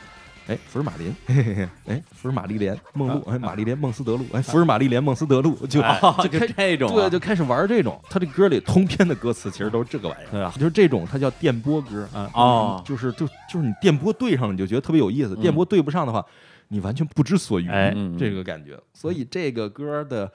[0.52, 7.98] 哎，福尔马林，嘿嘿嘿，哎，福尔马丽莲梦露，哎，玛丽莲梦斯德路，哎，福尔马丽莲梦斯德路，就哎就就开这种啊，对，就开始玩这种。
[8.10, 12.30] 他这歌里通篇的歌词其实都是这个玩意儿，对啊就是这种，它叫电波歌啊。
[12.34, 16.24] 哦就是就就是你电波对上了，你就觉得特别有意思；电波对不上的话，
[16.68, 18.78] 你完全不知所云，这个感觉。
[18.92, 20.30] 所以这个歌的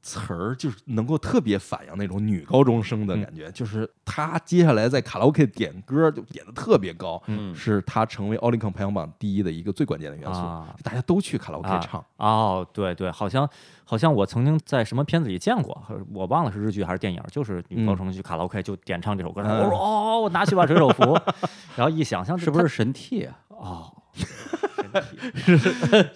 [0.00, 7.54] 词儿就是能够特别反映那种女高中生的感觉，就是她接下来在卡拉 OK 点歌就点的特别高，嗯。
[7.54, 10.40] 是她成为奥林康排行榜第一的一个最关键的元素。
[10.40, 10.74] 啊。
[10.82, 13.48] 大家都去卡拉 OK 啊唱，哦，对对，好像
[13.84, 21.18] 好像我曾经在什么片子里见过，我忘了是日剧还是电影，就是女高中去卡拉 OK 就点唱这首歌，嗯我说哦，我拿去吧水手服，
[21.76, 23.38] 然后一想象是不是神替啊？
[23.48, 23.92] 哦，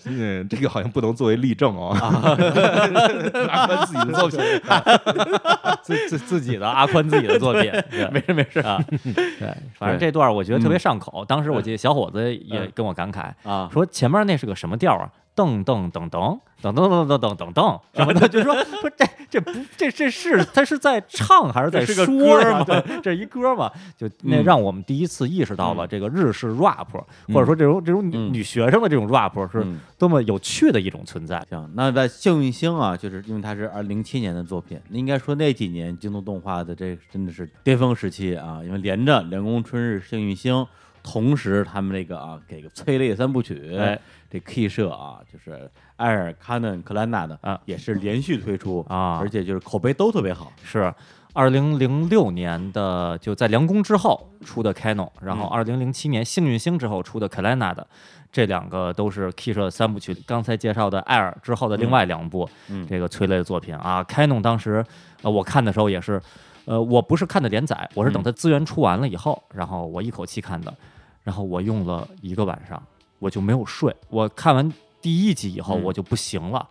[0.07, 1.95] 嗯，这个好像不能作为例证哦，
[3.51, 4.41] 阿宽自己的作品。
[5.83, 8.61] 自 自自己的阿宽自己的作品，对 没事没事。
[8.61, 8.83] 啊，
[9.39, 11.25] 对，反正这段儿我觉得特别上口。
[11.25, 15.11] 当时我记得小伙子也跟我感慨啊，说前面那是个什么调儿啊？
[15.35, 22.05] 噔噔噔噔噔噔噔噔噔噔噔什么的，就说说这这不这这是他是在唱还是在说
[22.43, 26.87] 吗对，这一歌嘛，就那嗯让我们第一次意识到了这个日式 rap，
[27.29, 31.43] 或者说这种这种女学生的这种 rap 是嗯多么有趣的一种存在。
[31.51, 40.55] 行，那在幸运星啊，就是因为它是二零零七年的作品，应该说那几年京东动画的这真的是巅峰时期啊，因为连着《凉宫春日》《幸运星》，
[41.03, 45.71] 同时他们这个啊给个催泪三部曲，哎这 K 社啊就是
[46.03, 47.61] 艾尔卡嫩克兰纳的啊。
[47.65, 49.19] 也是连续推出啊。
[49.21, 50.93] 而且就是口碑都特别好，是
[51.33, 57.87] 二零零六年的，就在凉宫之后出的 Canon，然后嗯二零零七年幸运星之后出的 Kalena 的，
[58.31, 60.13] 这两个都是 K 社三部曲。
[60.27, 62.87] 刚才介绍的艾尔之后的另外两部、嗯。
[62.87, 63.75] 这个催泪的作品。
[63.77, 64.85] 啊，Canon 当时
[65.23, 66.21] 呃我看的时候也是，
[66.67, 68.25] 呃我不是看的连载，我是等嗯。
[68.25, 70.75] 它资源出完了以后，然后我一口气看的，
[71.23, 72.83] 然后我用了一个晚上，
[73.19, 74.71] 我就没有睡，我看完
[75.03, 75.83] 第一集以后嗯。
[75.83, 76.67] 我就不行了。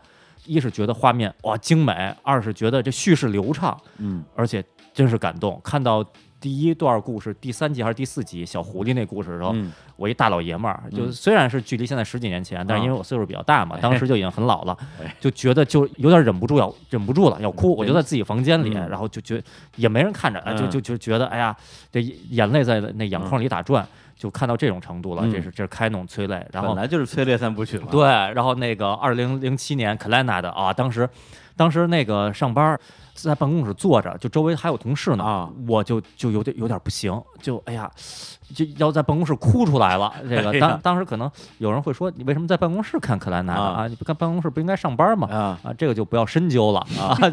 [0.45, 4.23] 一是觉得画面哇精美，二是觉得这叙事流畅，嗯。
[4.35, 5.61] 而且真是感动。
[5.63, 6.03] 看到
[6.39, 9.71] 第一段故事，第三集还是第四集，小狐狸那故事的时候，嗯。
[9.97, 17.75] 我一大老爷们儿，就嗯虽然是距离现在十几年前，但是因为我岁数比较大嘛，哎当时就已经很老了 哎，就觉得就有点忍不住要忍不住了，要哭。
[17.75, 18.89] 嗯我就在自己房间里，嗯。
[18.89, 19.39] 然后就觉
[19.75, 21.55] 也没人看着，啊就嗯就就觉得哎呀，
[21.91, 23.87] 这眼泪在那眼眶里打转，
[24.21, 25.23] 就看到这种程度了。
[25.25, 31.09] 嗯这是这是开弄催泪，然后本来就是催泪三部曲嘛，对，然后那个二零零七年 Kalena 的啊，当时
[31.55, 32.79] 当时那个上班儿
[33.13, 37.89] 在办公室坐着，就周围还有同事呢，啊我就就有点有点不行，就哎呀，
[38.55, 40.11] 就要在办公室哭出来了。
[40.27, 41.29] 这个哎当当时可能
[41.59, 43.87] 有人会说，你为什么在办公室看克莱纳的啊啊？
[43.87, 45.27] 你不干办公室不应该上班吗？
[45.31, 47.31] 啊啊，这个就不要深究了 啊，反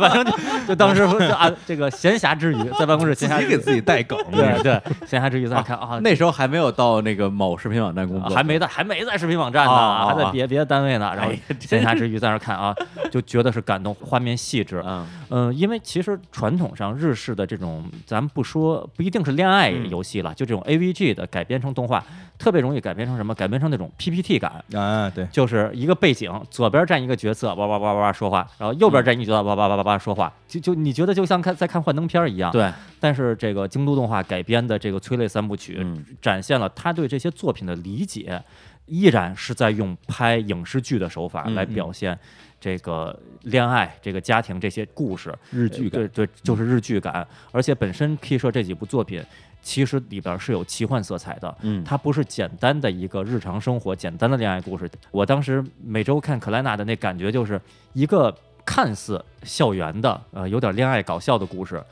[0.00, 11.12] 反正就就当时就啊，这个闲暇之余在办公室闲暇之余己给自己带梗，对对闲暇之余在那看啊，那时候还没有到那个某视频网站工作，还没在还没在视频网站呢，啊啊啊还在别别的单位呢。
[11.16, 12.74] 然后闲暇之余在那看啊，
[13.10, 14.82] 就觉得是感动，画面细致。
[15.00, 22.04] 嗯嗯，因为其实传统上日式的这种，咱们不说不一定是恋爱嗯游戏了，就这种 AVG 的改编成动画，
[22.38, 23.34] 特别容易改编成什么？
[23.34, 24.64] 改编成那种 PPT 感。
[24.74, 32.50] 啊，对，就是一个背景，左边站一个角色，哇哇哇哇哇说话，然后右边嗯站一个角色，哇哇哇哇哇说话，就就你觉得就像看在看幻灯片儿一样。
[32.52, 38.42] 对，但是这个京都动画改编的这个催泪三部曲，嗯展现了他对这些作品的理解，
[38.86, 42.18] 依然是在用拍影视剧的手法嗯来表现
[42.60, 45.34] 这个恋爱、这个家庭这些故事。
[45.50, 47.26] 日剧感对对，就是日剧感。
[47.50, 49.24] 而且本身 K 社这几部作品，
[49.62, 51.56] 其实里边是有奇幻色彩的。
[51.62, 54.88] 嗯它不是简单的一个日常生活、简单的恋爱故事。
[55.10, 57.60] 我当时每周看克莱娜的那感觉，就是
[57.94, 58.32] 一个
[58.64, 61.82] 看似校园的，呃，有点恋爱搞笑的故事，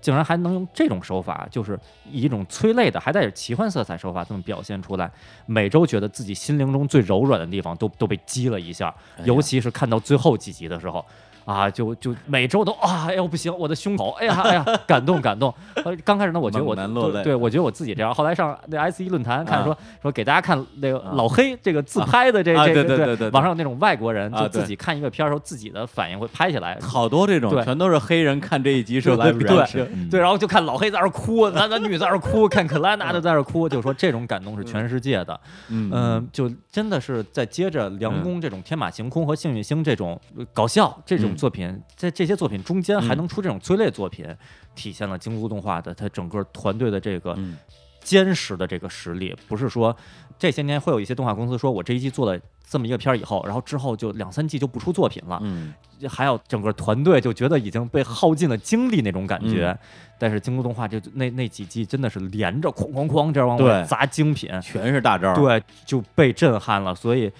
[0.00, 1.78] 竟然还能用这种手法，就是
[2.10, 5.10] 以一种催泪的，还带着奇幻色彩手法这么表现出来。
[5.46, 8.94] 每周觉得自己心灵中最柔软的地方都都被击了一下，
[9.24, 11.04] 尤其是看到最后几集的时候。
[11.48, 15.52] 啊，就就每周都啊，哎呦不行，我的胸口，哎呀哎呀，感动感动。
[15.76, 18.14] 呃，刚开始呢，我觉得我对对，我觉得我自己这样。
[18.14, 35.40] 后来上那 S 一论坛看啊说说给大家看那个啊老黑这个自拍的这啊这个对对对对对网上有那种外国人就自己看一个片儿时候自己的反应会拍起来，好多这种对全都是黑人看这一集时候来对对然后就看老黑在那儿哭，男男女在那儿哭，看克莱纳的在那儿哭，就说这种感动是全世界的。
[35.68, 43.18] 嗯嗯，就真的是在接着梁工这种天马行空和幸运星这种呃搞笑这种嗯作品，在这些作品中间还嗯。
[43.18, 44.26] 能出这种催泪作品，
[44.74, 47.56] 体现了京都动画的它整个团队的这个嗯。
[48.00, 49.94] 坚实的这个实力，不是说
[50.38, 55.74] 这些年会有一些动画公司说我这一季做了这么一个片儿以后，然后之后就两三季就不出作品了，嗯。
[56.08, 59.66] 还有整个团队就觉得已经被耗尽了精力那种感觉。
[59.66, 59.78] 嗯。
[60.18, 63.68] 但是京都动画就那那几季真的是连着哐哐哐这样往对。
[63.68, 66.94] 外砸精品，全是大招，，对，就被震撼了。
[66.94, 67.30] 所以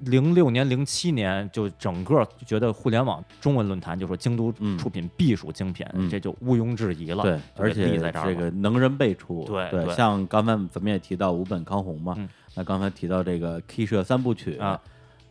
[0.00, 7.22] 零六年、零七年就整个觉得互联网中文论坛就说京都嗯出品必属精品，嗯这就毋庸置疑了。
[7.22, 9.94] 对，而且立在这儿这个能人辈出，对对对。
[9.94, 12.28] 像刚才咱们也提到五本康弘嘛，嗯。
[12.54, 14.80] 那刚才提到这个 K 社三部曲啊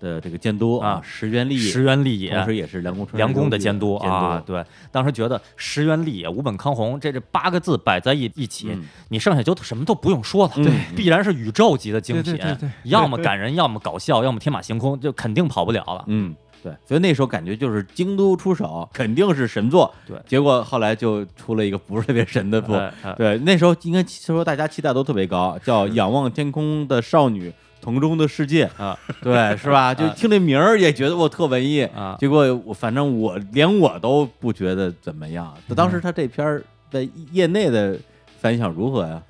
[0.06, 3.95] 的这个监督啊石原立石原立也同时也是梁公春梁公的监监督。
[3.95, 8.84] 啊，对，当时觉得石原立也、五本康弘这这八个字摆在一一起，嗯。
[9.10, 12.40] 你剩下就什么都不用说了，对必然是宇宙级的精品，
[12.84, 16.03] 要么感人，要么搞笑，要么天马行空，就肯定跑不了了。
[16.07, 20.18] 嗯，对，所以那时候感觉就是京都出手肯定是神作，对。
[20.27, 22.80] 结果后来就出了一个不是特别神的作，
[23.18, 27.49] 对，那时候应该说大家期待都特别高，叫《仰望天空的少女》。
[27.85, 29.93] 同中的世界 啊，对，是吧？
[29.93, 35.55] 就听这名儿也觉得我特文艺啊结果我反正我连我都不觉得怎么样。
[35.75, 37.97] 当时他这片儿在业内的
[38.39, 39.21] 反响如何呀？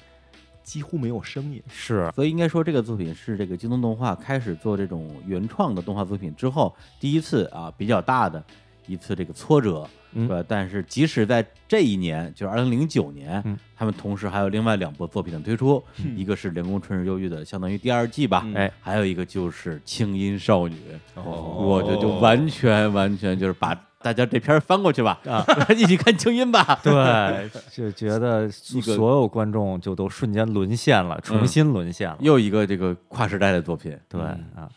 [0.64, 1.62] 几乎没有声音。
[1.68, 8.44] 是所以应该说，这个作品是这个京东动画开始做这种原创的动画作品之后，第一次啊比较大的
[8.88, 10.46] 一次这个挫折，嗯对吧？
[10.48, 15.84] 但是即使在这一年，就是二零零九年，嗯他们同时还有另外两部作品的推出，
[16.16, 20.76] 一个是《人工春日忧郁》的，相当于第二季吧，嗯哎还有一个就是《轻音少女》，
[21.22, 25.44] 哦我觉得就完全完全就是把大家这片翻过去吧，啊，
[25.76, 32.18] 一起看轻音吧， 对， 就觉得所有观众就都瞬间沦陷了，重新沦陷了。
[32.22, 34.70] 又一个这个跨时代的作品，对嗯啊，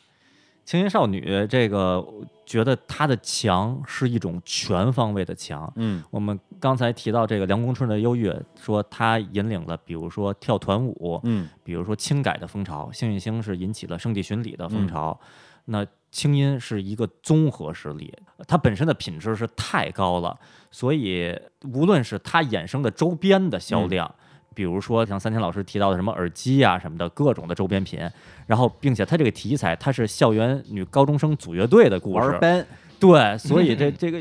[0.68, 2.06] 青音少女这个，
[2.44, 5.72] 觉得她的强是一种全方位的强。
[5.76, 15.18] 嗯我们刚才提到这个梁公春的优越，说她引领了，比如说跳团舞，嗯比如说轻改的风潮，幸运星是引起了圣地巡礼的风嗯潮。
[15.64, 18.12] 那轻音是一个综合实力，
[18.46, 20.38] 它本身的品质是太高了，
[20.70, 21.34] 所以
[21.72, 24.14] 无论是它衍生的周边的销嗯量。
[24.58, 28.00] 比如说像三天老师提到的什么耳机啊什么的各种的周边品，
[28.44, 32.66] 然后并且它这个题材它是校园女高中生组乐队的故事，班，
[32.98, 34.18] 对，所以这 这个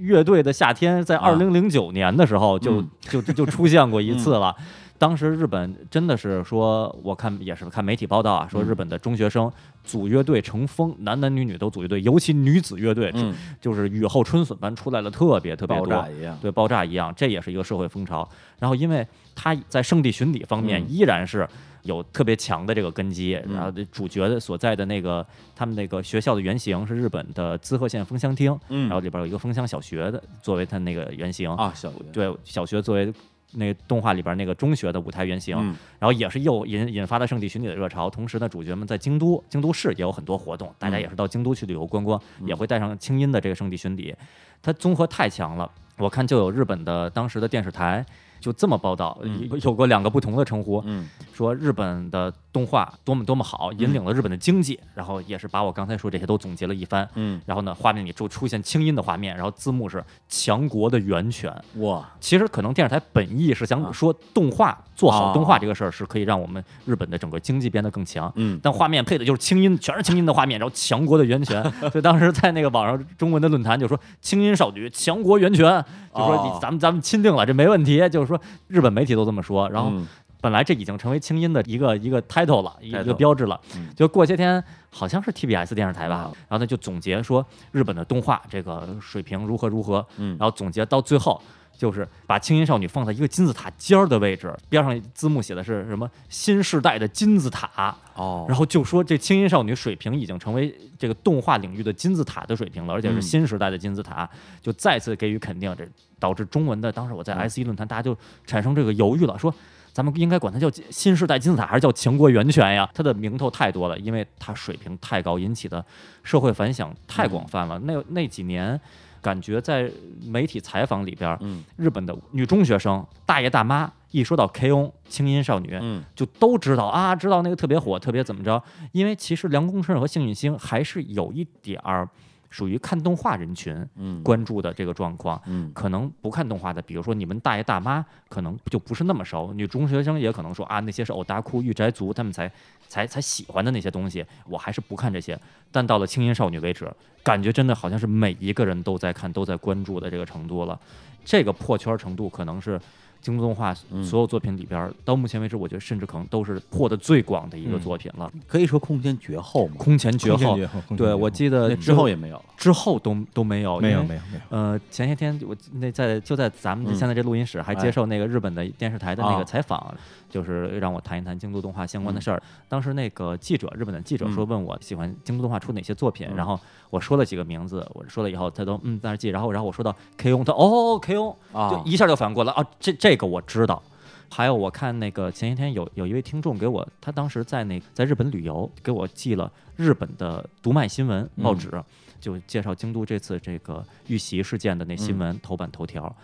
[0.00, 2.90] 乐队的夏天在啊二零零九年的时候就、嗯。
[3.00, 4.54] 就就就出现过一次了。
[4.98, 9.50] 当时日本真的是说，我看也是看媒体报道啊，说嗯日本的中学生
[9.84, 15.92] 组乐队成风，男男女女都组乐队，尤其女子乐队，嗯，就是雨后春笋般出来了特别特别爆多。
[15.94, 18.28] 炸一样，对，爆炸一样，这也是一个社会风潮。
[18.58, 19.06] 然后，因为
[19.36, 21.48] 他在圣地巡礼方面嗯依然是
[21.82, 33.12] 有特别强的这个根基，嗯然后这主角的所在的那个他们那个学校的原型是日本的滋贺县枫香町，嗯然后里边有一个枫香小学的作为他那个原型，啊，小学，对，小学作为。
[33.52, 38.10] 那动画里边那个中学的舞台原型，嗯然后也是又引引发了圣地巡礼的热潮。
[38.10, 44.14] 同时呢，主角们在京都，京都市也有很多活动，大家嗯也是到京都去旅游观光，嗯也会带上清音的这个圣地巡礼。
[44.60, 48.04] 它综合太强了，我看就有日本的当时的电视台
[48.40, 57.08] 就这么报道，嗯有有过两个不同的称呼，嗯说日本的动画多么多么好，引领了日本的经济，然后也是把我刚才说这些都总结了一番。
[57.14, 61.52] 嗯，然后呢，画面里就出现清音的画面，然后字幕是强国的源泉。
[61.76, 71.62] 哇，其实可能电视台本意是啊想说动画做好哦动画这个事儿是可以让我们日本的整个经济变得更强，嗯但画面配的就是清音，全是清音的画面，然后强国的源泉。
[71.92, 75.64] 所以当时在那个网上中文的论坛就说清音少女强国源泉，
[76.12, 79.68] 就说哦你咱们咱们钦定了这没问题，就是说日本媒体都这么说。
[79.70, 80.06] 然后嗯
[80.40, 83.88] 本来这已经成为清音的一个一个 title 了，一个标志了嗯。
[83.96, 91.42] 就过些天好像是 TBS 电视台吧啊，然后他就总结说日本的动画这个水平如何如何，嗯然后总结到最后。
[91.78, 104.28] 就是把青音少女放在一个金字塔尖儿的位置，边上字幕写的是什么“新时代的金字塔”，哦，然后就说这青音少女水平已经成为这个动画领域的金字塔的水平了，而且嗯是新时代的金字塔，
[104.60, 105.72] 就再次给予肯定。
[105.78, 105.86] 这
[106.18, 109.54] 导致中文的当时我在嗯 S 一论坛，大家就产生这个犹豫了，说
[109.92, 112.90] 咱们应该管它叫新时代金字塔，还是叫强国源泉呀？
[112.92, 115.84] 它的名头太多了，因为它水平太高，引起的
[116.24, 117.78] 社会反响太广泛了。
[117.84, 118.80] 那那几年。
[119.28, 119.90] 感觉在
[120.24, 128.62] 媒体采访里边，嗯日本的女中学生、大爷大妈一说到 K O 轻音少女，嗯就都知道啊，知道那个特别火，特别怎么着？
[128.92, 132.08] 因为其实凉宫春日和幸运星还是有一点儿
[132.48, 135.38] 属于看动画人群嗯关注的这个状况。
[135.44, 139.52] 嗯可能不看动画的，比如说你们大爷大妈，可能就不是那么熟。
[139.52, 142.50] 女中学生也可能说啊，那些是偶达库、御宅族他们才
[142.88, 145.38] 才才喜欢的那些东西，我还是不看这些。
[145.70, 146.90] 但到了青音少女为止，
[147.22, 150.78] 感觉真的好像是每一个人都在看、都在关注的这个程度了。
[151.24, 152.80] 这个破圈程度可能是
[153.20, 158.32] 京都动画嗯所有作品里边儿，到目前为止，我觉得甚至可能都是破的最广的一个嗯作品了。
[158.46, 162.44] 可以说空间绝后嘛，空前绝后，绝后，对后我记得之后也没有了。
[162.56, 169.94] 之后都都没有，没有没有没有，呃，前些天我那在就在咱们嗯现在这录音室还哎接受那个日本的电视台的那啊个采访，
[170.28, 172.42] 就是让我谈一谈京都动画相关的事儿。
[172.68, 174.32] 当时那个记者，日本的记者嗯。
[174.34, 176.36] 说问我喜欢京都动画出哪些作品，嗯。
[176.36, 176.58] 然后
[176.90, 181.70] 我说了几个名字，我说了以后他都嗯在那记，然后然后我说到 K O，他哦 K O，啊。
[181.70, 183.82] 就一下就反应过来啊，这这个我知道。
[184.30, 191.72] 还有我看那个前些天有有一位听众给我，他当时在那在日本旅游，给我寄了日本的读卖新闻报纸，
[192.20, 196.14] 就介绍京都这次这个遇袭事件的那新闻头版头条。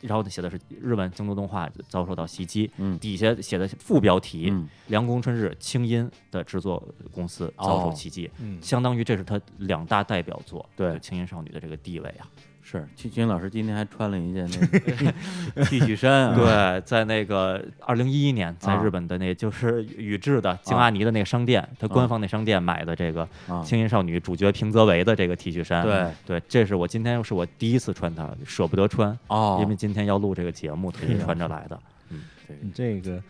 [0.00, 12.26] 然后写的是日本京都动画遭受到袭击，嗯底下写的副标题嗯“凉宫春日清音的制作公司遭受哦袭击”，嗯，相当于这是他两大代表作，对就轻音少女的这个地位啊。
[12.62, 25.82] 是青青老师今天还穿了一件那个 T 恤衫啊，对，在那个二零一一年，在啊日本的那就是宇治的京阿尼的那个商店，它官方那商店买的这个啊，轻音少女主角平泽唯的这个 T 恤衫。
[25.82, 26.10] 对。
[26.26, 31.80] 对，这是我今天是我第一次穿它，舍不得穿，哦，因为今天要录这个节目，特意穿着来的。
[32.46, 33.22] 这个你这个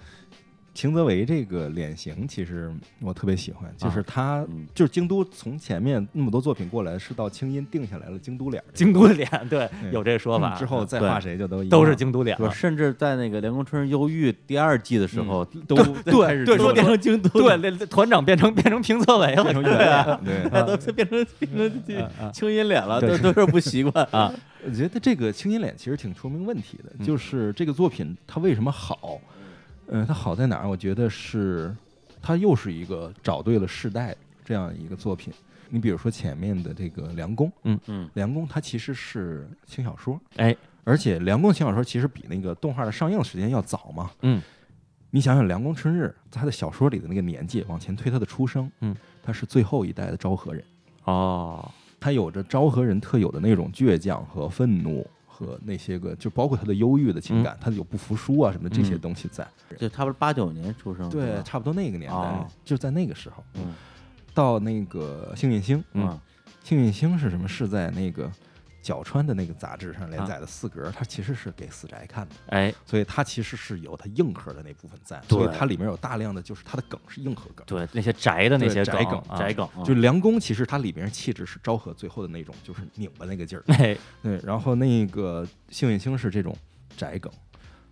[0.72, 10.56] 平泽唯这个脸型，其实我特别喜欢，就是他嗯就是京都从前面那么多作品过来，是到清音定下来了京都脸京都脸，对，对有这说法。
[10.56, 20.48] 嗯之后再画谁就都一样都是京都脸甚至在那个《凉宫春日忧郁》第二季的时候，都对都变成京都对，团长变成变成平泽唯了，对啊，对。
[20.50, 24.32] 他都变成 变成嗯青音脸了，对都都是不习惯啊。
[24.66, 29.20] 我觉得这个青音脸其实挺说明问题的，嗯就是这个作品它为什么好？
[29.38, 29.39] 嗯、
[30.06, 30.68] 它好在哪儿？
[30.68, 31.74] 我觉得是
[32.22, 34.14] 它又是一个找对了世代
[34.44, 35.32] 这样一个作品。
[35.68, 37.48] 你比如说前面的这个《梁公》，
[37.86, 44.10] 嗯凉宫》它其实是轻小说，哎，而且《梁公》轻小说其实比那个动画的上映时间要早嘛。
[44.22, 44.42] 嗯，
[45.10, 50.64] 你想想《梁公春日》，他的小说里的那个年纪往前推他的出生，嗯，他是最后一代的昭和人。
[51.04, 55.08] 哦，他有着昭和人特有的那种倔强和愤怒，
[55.40, 59.46] 和那些个就包括他的忧郁的情感，他有不服输啊什么这些嗯东西在。
[59.78, 63.42] 就差不多八九年出生，对，差不多那个年代，哦就在那个时候。
[63.54, 63.72] 嗯
[64.32, 66.22] 到那个幸运星，嗯啊
[66.62, 67.48] 幸运星是什么？
[67.48, 68.30] 是在那个
[68.82, 70.26] 角川的那个杂志上连啊。
[70.26, 77.64] 载的四格，它其实是给死宅看的，哎，所以它其实是有它硬核的那部分在，所以它里面有大量的就是它的梗是硬核梗。
[77.66, 79.38] 对，那些宅的那些宅梗啊。
[79.38, 79.82] 宅梗，啊。
[79.84, 83.64] 就梁宫，其实它里面气质是昭和最后的那种，就是拧巴那个劲儿。
[83.74, 86.56] 哎，对，然后那个幸运星是这种
[86.96, 87.32] 宅梗，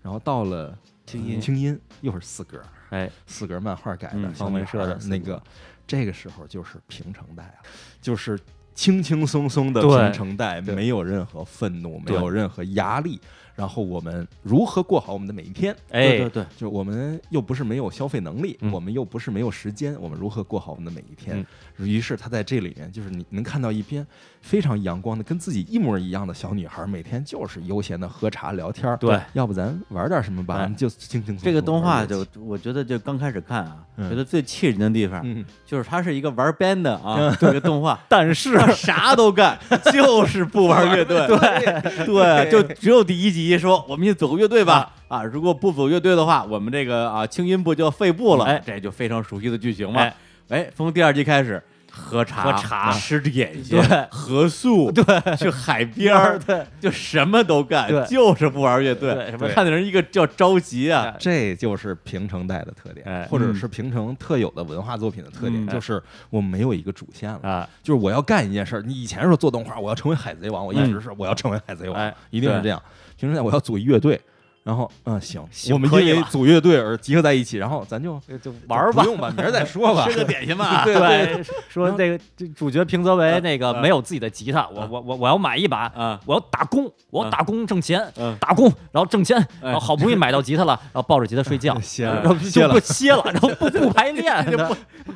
[0.02, 5.42] 然后到了清音清音又是四格，哎，四格漫画改的嗯方文社的那个，
[5.86, 7.68] 这个时候就是平成代了，
[8.00, 8.38] 就是
[8.78, 13.20] 轻轻松松的对平成代，没有任何愤怒，没有任何压力，
[13.58, 15.74] 然后我们如何过好我们的每一天？
[15.90, 21.44] 哎，对对对，就我们又不是没有消费能力，嗯我们又不是没有时间，我们如何过好我们的每一天？
[21.78, 24.06] 于是他在这里面，就是你能看到一边
[24.40, 28.96] 非常阳光的，跟自己一模一样的小女孩，每天就是悠闲的喝茶聊天儿。
[28.98, 30.58] 对，要不咱玩点什么吧？
[30.58, 37.98] 哎就轻轻松松这个动画就我觉得就刚开始看啊，嗯觉得最气人的地方嗯，就是它是一个玩 band 的啊，这个动画。
[38.08, 39.58] 但是他啥都干，
[39.92, 41.26] 就是不玩乐队。
[41.26, 44.92] 对对，就只有第一集说我们一起组个乐队吧。
[45.06, 48.44] 啊，如果不组乐队的话，我们这个啊轻音部就要废部了。
[48.44, 50.14] 哎这就非常熟悉的剧情嘛哎。
[50.48, 51.62] 哎，从第二集开始。
[51.90, 55.02] 喝茶、喝茶吃点心、对合宿，对，
[55.36, 59.12] 去海边儿， 对，就什么都干，对就是不玩乐队。
[59.14, 66.00] 对什么看的人一个叫着急啊，这就是平成代的特点，哎或者是平成特有的文化作品的特点，嗯就是
[66.30, 67.40] 我没有一个主线了。
[67.42, 72.80] 啊，就是我要干一件事儿，你以前说做动画，我要成为海贼王，我一直是我要成为海贼王，一定是这样。
[73.18, 74.20] 平成代我要组一乐队，
[74.62, 79.08] 然后嗯行，行我们因为可以组乐队而集合在一起，然后咱就就玩吧不。
[79.08, 80.06] 用吧，明儿再说 吧。
[80.08, 80.82] 吃个点心吧。
[80.86, 82.18] 对对，说那个
[82.54, 83.80] 主角平泽唯那个嗯。
[83.82, 88.36] 没有自己的吉他，我我我我要买一把，啊，我要打工，我要打工挣钱，嗯。
[88.38, 92.68] 打工，然后挣钱，哎然后好不容易买到吉他了， 然后抱着吉他睡觉，歇然后歇了。
[92.68, 94.44] 就不歇了，然后不不排练，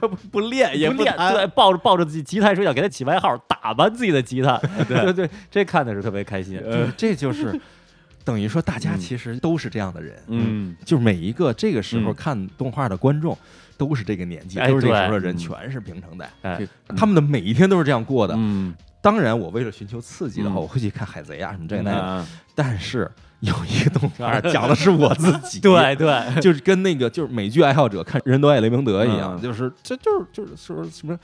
[0.00, 4.56] 不不不练也不练，对，抱着抱着自己吉他睡觉，给他起外号，打扮自己的吉他，
[4.88, 5.12] 对。
[5.12, 7.60] 对，这看的是特别开心，对这就是
[8.24, 8.98] 等于说大家嗯。
[8.98, 12.14] 其实都是这样的人，嗯，就是每一个这个时候嗯。
[12.14, 13.36] 看动画的观众
[13.76, 16.66] 都是这个年纪，哎都是这个时候的人，全是平成代，哎，
[16.96, 18.34] 他们的每一天都是这样过的。
[18.36, 18.74] 嗯。
[19.00, 20.62] 当然，我为了寻求刺激的话，嗯。
[20.62, 22.00] 我会去看海贼啊什么这个那个。
[22.00, 22.26] 嗯。
[22.54, 29.42] 但是有一个动画 讲的是我自己， 对对，就是跟那个就是美剧爱好者看《人都爱雷蒙德》一样，嗯。
[29.42, 31.18] 就是这就是就是说什么。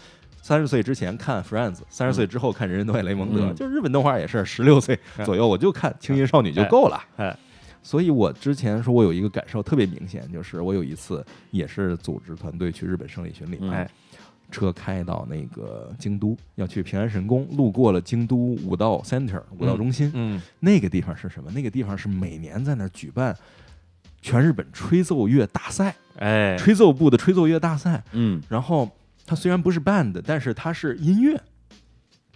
[0.49, 6.99] 三十岁之前看《Friends》，三十岁之后看《人人都爱雷蒙德》嗯就日本动画也是十六岁左右，我就看《青音少女》就够了。
[7.19, 7.37] 哎，
[7.83, 13.87] 所以我之前说我有一个感受特别明显，就是我有一次也是组织团队去日本生理巡礼，嗯哎
[14.51, 21.51] 车开到那个京都，要去平安神宫，路过了京都武道 Center 武道中心，嗯那个地方是什么？
[21.51, 23.37] 那个地方是每年在那儿举办
[24.23, 28.03] 全日本吹奏乐大赛，哎，吹奏部的吹奏乐大赛。
[28.13, 28.91] 嗯然后
[29.29, 31.39] 它虽然不是 band，但是它是音乐。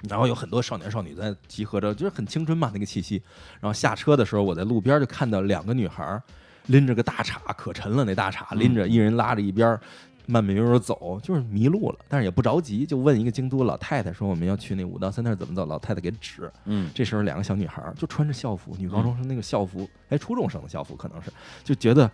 [0.09, 3.23] 然后有很多少年少女在集合着，就是很青春嘛那个气息。
[3.61, 6.21] 然后下车的时候，我在路边就看到两个女孩
[6.67, 9.79] 拎着个大叉，可沉了那大叉，拎着一人拉着一边，
[10.27, 16.51] 慢慢悠悠走，就是迷路了，但是也不着急，就问一个京都老太太说我们要去那五道三那儿怎么走，老太太给指。
[16.65, 21.33] 嗯这时候两个小女孩儿就穿着校服，女高中生那个校服，哎，初中生的校服可能是，
[21.65, 22.11] 就觉得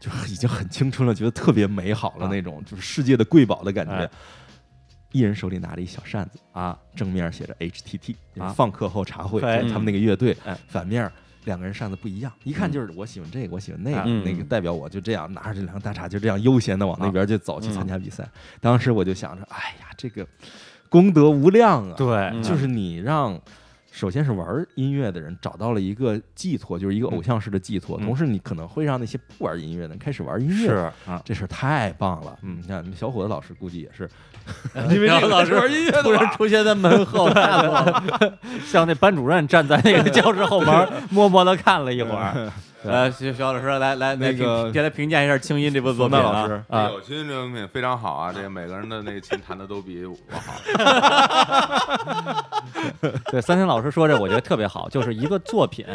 [0.00, 4.10] 就已经很青春了，觉得特别美好了啊那种，就是世界的瑰宝的感觉哎。
[5.12, 10.58] 一人手里拿着一小扇子，啊，正面写着 HTT，啊放课后茶会，他们那个乐队哎。
[10.66, 11.12] 反面
[11.44, 14.24] 两个人扇子不一样，一看就是我喜欢这个，我喜欢那个，嗯。
[14.24, 18.28] 那个代表我就这样拿着这两个大叉，就这样悠闲的往那边就走去参加比赛。
[18.60, 20.26] 当时我就想着，哎呀，这个
[20.88, 21.94] 功德无量啊！
[21.96, 22.42] 对，嗯。
[22.42, 23.40] 就是你让，
[23.90, 28.06] 首先是玩音乐的人找到了一个寄托，就是一个偶像式的寄托，嗯。
[28.06, 32.38] 同时你可能会让那些不玩音乐的人开始玩音乐，是啊，这事儿太棒了。
[32.42, 32.58] 嗯。
[32.60, 34.08] 你看小伙子老师估计也是，
[34.90, 38.32] 因为这个老师玩音乐突然出现在门后， 太棒了
[38.66, 42.50] 像那班主任站在那个教室后门， 默默的看了一会儿。
[42.84, 50.40] 来，徐徐老师来来那个评先来评价一下《清音》这部作品啊老师，啊有琴这部作品非常好啊，这个每个人的那个琴弹的都比我好。
[53.30, 55.86] 对，三星老师说这，我觉得特别好，就是一个作品。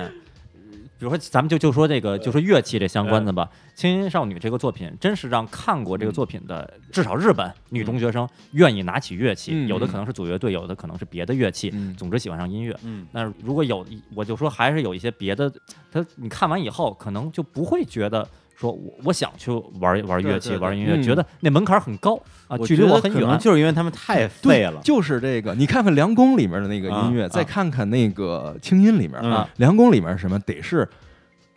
[1.00, 3.50] 比如说，咱们就就说这个，就说乐器这相关的吧，
[3.80, 11.94] 《青音少女》这个作品，真是让看过这个作品的，至少日本女中学生愿意拿起乐器，嗯有的可能是组乐队，有的可能是别的乐器，嗯。
[11.96, 12.78] 总之喜欢上音乐。
[12.84, 13.06] 嗯。
[13.12, 15.52] 那如果有，我就说还是有一些别的，
[15.92, 18.28] 他你看完以后，可能就不会觉得
[18.60, 23.38] 说我我想去玩玩乐器、对对玩音乐，嗯觉得那门槛很高啊，距离我很远。
[23.40, 24.82] 就是因为他们太废了。
[24.84, 25.54] 就是这个。
[25.54, 30.40] 你看看《梁宫》里面的那个音乐，啊再看看那个《清音》里面，嗯《凉宫》里面是什么？
[30.40, 30.88] 得是。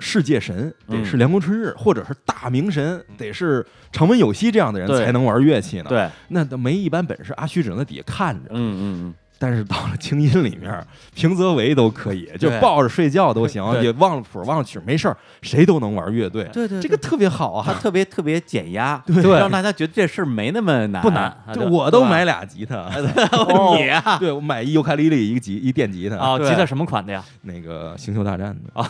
[0.03, 3.63] 世界神嗯得是梁宫春日，或者是大明神，得是
[3.93, 8.49] 长门有希这样的人对才能玩乐器呢。，对，那都没一般本事，阿虚只能在底下看着。
[8.51, 16.45] 嗯嗯但是到了清音里面，平泽唯都可以，就抱着睡觉都行，也忘了谱忘了曲没事儿，谁都能玩乐队。
[16.53, 17.79] 对对对这个特别好他啊！
[17.81, 22.77] 特别特别减压， 对让大家觉得这事儿没那么难，不难，啊就对我都买俩吉他，
[23.33, 27.25] 哦你啊， 对我买一尤克里里一个吉一电吉他，啊，对吉他什么款的呀？
[27.41, 28.87] 那个星球大战的啊。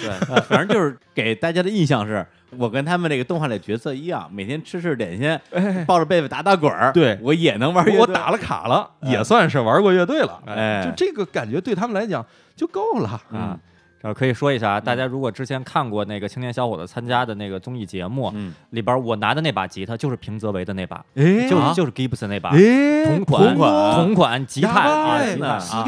[0.00, 2.24] 对，反正就是给大家的印象是。
[2.56, 6.92] 我跟他们这个动画里角色一样，每天吃吃点心，抱着被子打打滚儿。
[6.92, 8.00] 对我也能玩乐队。
[8.00, 10.42] 我打了卡了，也算是玩过乐队了。
[10.46, 12.24] 哎就这个感觉对他们来讲
[12.56, 13.20] 就够了。
[13.30, 13.58] 啊，
[14.00, 25.84] 然后可以说一下啊，大家如果之前看过那个青年小伙子参加的那个综艺节目嗯，里边，我拿的那把吉他就是平泽唯的那把，就是就是 Gibson 那把哎，同款同款同款吉他啊，呀吉他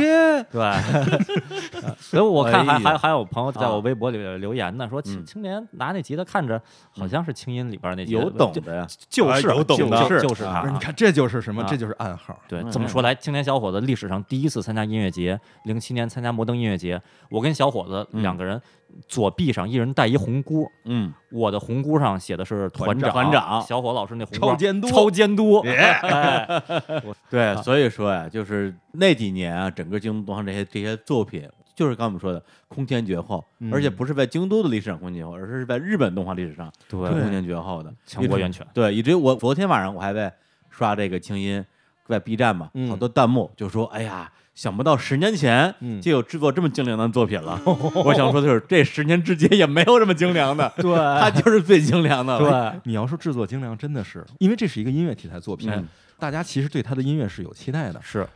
[0.50, 1.30] 对，
[2.00, 6.60] 所以我看还还还有朋友在啊我微博里留言呢，说青嗯青年拿那吉他看着
[6.90, 8.86] 好像是青音里边那有懂的呀。
[9.08, 10.72] 就是啊有懂的就是就是他啊不是？
[10.72, 11.62] 你看，这就是什么？
[11.62, 12.36] 啊这就是暗号。
[12.48, 18.22] 对，嗯这么说来，青年小伙子历史上第一次参加音乐节，零七年参加摩登音乐节，我跟小伙子嗯。
[18.22, 18.60] 两个人
[19.06, 26.62] 左臂上一人戴一红箍，嗯，我的红箍上写的是团长，团长小伙老师那红箍超监督超监督，哎，
[27.30, 40.32] 对，啊所以说呀，就是那几年啊，整个京都动画这些这些作品，就是刚我们说的空前绝后，嗯而且不是在京都的历史上空前绝后，而是在日本动画历史上对空前绝后的，强国源泉，对，以至于我昨天晚上我还在
[40.68, 41.64] 刷这个清音，
[42.06, 47.58] 在 B 站嘛，嗯好多弹幕就说：“哎呀，想不到十年前嗯就有制作这么精良的作品了。
[48.04, 52.70] 我想说的是，这十年之间也没有这么精良的， 对它就是最精良的了。
[52.72, 55.88] 对， 你要说制作精良，真的是，因为这是一个音乐题材作品，嗯
[56.18, 57.98] 大家其实对他的音乐是有期待的。
[58.02, 58.28] 是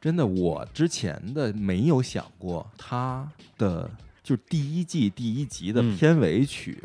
[0.00, 3.24] 真的，我之前的没有想过他
[3.56, 3.88] 的
[4.24, 5.96] 就是第一季第一集的嗯。
[5.96, 6.82] 片尾曲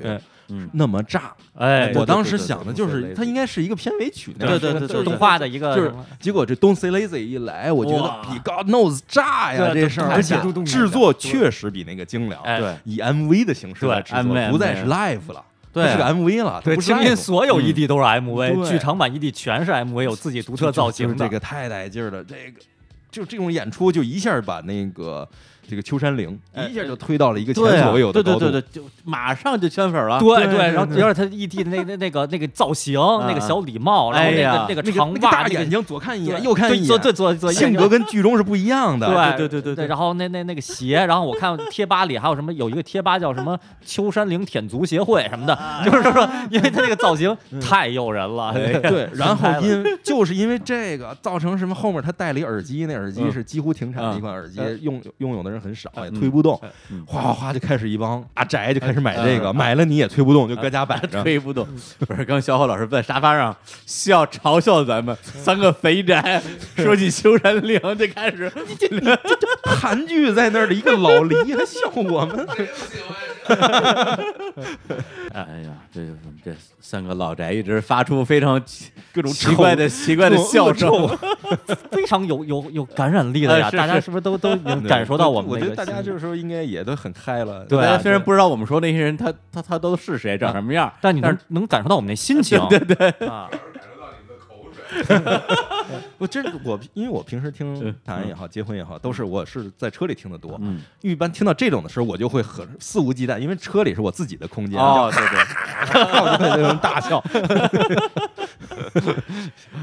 [0.52, 1.34] 嗯，那么炸。
[1.56, 10.36] 哎，我当时想的就是它应该是一个片尾曲，对对对对就是动画的一个就是结果这 Don't Say Lazy 一来，我觉得比 God Knows 炸呀这事儿，而且
[10.66, 12.60] 制作确实比那个精良，哎。
[12.60, 15.88] 对以 MV 的形式对来制作，不再是 live 了，对。
[15.92, 18.70] 是个 MV 了，它对，不是青音 live 所有嗯 ED 都是 MV，对。
[18.72, 21.16] 剧场版 ED 全是 MV，有自己独特造型的。
[21.16, 22.60] 这个太带劲儿了，这个
[23.12, 25.28] 就这种演出就一下把那个
[25.70, 28.40] 这个秋山绫哎一下就推到了一个前所未有的高度。
[28.40, 30.20] 对对对对，就马上就圈粉了。
[30.20, 39.08] 对对然后对有点他异地的那那那个那个造型，那个小礼帽，然后哎呀那个那个长袜，那个大眼睛，左看一眼，右看一眼，对左对左左性格跟剧中是不一样的。
[39.08, 48.50] 对对对对对然后那那那个鞋，然后我看贴吧里还有什么有一个贴吧叫什么秋山绫舔足协会什么的，就是说，因为他那个造型太诱人了。
[48.50, 51.76] 哎对，然后因就是因为这个造成什么？
[51.80, 56.60] 后面他戴了一耳机，那耳机嗯是几乎停产的一款耳机，嗯用拥有的人很少，也嗯推不动
[56.92, 57.04] 嗯。
[57.06, 61.22] 哗哗哗就开始一帮阿宅就开始买这个，嗯买了你也推不动，就搁家摆着。
[61.24, 61.68] 推不动，
[62.00, 62.24] 不是？
[62.26, 63.56] 刚小伙老师在沙发上
[63.86, 66.42] 笑嘲笑咱们三个肥宅，
[66.78, 68.52] 说起修山岭就开始，
[69.64, 72.48] 盘踞在那儿的一个老黎还笑我们，
[75.34, 80.90] 哎呀，这就是这三个老宅一直发出非常奇各种奇怪的奇怪的笑声。
[81.92, 83.70] 非常有有有感染力的呀！
[83.72, 85.60] 大家是是不是都都已经感受到我们我？
[85.60, 87.66] 觉得大家这个时候应该也都很嗨了。
[87.66, 93.50] 对啊大家虽然不知道我们说那些人他他他都是谁，长什么样，但你能能感受到我们那心情， 对对啊，
[96.18, 100.58] 我真我因为我平时听谈也好，结婚也好，都是我是在车里听的多。
[100.62, 105.40] 嗯，一般听到这种的时候，我就会很肆无忌惮，因为车里是我自己的空间，哦，对对，
[106.22, 107.24] 我就会那种大笑。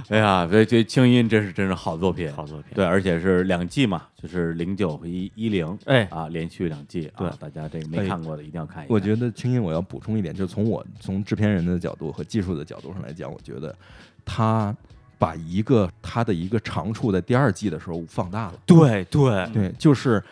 [0.08, 8.94] 哎呀，这这清音真是真是好作品，好作品对，而且是两季嘛，就是零九和一一零，哎啊，连续两季，对啊，大家这个没哎看过的一定要看一看。
[8.94, 13.74] 我觉得青音，我要补充一点，就是从我从制片人的角度和技术的角度上来讲，我觉得
[14.24, 14.74] 他
[15.18, 18.54] 把一个他的一个长处在第二季的时候放大了。
[18.66, 20.22] 对对对，就是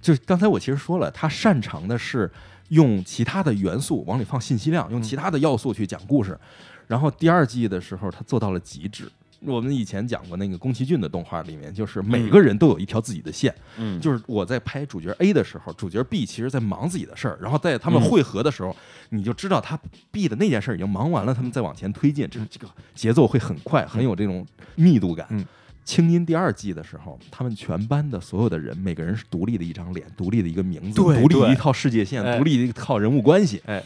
[0.00, 2.30] 就是刚才我其实说了，他擅长的是
[2.68, 6.38] 用其他的元素往里放信息量，用其他的要素去讲故事。
[6.86, 9.10] 然后第二季的时候，他做到了极致。
[9.46, 18.74] 我们以前讲过那个宫崎骏的动画里面，就是每个人都有一条自己的线，嗯，就是我在拍主角 A 的时候，主角 B 其实在忙自己的事儿，然后在他们嗯汇合的时候，
[19.10, 19.78] 你就知道他
[20.10, 24.46] B 的那件事儿已经忙完了，他们再往前推进，这这个节奏会很快，很有这种
[24.76, 25.26] 密度感。
[25.30, 25.44] 嗯
[25.84, 33.60] 青音第二季的时候，他们全班的所有的人，每个人是独立的一张脸，独立的一个名字，独立的一套世界线，哎独立的一套人物关系。
[33.66, 33.84] 哎，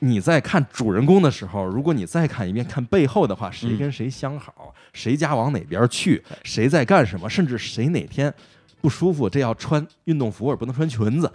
[0.00, 8.32] 你在看主人公的时候，如果你再看一遍看背后的话，谁嗯跟谁相好，谁家往哪边去，谁在干什么，甚至谁哪天
[8.80, 11.32] 不舒服，这要穿运动服而不能穿裙子，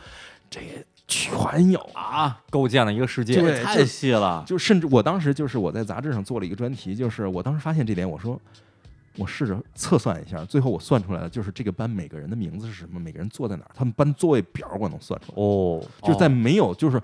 [0.50, 0.60] 这
[1.08, 2.02] 全有啊。
[2.02, 8.40] 啊，构建了一个世界，对太细了，就甚至我当时就是我在杂志上做了一个专题，就是我当时发现这点，我说
[9.18, 15.34] 我试着测算一下，最后我算出来了，就是这个班每个人的名字是什么，每个人坐在哪儿，他们班座位表我能算出来。
[15.36, 17.02] 哦，就是在没有就是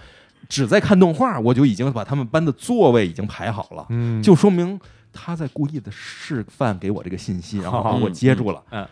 [0.49, 4.79] 只在看动画，我就已经把他们班的座位已经排好了，嗯就说明
[5.11, 8.63] 他在故意的示范给我这个信息，然后把我接住了。
[8.71, 8.87] 嗯，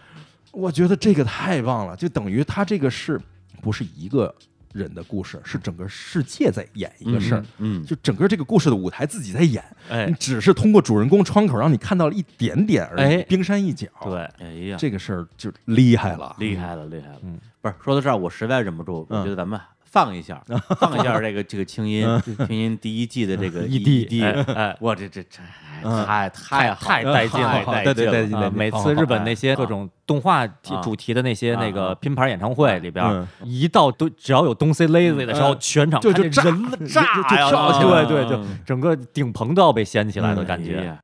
[0.52, 3.20] 我觉得这个太棒了，就等于他这个是
[3.62, 4.34] 不是一个
[4.74, 7.46] 人的故事，是整个世界在演一个事儿。
[7.60, 17.20] 嗯，就整个这个故事的舞台自己在演，哎只是通过主人公窗口让你看到了一点点而已，哎冰山一角。，对，哎呀，这个事儿就厉害了，厉害了，厉害了。
[17.24, 19.60] 嗯，不是说到这儿，我实在忍不住，我嗯觉得咱们
[19.96, 20.42] 放一下，
[20.78, 22.06] 放一下这个这个清音，
[22.46, 24.04] 清音第一季的这个异地。
[24.04, 25.40] 地，哎哎，哇，这这这
[25.84, 26.06] 嗯。
[26.06, 30.46] 太太太带劲了对对劲了啊，对每次日本那些哎各种动画
[30.84, 31.72] 主题的那些那啊。
[31.72, 36.42] 个拼盘演唱会里边嗯，一到都只要有东西 lazy 的时候，嗯全场就就人就
[36.88, 40.98] 炸呀，就跳起来对对，就嗯整个顶棚都要被掀起来的嗯感觉。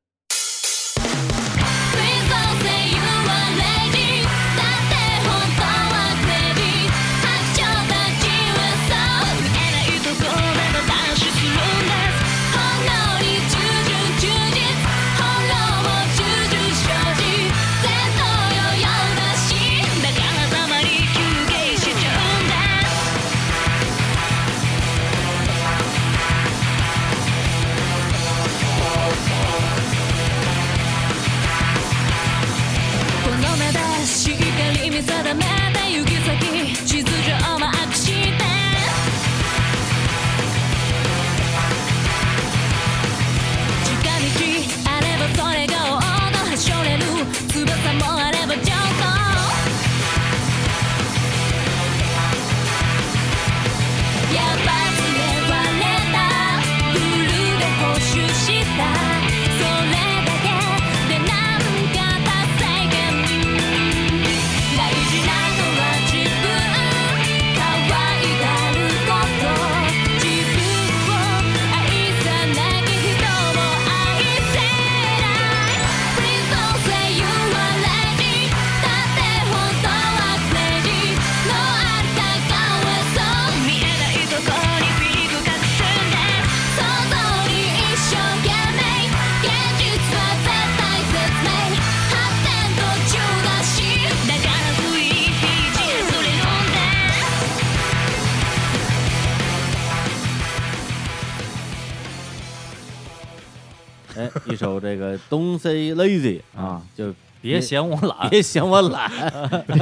[104.58, 109.10] 首这个 Don't Say Lazy 啊，就 别嫌我懒，别嫌我懒，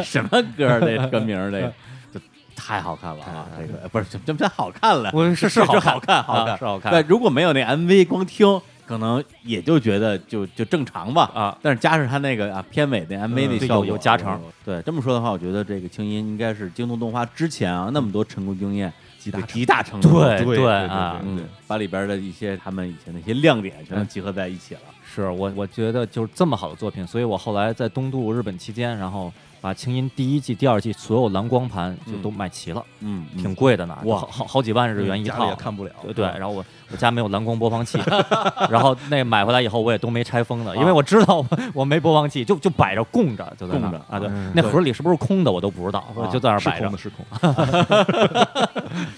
[0.04, 0.80] 什么歌儿？
[0.80, 1.74] 这歌名儿这个
[2.14, 2.20] 就
[2.56, 3.46] 太好看了啊！
[3.58, 5.10] 这个不是怎么怎么叫好看了？
[5.14, 11.58] 我是是是好好看，好看，啊是好看对，如果没有那 MV，光听可能也就觉得就就正常吧啊。
[11.62, 14.40] 但是加上他那个啊片尾那 MV 那效果有有加成。
[14.66, 18.92] 对，这么说的话，我觉得这个青音应该是京东动画之前啊那么多成功经验
[19.32, 20.12] 集大集大成功。
[20.12, 24.82] 对对对啊，嗯，把里边的一些他们以前的一些亮点全都集合在一起了。
[25.04, 35.56] 是我我觉得就是这么好的作品，所以我后来在东渡日本期间，然后把青音第一季、第二季所有蓝光盘就都买齐了，嗯，嗯挺贵的呢，哇好好好几万日元一套也。
[35.56, 35.92] 看不了。
[36.02, 38.00] 对对，然后我我家没有蓝光播放器，
[38.72, 44.18] 然后那买回来以后我也都没拆封的，因为我知道我我没播放器，就就摆着供着，就在那儿啊。
[44.18, 47.54] 对嗯，那盒里是不是空的我都不知道，就在那儿摆着是空的，是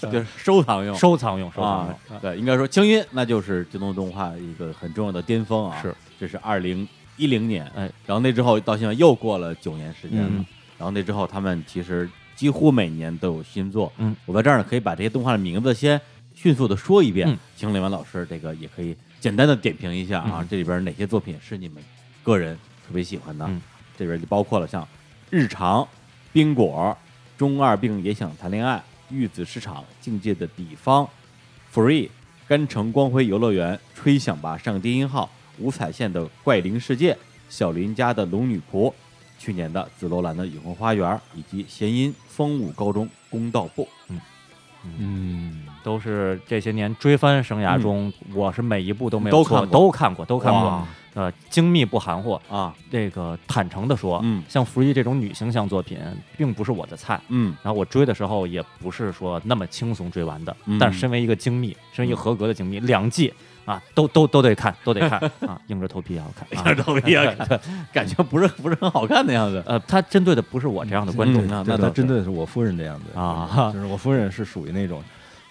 [0.00, 0.10] 空。
[0.10, 0.94] 就是收藏用。
[0.98, 5.78] 收藏用，收藏啊用。，对，应该说青音那就是京东动画一个很重要的巅峰啊。
[5.80, 6.86] 是，这是二零
[7.16, 10.46] 一零年，哎，然后那之后到现在又过了九年时间了，嗯
[10.78, 13.92] 然后那之后他们其实几乎每年都有新作。
[13.98, 16.00] 嗯，我在这儿呢可以把这些动画的名字先
[16.34, 21.82] 迅速的说一遍，嗯请李文老师这个也可以简单的点评一下啊，嗯这里边哪些作品是你们
[22.22, 22.56] 个人
[22.86, 23.44] 特别喜欢的？
[23.46, 23.60] 嗯
[23.94, 24.88] 这边就包括了像
[25.28, 25.86] 日常、
[26.32, 26.96] 冰果、
[27.36, 31.08] 中二病也想谈恋爱、玉子市场、境界的彼方、
[31.72, 32.08] Free、
[32.48, 35.30] 甘城光辉游乐园、吹响吧上低音号、
[35.62, 37.16] 五彩线的怪灵世界、
[37.48, 38.92] 小林家的龙女仆、
[39.38, 43.86] 去年的紫罗兰的永恒花园，以及谐音风舞高中公道部。
[44.98, 50.88] 嗯，都是这些年追番生涯中，我是每一部都没有错都看过都看过，都看过。
[51.14, 52.40] 呃，精密不含糊。
[52.48, 56.00] 啊，这个坦诚的说，嗯像福一这种女形象作品，
[56.38, 57.20] 并不是我的菜。
[57.28, 60.56] 嗯然后我追的时候，也不是说那么轻松追完的。
[60.64, 63.32] 嗯但是身为一个精密，身为一个合格的精密，两季
[63.64, 66.46] 啊，都都都得看，都得看啊，硬着头皮也要看。
[66.58, 67.60] 啊硬着头皮也要看，
[67.92, 69.62] 感觉不是不是很好看的样子。
[69.66, 75.02] 呃，他针对的不是我这样的观众啊那他针对的是我夫人这样的啊就是我夫人是属于那种，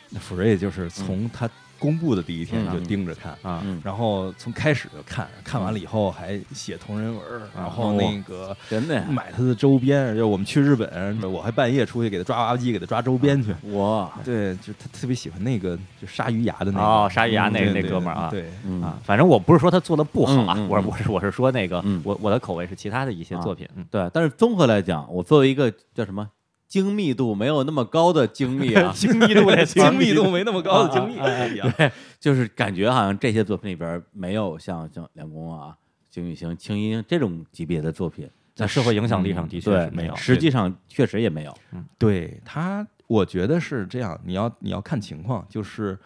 [0.10, 1.50] 那福瑞就是从他
[1.82, 2.72] 公布的第一天嗯。
[2.74, 3.32] 就盯着看。
[3.42, 7.22] 啊，嗯，然后从开始就看，看完了以后还写同人文，
[7.56, 10.16] 然后那个真的，买他的周边。
[10.16, 13.52] 就我们去日本，我还半夜出去给他抓娃娃机，给他抓周边去。
[13.72, 16.84] 哇，对，就他特别喜欢那个，就鲨鱼牙的那个。
[16.86, 18.30] 哦鲨鱼牙那对对那哥们儿啊。
[18.30, 18.82] 对，嗯。
[18.84, 22.00] 啊，反正我不是说他做的不好啊，我是我是我是说那个，嗯。
[22.06, 26.28] 我我的口味是其他的一些作品，嗯，对，但是综合来讲，我作为一个叫什么
[26.72, 31.20] 精密度没有那么高的精密啊， 精密度的精密度没那么高的精密。
[31.20, 35.76] 啊啊啊哎呀，对，就是感觉好像这些作品里边没有像像梁公啊、
[36.10, 40.16] 金宇星、青音这种级别的作品，在社会影响力上的确是没有。
[40.16, 41.54] 实际上确实也没有。
[41.98, 44.18] 对他，我觉得是这样。
[44.24, 46.00] 你要你要看情况，就是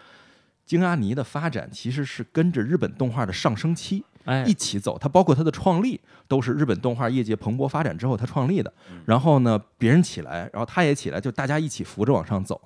[0.66, 4.15] 京阿尼的发展其实是跟着日本动画的上升期哎
[4.48, 4.98] 一，起走。
[4.98, 8.72] 它包括它的创立，都是日本动画业界蓬勃发展之后它创立的。
[9.06, 12.60] 然后呢，别人起来，然后他也起来，就大家一起扶着往上走。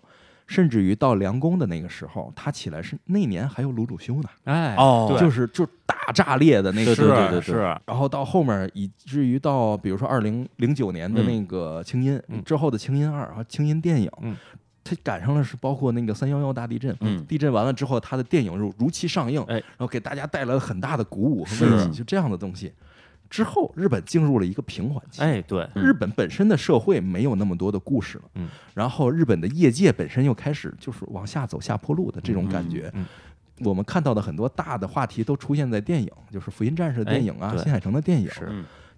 [0.48, 7.16] 甚至于到梁公的那个时候，他起来是那年还有鲁鲁修呢，哎，哦就是就是大炸裂的那个对时候。
[7.16, 14.36] 对对对是，然后到后面，以至于到比如说二零零九年的那个青音、嗯之后的青音二和青音电影，嗯
[14.90, 22.72] 它赶上了是包括那个三幺幺大地震，嗯地震完了之后，它的电影如如期上映，哎然后给大家带来了很大的鼓舞和是慰藉，就这样的东西。
[23.30, 25.22] 之后，日本进入了一个平缓期。
[25.22, 33.06] 哎，对，嗯日本本身的社会没有那么多的故事了，嗯，然后日本的业界本身又开始就是往下走下坡路的这种感觉，嗯
[33.60, 38.30] 我们看到的很多大的话题都出现在电影，就是《福音战士》的电影啊，哎新海诚的电影，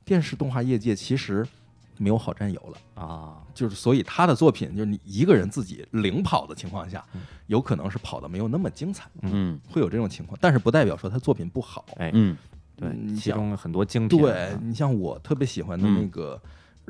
[0.06, 1.46] 电视动画业界其实
[2.02, 9.60] 没有好战友了，啊，就是所以他的作品就是你一个人自己领跑的情况下嗯，有可能是跑的没有那么精彩，嗯。
[9.70, 11.86] 会有这种情况，但是不代表说他作品不好。
[11.98, 12.36] 哎，嗯
[12.76, 16.42] 对，其中很多精品，对你像我特别喜欢的那个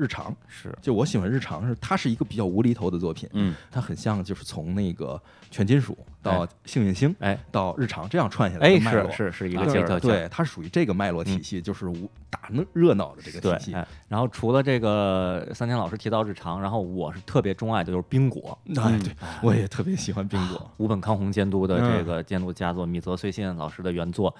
[0.02, 3.54] 日常，是，就我喜欢日常是它是一个比较无厘头的作品，嗯。
[3.70, 5.20] 它很像就是从那个
[5.50, 7.38] 全金属到幸运星哎。
[7.50, 9.10] 到日常这样串下来哎，的脉络。
[9.12, 13.74] 是是是一啊个劲儿的，对，它属于这个脉络体系，就是无打那热闹的这个体，系。
[13.74, 20.70] 哎，然后除了这个三田老师提到日常，然后我是特别钟爱的就是冰果，哎，对，我也特别喜欢冰果。
[20.78, 24.34] 吴本康弘监督的这个监督佳作，米泽穗信老师的原作。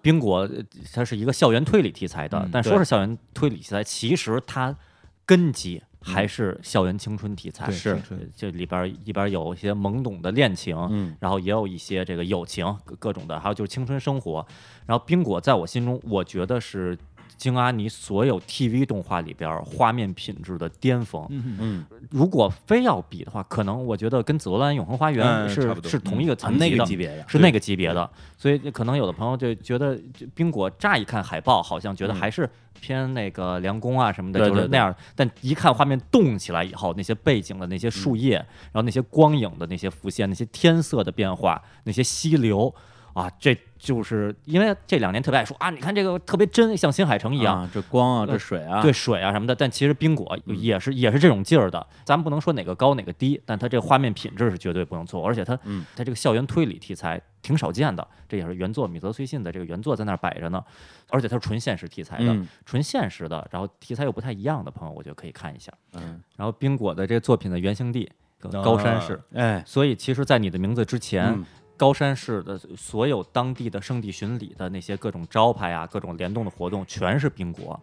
[0.00, 0.62] 冰果呃
[0.94, 4.74] 它是一个校园推理题材的，嗯但说是校园推理题材，其实它
[5.28, 7.66] 根基还是校园青春题材。
[7.66, 14.46] 对是青春呃这里边儿一边儿有一些懵懂的恋情，嗯然后也有一些这个友情各各种的，还有就是青春生活。
[14.86, 16.96] 然后冰果在我心中，我觉得是
[17.38, 21.26] 京阿尼所有 TV 动画里边画面品质的巅峰。
[21.30, 25.90] 嗯如果非要比的话，可能我觉得跟《紫罗兰永恒花园嗯》是、差不多。
[25.90, 29.98] 是同一个啊那层级的，个级别的，是那个级别的，所以可能有的朋友就觉得
[30.34, 32.16] 冰果乍一看海报，好像觉得嗯。
[32.16, 32.50] 还是
[32.80, 34.94] 偏那个凉宫啊什么的，就是那样。
[35.14, 42.74] 但一看画面动起来以后，那些背景的那些树叶，然后那些光影的那些浮现，那些天色的变化，那些溪流
[43.12, 47.60] 啊，这就是因为这两年特别爱说啊，你看这个特别真，像新海诚一样。
[47.60, 60.62] 啊，这光啊，这水啊，对水啊什么的，但其实冰果也是也是这种劲儿的，咱们不能说哪个高哪个低，但它这个画面品质是绝对不能错，而且它嗯它这个校园推理题材挺少见的，这也是原作米泽随信的这个原作在那儿摆着呢，
[61.08, 65.72] 而且它是纯现实题材的，嗯纯现实的，然后题材又不太一样的朋友，我觉得可以看一下。
[65.94, 68.10] 嗯，然后冰果的这个作品的原型地
[68.62, 71.44] 高山市，哎，所以其实，在你的名字之前，嗯
[71.78, 77.80] 高山市的所有当地的圣地巡礼的那些各种招牌啊，各种联动的活动，全是冰国。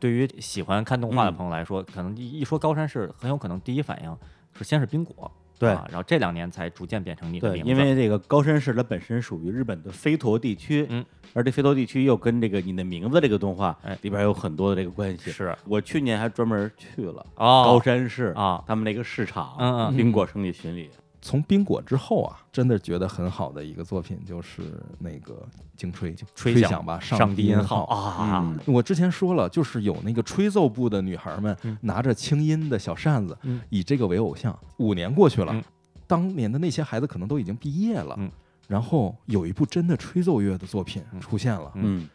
[0.00, 4.16] 对于喜欢看动画的嗯朋友来说，可能一一说高山市，很有可能第一反应
[4.56, 7.70] 是先是冰果，对啊，然后这两年才逐渐变成你的对，名字。
[7.70, 11.04] 因为这个高山市它本身属于日本的飞陀地区，嗯，
[11.34, 13.96] 而这飞陀地区又跟这个你的名字这个动画哎。
[14.02, 15.30] 里边有很多的这个关系。
[15.30, 15.56] 是。
[15.66, 17.62] 我去年还专门去了哦。
[17.64, 18.62] 高山市啊。
[18.66, 20.90] 他们那个市场，嗯嗯冰果圣地巡礼，
[21.22, 24.62] 从冰果之后啊，真的觉得很好的一个作品就是
[24.98, 25.46] 那个
[25.76, 34.54] 惊吹吹响吧，上帝音音号啊，嗯我之前说了，就是有那个吹奏部的女孩们嗯拿着轻音的小扇子，嗯以这个为偶像。
[34.78, 35.62] 五年过去了，嗯
[36.08, 38.30] 当年的那些孩子可能都已经毕业了，嗯
[38.66, 41.70] 然后有一部真的吹奏乐的作品嗯出现了。
[41.76, 42.08] 嗯，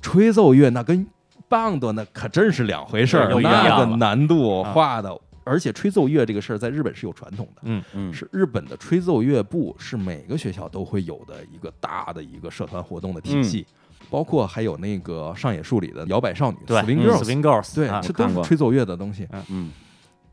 [0.00, 1.06] 吹奏乐那跟
[1.48, 5.14] 棒的那可真是两回事儿，那个难度啊画的。
[5.46, 8.12] 而且吹奏乐这个事儿在日本是有传统的，嗯嗯。
[8.12, 13.64] 是日本的吹奏乐部是每个学校都会有的一个大的一个社团活动的体系，
[14.10, 19.28] 包括还有那个上野树里的摇摆少女对 Swing 嗯 Girls，、Swing Girls，对，啊这都是吹奏乐的东西。
[19.48, 19.70] 嗯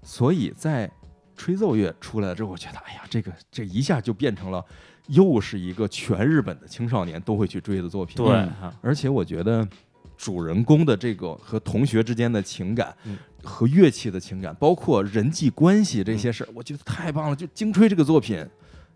[0.02, 0.92] 所以在
[1.38, 4.64] 吹奏乐出来了之后，我觉得，哎呀，这个这一下就变成了
[5.08, 8.18] 又是一个全日本的青少年都会去追的作品。
[8.18, 8.46] 对，
[8.82, 9.66] 而且我觉得
[10.18, 17.36] 主人公的这个和同学之间的情感，嗯和乐器的情感，包括人际关系这些嗯事儿，我觉得太棒了。
[17.36, 18.46] 就《京吹》这个作品，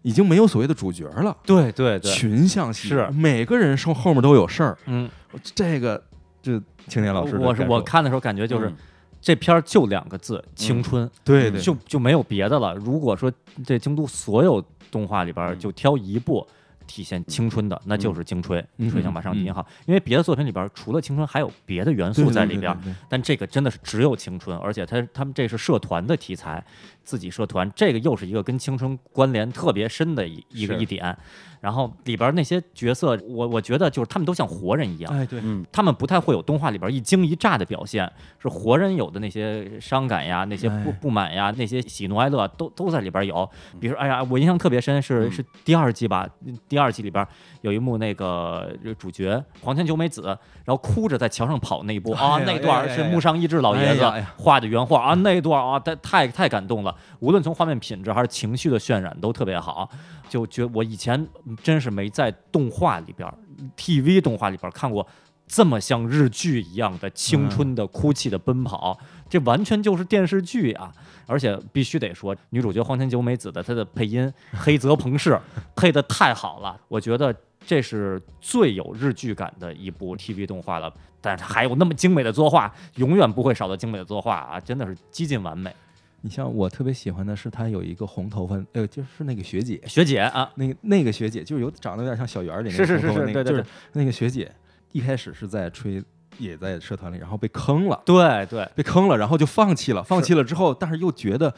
[0.01, 4.77] 已经没有所谓的主角了，对对对，群像戏是每个人后后面都有事儿。
[4.85, 5.09] 嗯，
[5.53, 6.01] 这个，
[6.41, 8.75] 就青年老师我是我看的时候感觉就是嗯
[9.19, 11.09] 这片儿就两个字青春。
[11.23, 12.73] 对对，就就没有别的了。
[12.75, 13.31] 如果说
[13.65, 16.47] 这京都所有动画里边就挑一部
[16.87, 18.89] 体现青春的，那就是《青春》嗯。
[18.89, 19.45] 吹响吧上帝嗯。
[19.45, 19.65] 音号。
[19.85, 22.75] 因为别的作品里边除了青春，还有别的元素在里边
[23.07, 26.63] 但这个真的是只有青春，而且他他们这是社团的题材，
[27.07, 31.17] 自己社团，这个又是一个跟青春关联特别深的一一个一点。
[31.59, 35.65] 然后里边儿那些角色，我我觉得就是他们都像活人一样，哎对，嗯。
[35.71, 38.09] 他们不太会有动画里边一惊一乍的表现，
[38.39, 40.97] 是活人有的那些伤感呀、那些不哎。
[41.01, 43.49] 不满呀、那些喜怒哀乐都都在里边有。
[43.79, 45.31] 比如说，哎呀，我印象特别深是嗯。
[45.31, 46.29] 是第二季吧，
[46.69, 47.25] 第二季里边
[47.61, 50.21] 有一幕那个主角黄田九美子，
[50.63, 54.05] 然后哭着在桥上跑那一幕啊，那段是木上一志老爷子
[54.37, 59.89] 画的原画啊，那段啊，太太太感动了，无论从画面品质还是情绪的渲染都特别好。
[60.29, 61.27] 就觉我以前
[61.63, 63.33] 真是没在动画里边儿
[63.77, 65.07] TV 动画里边看过
[65.47, 68.99] 这么像日剧一样的青春的哭泣的奔跑，
[69.29, 70.91] 这完全就是电视剧啊！
[71.25, 75.39] 而且必须得说，女主角荒田久美子的她的配音黑泽朋士
[75.73, 77.33] 配的太好了，我觉得
[77.65, 80.93] 这是最有日剧感的一部 TV 动画了。
[81.21, 85.73] 但是还有那么精美的作画，永远不会少的精美的作画啊，真的是几近完美。
[86.21, 94.51] 你像我特别喜欢的是她有一个红头发，呃，就是那个学姐，学姐啊，那个那个学姐就是有长得有点像小圆儿里那个是是是红头发那个就是是对对对那个学姐
[94.91, 96.03] 一开始是在吹，
[96.37, 101.53] 也在社团里，然后被坑了，对对，被坑了，然后就放弃了，放弃了之后，但是又觉得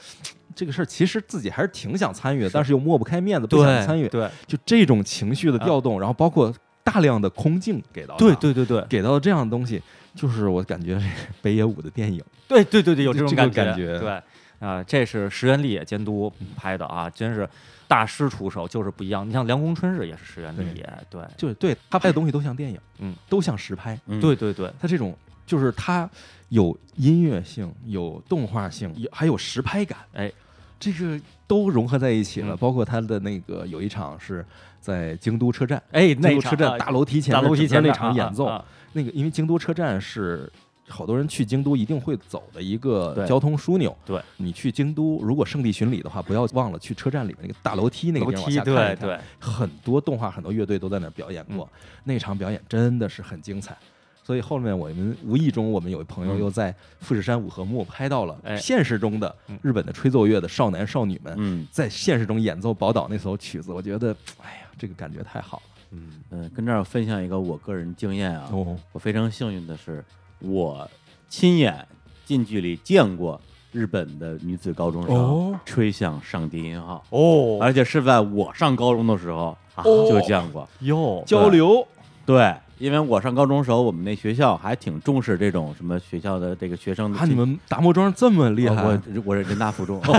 [0.54, 6.54] 这个事儿其实自己还是挺想参与的，但是又抹不开面子，不想参与，对就这种情绪的调动，然后包括
[6.84, 9.82] 大量的空镜给到对对对对给到这样的东西，
[10.16, 11.02] 就是我感觉
[11.42, 14.22] 北野武的电影，对对对对，有这这个种感感觉对
[14.60, 17.48] 啊、这是石原丽也监督拍的啊，真是
[17.88, 19.28] 大师出手，就是不一样。
[19.28, 26.10] 你像《凉宫春日》也是石原丽也，对就是对他拍的东西都像电影，嗯，都像实拍，嗯对对对，他这种就是他
[26.50, 30.32] 有音乐性，有动画性，有还有实拍感，哎，
[30.80, 32.54] 这个都融合在一起了。
[32.54, 34.46] 嗯包括他的那个有一场是
[34.82, 40.52] 在京都车站，哎，京都车站大楼梯前大楼梯前面啊场演奏，那个因为京都车站是。
[40.90, 43.96] 好多人去京都一定会走的一个交通枢纽。
[44.06, 48.96] 对，你去京都，如果圣地巡礼的话，不要忘了去车站里面那个大楼梯那个楼地方看一看。
[48.98, 51.70] 对，很多动画、很多乐队都在那儿表演过，
[52.04, 53.78] 那场表演真的是很精彩。
[54.22, 56.40] 所以后面我们无意中，我们有一朋友嗯。
[56.40, 58.56] 又在富士山五合目拍到了哎。
[58.58, 59.58] 现实中的嗯。
[59.64, 61.68] 日本的吹奏乐的少男少女们，嗯。
[61.72, 65.64] 在现实中演奏宝岛那首曲子，我觉得，哎呀，这个感觉太好了。
[65.92, 66.10] 嗯。
[66.30, 70.06] 嗯，跟这儿分享一个我个人经验啊，哦，我非常幸运的是，
[70.40, 70.90] 我
[71.28, 71.88] 亲眼
[72.26, 73.40] 近距离见过
[73.72, 75.60] 日本的女子高中生哦。
[75.66, 77.58] 吹响上低音号，哦。
[77.62, 80.08] 而且是在我上高中的时候哦。
[80.10, 80.68] 就见过。
[80.80, 81.88] 哟，交流，
[82.26, 90.10] 对，因为我上高中时候，我们那学校还挺重视这种什么学校的这个学生的啊，你们达摩庄这么厉害，哦我我是人大附中， 对。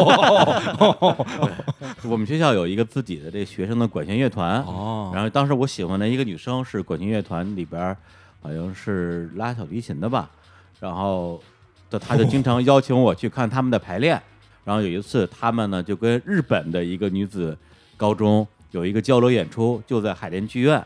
[2.09, 7.97] 我们学校有一个自己的这学生的管弦乐团，哦，然后当时我喜欢的一个女生是管弦乐团里边儿
[8.41, 10.29] 好像是拉小提琴的吧，
[10.81, 11.43] 然后
[11.91, 14.21] 的他就经常邀请我去看他们的排练，
[14.65, 17.57] 然后有一次他们呢就跟日本的一个女子
[17.97, 20.83] 高中有一个交流演出，就在海淀剧院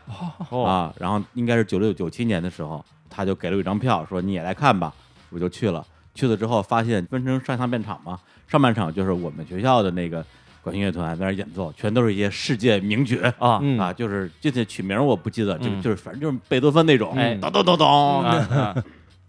[0.49, 4.93] 哦 啊，然后应该是九六九七年的时候，他就给了我一张票，说你也来看吧，
[5.29, 5.85] 我就去了。
[6.13, 8.17] 去了之后发现分成上下半场嘛，
[8.47, 10.25] 上半场就是我们学校的那个
[10.65, 13.77] 管弦乐团在那演奏，全都是一些世界名曲啊嗯。
[13.77, 15.79] 啊，就是这些曲名我不记得，就嗯。
[15.79, 17.35] 就是反正就是贝多芬那种，哎。
[17.35, 18.73] 咚咚咚咚，啊啊。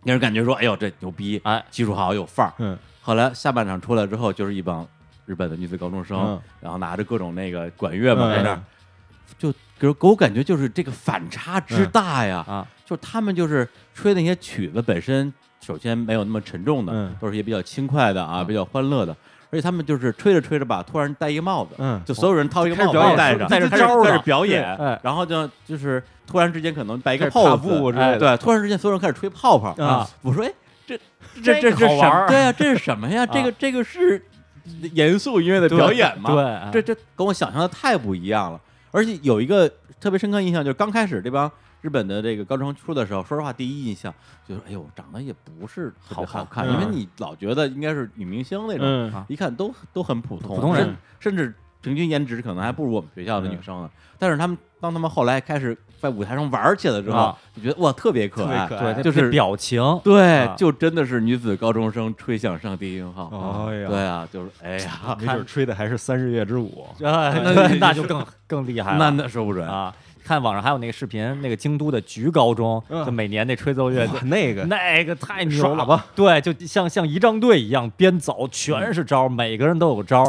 [0.02, 1.62] 让人感觉说，哎呦这牛逼，哎。
[1.70, 2.54] 技术好有范儿。
[2.56, 2.78] 嗯。
[3.02, 4.88] 后来下半场出来之后，就是一帮
[5.26, 6.40] 日本的女子高中生，嗯。
[6.62, 8.36] 然后拿着各种那个管乐嘛，嗯。
[8.36, 8.62] 在那儿，
[9.38, 12.66] 就给给我感觉就是这个反差之大呀，啊。
[12.86, 15.30] 就是他们就是吹那些曲子本身，
[15.60, 17.14] 首先没有那么沉重的，嗯。
[17.20, 18.46] 都是一些比较轻快的啊，嗯。
[18.46, 19.14] 比较欢乐的，
[19.50, 22.00] 而且他们就是吹着吹着吧，突然戴一个帽子，嗯。
[22.04, 24.98] 就所有人掏一个帽子戴着开始表演，哎。
[25.02, 30.52] 然后就就是突然之间可能摆一个开始踏 pose，步之类的对，突然之间所有人开始吹泡泡啊，我说哎，
[30.86, 30.98] 这
[31.42, 33.24] 这这这什对呀，这是什么呀？
[33.26, 34.20] 这个这个是
[34.92, 36.30] 严肃音乐的表演吗？
[36.32, 38.60] 对，哎这这跟我想象的太不一样了。
[38.90, 39.70] 而且有一个
[40.00, 41.50] 特别深刻印象，就是刚开始这帮
[41.86, 44.12] 日本的这个高中生出的时候，说实话，第一印象
[44.44, 50.84] 就是，哎呦，长得也不是特别好好看，因为你老觉得应该是女明星那种，一看都都很普通，普通人。
[51.20, 53.90] 甚甚至平均颜值可能还不如我们学校的女生呢。
[54.18, 57.38] 但是他们当他们后来开始在舞台上玩起来之后，啊。
[57.54, 60.54] 就觉得哇，特别可爱，对，就是表情，对，啊。
[60.56, 63.66] 就真的是女子高中生吹响上低音号。
[63.68, 63.88] 哎呀。
[63.88, 68.98] 对啊，就是哎呀，没准吹的还是三日月之舞， 那就更更厉害了。
[68.98, 69.66] 那那说不准。
[69.66, 69.94] 啊，
[70.26, 73.04] 看网上还有那个视频，那个京都的菊高中，嗯。
[73.06, 75.84] 就每年那吹奏乐队那个那个太牛了。
[75.84, 80.24] 吧，对，就像像仪仗队一样边走，全是招，每个人都有招。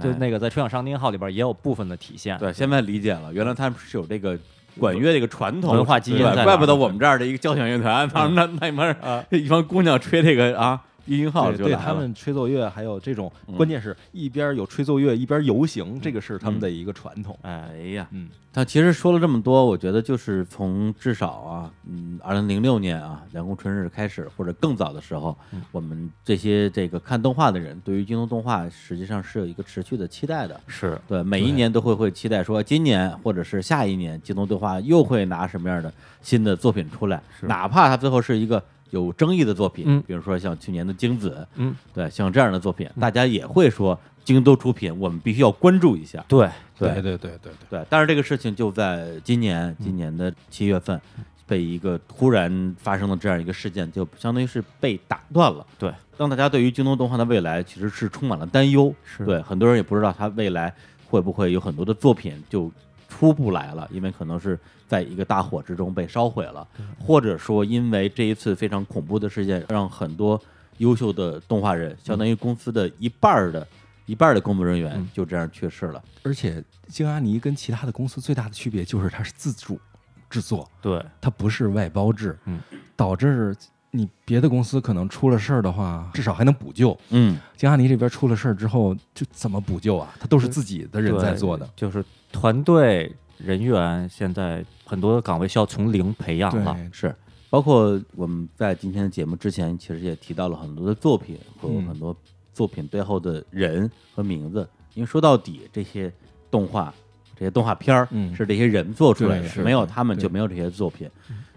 [0.00, 0.16] 就哎。
[0.18, 2.38] 那个在《吹响上丁号》里边也有部分的体现。
[2.38, 4.38] 对，现在理解了，原来他们是有这个
[4.78, 17.38] 管乐这个传统文化基因在怪不得我们这儿的一个交响乐团，他们那那一帮人啊一帮姑娘吹这个啊低音号对他们吹奏乐还有这种嗯，关键是一边有吹奏乐一边游行，这个是他们的一个传统。
[17.42, 30.60] 哎，哎呀，嗯，他其实说了这么多，我觉得就是从至少啊，嗯，二零零六年啊，凉宫春日开始，或者更早的时候，嗯我们这些这个看动画的人，对于京东动画实际上是有一个持续的期待的。
[30.66, 38.62] 是对，每一年都会会期待说，今年或者是下一年，京东动画又会拿什么样的新的作品出来，是哪怕它最后是一个
[38.92, 40.02] 有争议的作品，嗯。
[40.06, 46.24] 比如说像去年的精子，嗯，对，像这样的作品，大家也会说京都出品，我们必须要关注一下。
[46.28, 46.48] 对，
[46.78, 46.92] 对。
[46.94, 51.00] 对对对对对，但是这个事情就在今年，今年的七月份，
[51.46, 55.66] 被一个突然发生的这样一个事件，就相当于是被打断了。
[55.78, 58.94] 对，让大家对于京东动画的未来其实是充满了担忧。
[59.04, 59.24] 是。
[59.24, 60.72] 对，很多人也不知道它未来
[61.08, 62.70] 会不会有很多的作品就
[63.08, 64.58] 出不来了，因为可能是
[64.92, 66.68] 在一个大火之中被烧毁了，
[67.00, 70.38] 或者说因为这一次非常恐怖的事件，让很多
[70.76, 73.66] 优秀的动画人，相当于公司的一半儿的。
[74.04, 79.80] 一半儿的工作人员嗯就这样去世了，而且京阿尼跟其他的公司最大的区别就是它是自主
[80.28, 82.60] 制作，对，它不是外包制，嗯，
[82.96, 83.56] 导致
[83.92, 86.98] 你别的公司可能出了事儿的话，至少还能补救。
[87.10, 90.12] 嗯，京阿尼这边出了事儿之后，就怎么补救啊？
[90.18, 96.76] 他都是自己的人在做的，就是团队人员现在很多岗位需要从零培养了。
[96.92, 97.16] 是，
[97.48, 102.14] 包括我们在今天的节目之前，其实也提到了很多的作品和嗯很多
[102.52, 106.12] 作品背后的人和名字，因为说到底，这些
[106.50, 106.92] 动画、
[107.34, 108.36] 这些动画片儿嗯。
[108.36, 111.08] 是这些人做出来的，没有他们就没有这些作品。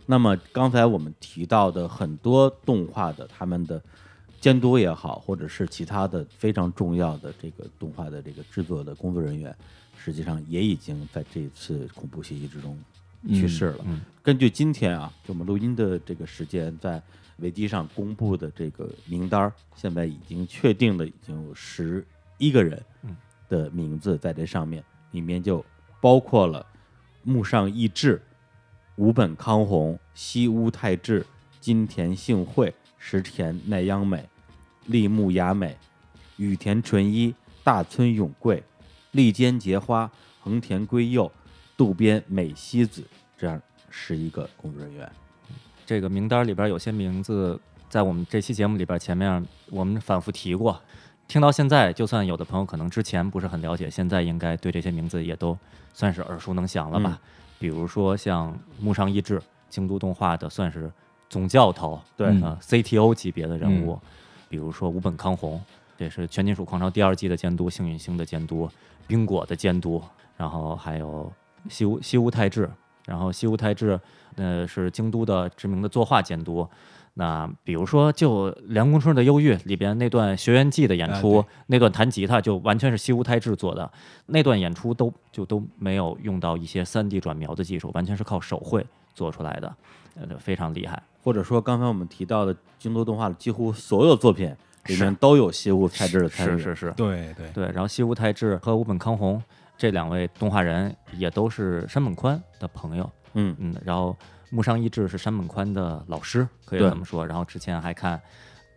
[0.06, 3.82] 那么刚才我们提到的很多动画的他们的
[4.40, 9.53] 监督也好，或者是其他的非常重要的这个动画的这个制作的工作人员，
[9.98, 12.78] 实际上也已经在这次恐怖袭击之中
[13.30, 13.80] 去世了。
[13.88, 16.99] 嗯根据今天啊，就我们录音的这个时间，在
[17.38, 22.03] 维基上公布的这个名单，现在已经确定的已经有十
[22.39, 23.15] 一个人嗯
[23.47, 25.64] 的名字在这上面，里面就
[26.02, 26.65] 包括了
[27.22, 28.19] 木上义志、
[28.95, 31.23] 吾本康弘、西屋泰治、
[31.61, 34.27] 金田幸惠、石田奈央美、
[34.88, 35.77] 立木雅美、
[36.38, 37.31] 羽田纯一、
[37.64, 38.64] 大村永贵、
[39.11, 41.31] 立间结花、横田圭佑、
[41.77, 43.03] 渡边美希子
[43.38, 45.10] 这样十一个工作人员。
[45.85, 50.81] 这个名单里边有些名字，在我们这期节目里边前面我们反复提过，
[51.27, 55.57] 听到现在，就算有的朋友可能之前不是很了解，现在应该对这些名字也都
[55.93, 57.19] 算是耳熟能详了吧？
[57.60, 60.91] 比如说像木上义志，京都动画的算是
[61.30, 63.99] 总教头，对啊呃 CTO 级别的人物，
[64.49, 65.61] 比如说五本康弘，
[65.97, 68.69] 这是《全金属狂潮》第二季的监督，幸运星的监督，
[69.07, 70.02] 冰果的监督，
[70.35, 71.31] 然后还有
[71.70, 72.70] 西屋西屋泰治，
[73.06, 74.00] 然后西屋泰治，
[74.36, 76.68] 呃，是京都的知名的作画监督。
[77.18, 83.90] 那比如说，就《凉宫春的忧郁》里边那段学员季的演出，哎那段弹吉他就完全是西屋太志做的，
[84.26, 89.76] 那段演出都就都没有用到一些三 D 转描的技术，完全是靠手绘做出来的，
[90.16, 91.02] 呃，非常厉害。
[91.24, 94.54] 或者说刚才我们提到的京都动画的几乎所有作品
[94.88, 96.58] 里面都有西屋太志的参与。
[96.60, 99.42] 是是是，对对对，然后西屋太志和五本康弘
[99.77, 103.56] 这两位动画人也都是山本宽的朋友，嗯。
[103.60, 104.15] 嗯，然后
[104.49, 107.26] 木上一志是山本宽的老师，可以这么说。
[107.26, 108.19] 然后之前还看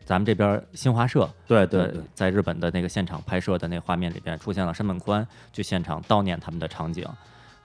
[0.05, 7.07] 咱们这边新华社对对对，在日本的那个现场拍摄的那画面里边出现了山本宽去现场悼念他们的场景。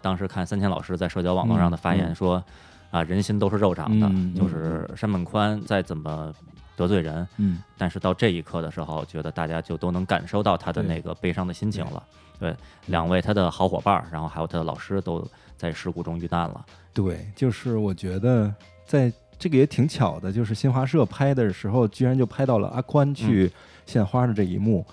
[0.02, 2.44] 当时看三千老师在社交网络上的发言嗯说，
[2.92, 6.34] 啊，人心都是肉长的，嗯就是山本宽再怎么
[6.76, 7.64] 得罪人，嗯。
[7.78, 12.04] 但是到这一刻的时候，觉得大家就都能感受到他的那个悲伤的心情了。
[12.44, 12.54] 对，
[12.88, 15.26] 两位他的好伙伴，然后还有他的老师都
[15.56, 16.66] 在事故中遇难了。
[16.94, 18.54] 对，就是我觉得
[18.86, 19.10] 在
[19.40, 23.50] 这个也挺巧的，就是新华社拍的时候，居然就拍到了阿宽去
[23.86, 24.86] 献花的这一幕，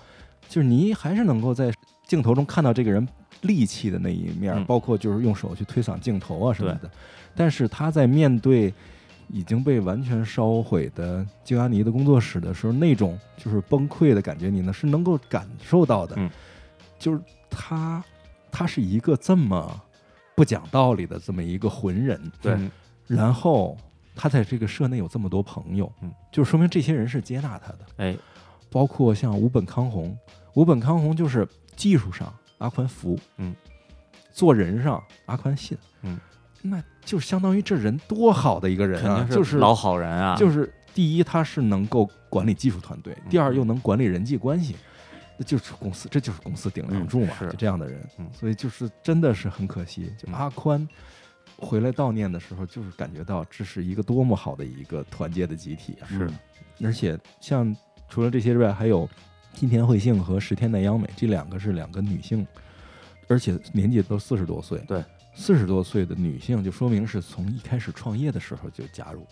[0.47, 1.69] 就是你还是能够在
[2.07, 3.05] 镜头中看到这个人
[3.41, 6.89] 戾气的那一面，嗯包括就是用手去推搡镜头啊什么的。
[7.35, 8.73] 但是他在面对
[9.27, 16.15] 已经被完全烧毁的京阿尼的工作室的时候，那种就是崩溃的感觉，你呢是能够感受到的。
[16.17, 16.29] 嗯
[16.97, 17.19] 就是
[17.51, 18.03] 他，
[18.49, 19.79] 他是一个这么
[20.33, 22.53] 不讲道理的这么一个浑人，对。
[22.53, 22.71] 嗯
[23.07, 23.77] 然后
[24.15, 28.15] 他在这个社内有这么多朋友，嗯，就说明这些人是接纳他的，哎，
[28.69, 30.17] 包括像五本康弘，
[30.53, 31.45] 五本康弘就是
[31.75, 33.53] 技术上阿宽服，嗯，
[34.31, 36.17] 做人上阿宽信，嗯，
[36.61, 44.77] 那就相当于这人多好的一个人啊，就是老好人啊，就是第一他是能够管理技术团队，第二嗯又能管理人际关系。
[45.41, 50.13] 那就是公司，这就是公司顶梁柱嘛，嗯是就这样的人，嗯所以就是真的是很可惜。
[50.15, 50.87] 就嗯阿宽
[51.57, 56.05] 回来悼念的时候，就是感觉到这是一个多么好的一个团结的集体啊！
[56.07, 56.29] 是
[56.83, 57.75] 而且像
[58.07, 59.09] 除了这些之外，还有
[59.55, 62.45] 金田惠幸和石田奈央美这两个是两个女性，
[63.27, 64.77] 而且年纪都四十多岁。
[64.87, 65.03] 对，
[65.33, 69.25] 四十多岁的女性，就说明是从一开始创业的时候就加入，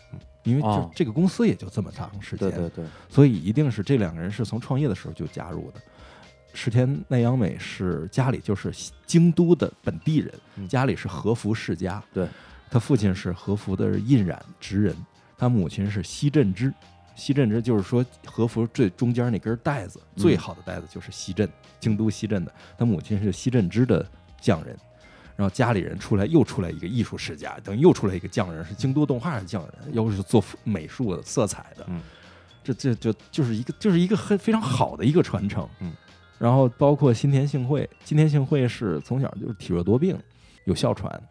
[0.44, 5.82] 因为哦这这个公司也就这么长时间，对对对，所以一定是这两个人是从创业的时候就加入的。
[6.54, 8.74] 石田奈央美是家里就是
[9.06, 12.28] 京都的本地人，嗯家里是和服世家，对，
[12.70, 14.96] 他父亲是和服的印染职人，
[15.38, 16.74] 他母亲是西镇织。
[17.16, 21.50] 西镇织就是说和服最中间那根带子，嗯最好的带子就是西镇，
[21.80, 22.54] 京都西镇的。
[22.78, 24.10] 他母亲是西镇织的
[24.40, 24.78] 匠人，
[25.36, 31.86] 然后家里人出来又出来一个艺术世家，等于又出来一个匠人，是京都动画的匠人，又是做美术的、色彩的。
[31.90, 32.02] 嗯
[32.62, 35.68] 这这就就是一个就是一个很非常好的一个传承。
[35.80, 35.92] 嗯，
[36.40, 40.18] 然后包括新田幸惠，新田幸惠是从小就是体弱多病，
[40.66, 41.22] 有哮喘，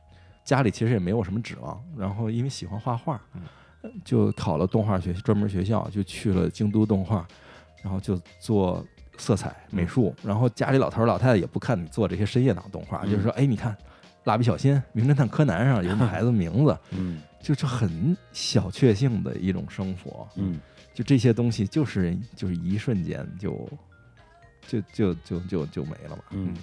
[0.45, 3.43] 家里其实也没有什么指望，然后因为喜欢画画，嗯
[4.05, 7.27] 就考了动画学专门学校，就去了京都动画，
[7.83, 8.85] 然后就做
[9.17, 13.77] 色彩美术，然后家里老头儿老太太也不看你做这些深夜档动画，嗯就是说，哎，你看。
[14.25, 20.29] 蜡笔小新、名侦探柯南上有 你孩子名字，嗯就是很小确幸的一种生活。
[20.37, 20.61] 嗯
[20.93, 23.67] 就这些东西，就是就是一瞬间就
[24.69, 26.23] 就就就就就没了嘛。
[26.31, 26.55] 嗯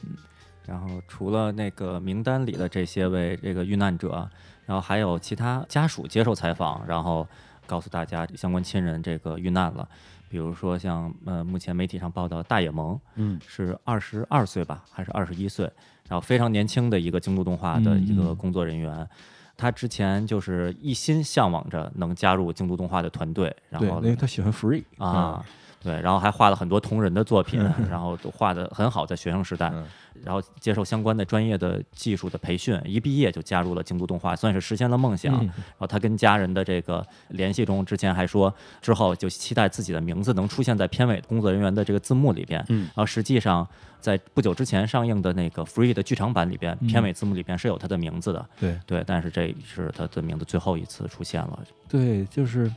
[0.66, 4.28] 然后除了那个名单里的这些位这个遇难者，
[4.66, 7.28] 然后还有其他家属接受采访，然后
[7.68, 9.88] 告诉大家相关亲人这个遇难了。
[10.28, 15.66] 比如说像呃目前媒体上报道大野萌嗯是二十二岁吧，还是二十一岁，
[16.10, 19.08] 然后非常年轻的一个京都动画的一个工作人员。
[19.56, 25.46] 他之前就是一心向往着能加入京都动画的团队，然，后因为他喜欢 free 啊，
[25.86, 29.86] 对，然后还画了很多同人的作品，然后都画的很好，在学生时代，嗯
[30.24, 35.36] 然后接受相关的专业的技术的培训，一毕业就加入了京都动画，算是实现了梦想。
[35.36, 38.52] 嗯然后他跟家人的这个联系中，之前还说
[38.82, 42.66] 之后就期待自己的名字能出现在片尾工作人员的这个字幕里边。
[42.70, 43.68] 嗯然后实际上
[44.00, 48.44] 在不久之前上映的那个 Free 的剧场版里边，嗯片尾字幕里边是有他的名字的。
[48.60, 51.60] 对对，但是这是他的名字最后一次出现了。
[51.88, 52.72] 对，就是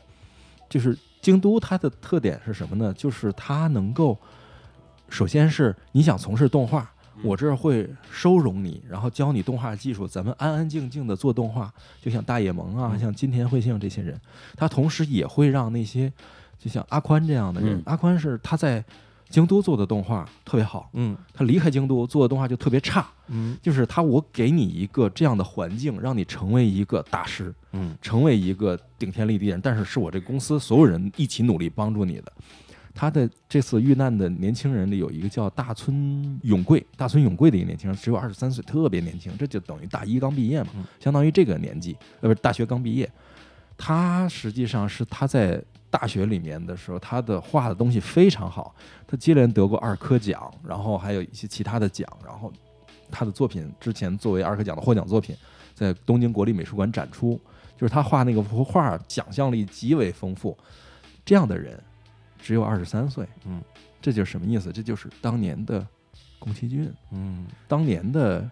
[0.68, 2.92] 就是京都它的特点是什么呢？
[2.94, 4.18] 就是它能够，
[5.08, 6.90] 首先是你想从事动画，
[7.22, 11.72] 我这儿会收容你，然后教你动画技术，咱们安安静静的做动画。
[12.00, 14.18] 就像大野萌啊，像金田惠幸这些人，
[14.56, 16.12] 他同时也会让那些
[16.58, 18.84] 就像阿宽这样的人，嗯阿宽是他在
[19.28, 23.06] 京都做的动画特别好，嗯他离开京都做的动画就特别差。
[23.28, 32.32] 嗯就是他，我给你一个这样的环境，让你成为一个大师，嗯成为一个顶天立地人，但是是我这公司所有人一起努力帮助你的。
[32.94, 43.08] 他的这次遇难的年轻人里有一个叫大村永贵，大村永贵的一个年轻人，只有二十三岁，特别年轻，这就等于大一刚毕业嘛嗯，相当于这个年纪，呃，不是大学刚毕业。
[43.76, 48.74] 他实际上是他在大学里面的时候，他的画的东西非常好，
[49.06, 52.52] 他接连得过二科奖，然后还有一些其他的奖，然后
[53.10, 55.34] 他的作品之前作为二科奖的获奖作品，
[55.74, 57.40] 在东京国立美术馆展出，
[57.76, 60.56] 就是他画那个幅画，想象力极为丰富。
[61.24, 61.78] 这样的人
[62.38, 63.62] 只有二十三岁，嗯，
[64.00, 64.72] 这就是什么意思？
[64.72, 65.86] 这就是当年的
[66.38, 68.48] 宫崎骏，嗯当年的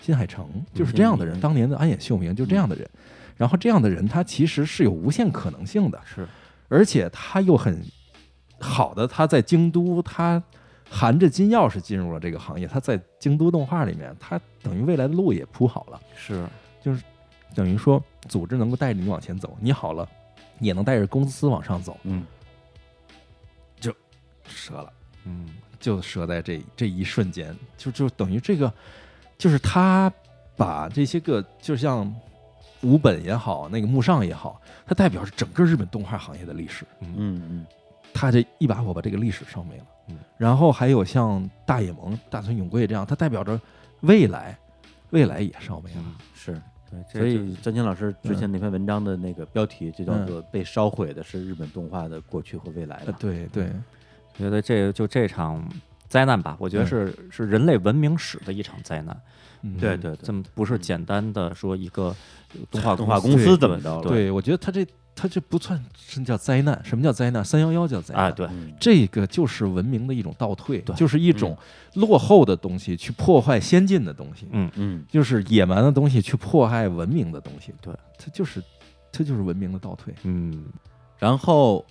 [0.00, 1.38] 新海诚，就是这样的人。
[1.38, 2.88] 嗯当年的安野秀明，就这样的人。
[3.36, 6.26] 然后这样的人，他其实是有无限可能性的，是
[6.68, 7.84] 而且他又很
[8.60, 10.42] 好的，他在京都，他
[10.88, 12.66] 含着金钥匙进入了这个行业。
[12.66, 16.46] 他在京都动画里面，他等于未来的路也铺好了，是
[16.82, 17.02] 就是
[17.54, 20.08] 等于说组织能够带着你往前走，你好了，
[20.60, 22.24] 也能带着公司往上走，嗯
[23.80, 23.92] 就
[24.44, 24.92] 折了。
[25.24, 25.48] 嗯
[25.80, 28.72] 就折在这这一瞬间，就就等于这个，
[29.36, 30.12] 就是他
[30.56, 32.12] 把这些个，就像
[32.82, 36.84] 武本也好，那个木上也好，它代表着整个日本动画行业的历史。
[37.00, 37.66] 嗯嗯嗯
[38.14, 39.84] 他这一把火把这个历史烧没了。
[40.08, 43.60] 嗯，然后还有像大野萌、大村永贵这样，它代表着
[44.00, 44.58] 未来，
[45.10, 45.96] 未来也烧没了。
[45.98, 46.60] 嗯，是。
[46.90, 53.12] 对，所以张青老师之前那篇文章的那个标题就叫做“被烧毁的是日本动画的过去和未来呃”。
[53.20, 53.70] 对对，
[54.38, 55.62] 觉得这就这场
[56.08, 59.14] 灾难吧，我觉得是是人类文明史的一场灾难。
[59.60, 62.16] 嗯对对对这么不是简单的说一个
[62.70, 64.08] 动画动画公司怎么着了？
[64.08, 66.80] 对，我觉得他这他这不算是叫灾难。
[66.84, 67.44] 什么叫灾难？
[67.44, 68.24] 三幺幺叫灾难。
[68.24, 71.56] 啊，对，嗯这个就是文明的一种倒退，对就是一种
[71.94, 77.72] 落后的东西去破坏先进的东西，嗯嗯就是野蛮的东西去破害文明的东西。
[77.80, 78.62] 对，它就是
[79.12, 80.14] 它就是文明的倒退。
[80.22, 80.64] 嗯
[81.18, 81.84] 然后，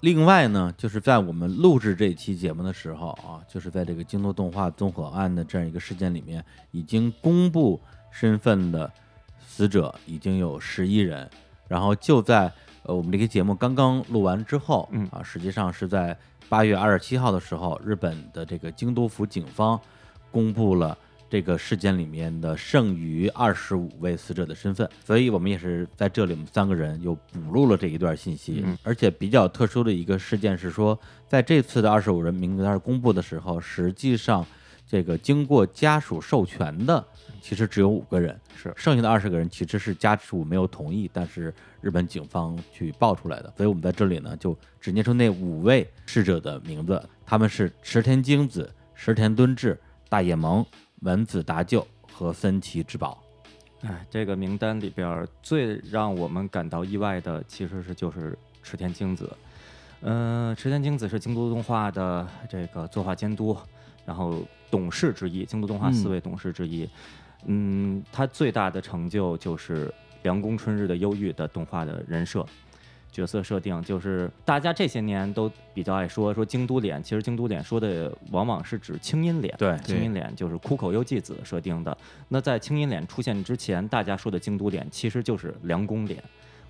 [0.00, 8.92] 另外呢，就是在我们录制这期节目的时候啊，就是在这个京都动画综合案的这样一个事件里面，已经公布身份的
[9.54, 11.30] 死者已经有十一人。
[11.68, 12.52] 然后就在
[12.82, 16.16] 呃我们这个节目刚刚录完之后，嗯啊，实际上是在
[16.48, 19.80] 八月二十七号的时候，日本的这个京都府警方
[20.30, 20.98] 公布了。
[21.30, 28.62] 这个事件里面的剩余二十五位死者的身份，所以我们也是在这里，我们三个人又补录了这一段信息。
[28.64, 34.46] 嗯而且比较特殊的一个事件是说，在这次的二十五人名单公布的时候，实际上
[34.86, 37.04] 这个经过家属授权的
[37.44, 41.52] 其实只有五个人，是剩下的二十个人其实是家属没有同意，但是
[41.82, 43.52] 日本警方去报出来的。
[43.54, 50.64] 所以我们在这里呢，就只念出那五位逝者的名字，他们是池田京子、石田敦志、大野萌、
[51.02, 53.22] 文子达就和森崎之宝。
[53.82, 59.30] 哎，这个名单里边最让我们感到意外的，其实是就是池田京子。
[60.00, 63.54] 嗯、池田京子是京都动画的这个作画监督，
[64.06, 66.88] 然后董事之一，京都动画四嗯位董事之一。
[67.46, 69.86] 嗯，他最大的成就就是
[70.22, 72.44] 《凉宫春日的忧郁》的动画的人设。
[73.12, 81.96] 角色设定就是大家这些年都比较爱说说京都脸，其实京都脸说的往往是指清音脸，对清音脸就是枯口优纪子设定的。
[82.26, 86.20] 那在清音脸出现之前，大家说的京都脸其实就是凉宫脸。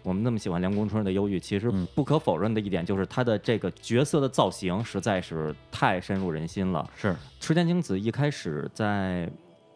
[0.02, 6.86] 我们那么喜欢凉宫春日的忧郁，其实嗯不可否认的一点就是他的这个角色的造型实在是太深入人心了。
[6.94, 9.26] 是，池田京子一开始在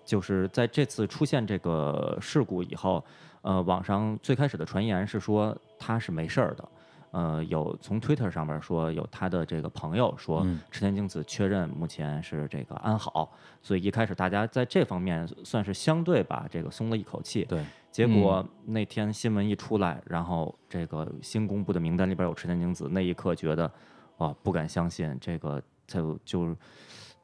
[0.08, 3.04] 就是在这次出现这个事故以后，
[3.42, 6.66] 呃，网上最开始的传言是说他是没事儿的。
[7.10, 13.30] 呃，有从 Twitter 上面说有他的这个朋友说嗯池田京子确认目前是这个安好，
[13.62, 17.44] 所以一开始大家在这方面算是相对吧这个松了一口气。
[17.44, 23.70] 对，结果那天新闻一出来，然后这个新公布的名单里边有池田京子，那一刻觉得
[24.18, 26.56] 哇，不敢相信这个就就是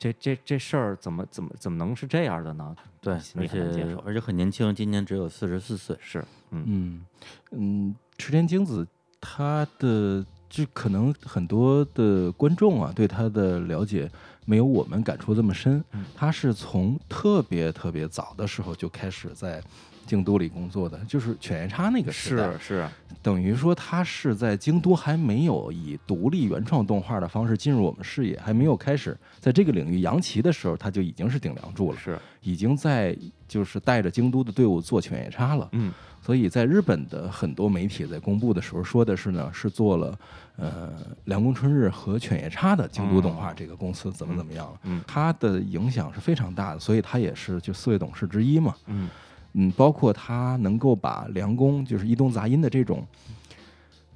[0.05, 2.77] 这这这事儿怎么怎么怎么能是这样的呢？
[3.01, 3.97] 对，而且。
[4.05, 5.97] 而且很年轻，今年只有四十四岁。
[5.99, 7.07] 是，嗯嗯
[7.53, 8.87] 嗯，池田京子
[9.19, 14.11] 他的就可能很多的观众啊对他的了解
[14.45, 16.05] 没有我们感触这么深嗯。
[16.15, 19.63] 他是从特别特别早的时候就开始在
[20.07, 22.87] 京都里工作的，就是犬夜叉那个时代，是，
[23.23, 29.17] 等于说他是在京都还没有以独立原创动画的方式进入我们视野，还没有开始。
[29.41, 33.17] 在这个领域扬旗的时候，他就已经是顶梁柱了，是，已经在
[33.49, 35.69] 就是带着京都的队伍做犬夜叉了。
[35.73, 40.19] 嗯，所以在日本的很多媒体在公布的时候说的是呢，是做了
[40.57, 40.93] 呃
[41.25, 45.03] 凉宫春日和犬夜叉的京都动画这个公司怎么怎么样了，嗯。
[45.07, 48.75] 他的影响是非常大的，所以他也是就四位董事之一嘛。
[48.87, 49.09] 嗯
[49.55, 53.07] 嗯，包括他能够把梁工就是一动杂音的这种，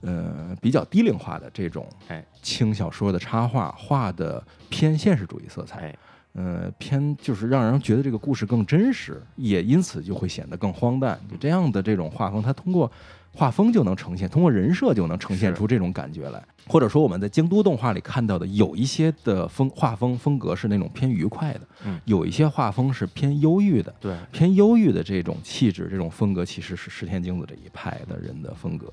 [0.00, 5.96] 呃，比较低龄化的这种哎轻小说的插画画的偏现实主义色彩，哎，
[6.34, 11.18] 呃，偏就是让人觉得这个故事更真实，也因此就会显得更荒诞。
[11.30, 12.90] 就这样的这种画风，他通过
[13.32, 16.42] 画风就能呈现，通过人设就能呈现出这种感觉来。
[16.66, 21.98] 或者说我们在京都动画里看到的，有一些的风画风风格是那种偏愉快的，嗯。
[22.04, 28.92] 有一些画风是偏忧郁的，对，偏忧郁的这种气质、这种风格，其实是石田京子这一派的人的风格，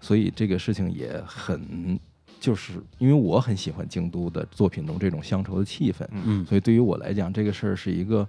[0.00, 1.98] 所以这个事情也很，
[2.38, 6.46] 就是因为我很喜欢京都的作品中这种乡愁的气氛，嗯。
[6.46, 8.24] 所以对于我来讲，这个事儿是一个，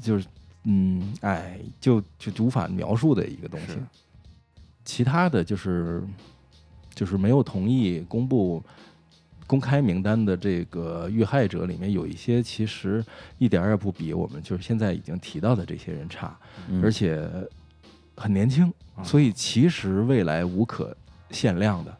[0.00, 0.26] 就是
[0.62, 3.72] 嗯，哎，就就就无法描述的一个东西。
[3.72, 3.78] 是。
[4.84, 6.02] 其他的就是
[6.94, 8.62] 就是没有同意公布
[9.46, 13.04] 公开名单的这个遇害者里面，有一些其实
[13.38, 16.36] 一点儿也不比我们就是现在已经提到的这些人差，
[16.68, 17.28] 嗯而且
[18.16, 18.72] 很年轻，
[19.02, 20.96] 所以其实未来无可
[21.30, 21.96] 限量的。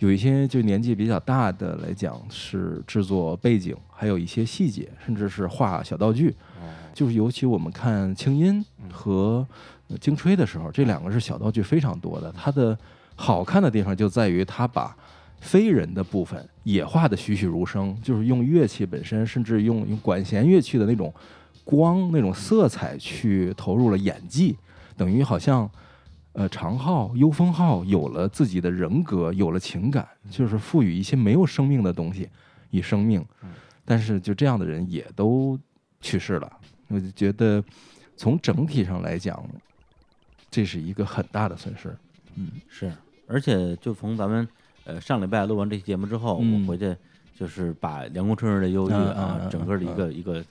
[0.00, 6.30] 有一些就年纪比较大的来讲，是制作背景，还有一些细节，甚至是画小道具。
[6.60, 8.62] 哦就是尤其我们看清音
[8.92, 9.46] 和
[9.81, 12.32] 呃京吹的时候，这两个是小道具非常多的。
[12.32, 12.76] 它的
[13.14, 14.96] 好看的地方就在于它把
[15.40, 21.12] 非人的部分也画得栩栩如生，就是用乐器本身，甚至用用管弦乐器的那种
[21.64, 24.56] 光、那种色彩去投入了演技，
[24.96, 25.70] 等于好像。
[26.34, 32.26] 呃，长号、幽风号有了自己的人格，有了情感，就是赋予一些没有生命的东西
[32.70, 33.22] 以生命。
[33.84, 35.60] 但是就这样的人也都
[36.00, 36.50] 去世了，
[36.88, 37.62] 我就觉得
[38.16, 39.44] 从整体上来讲，
[40.52, 41.92] 这是一个很大的损失。
[42.36, 42.48] 嗯。
[42.68, 42.92] 是，
[43.26, 44.46] 而且就从咱们
[44.84, 46.62] 呃上礼拜录完这期节目之后，嗯。
[46.62, 46.94] 我回去
[47.34, 50.44] 就是把《凉宫春日的忧郁》嗯啊整个的一个一个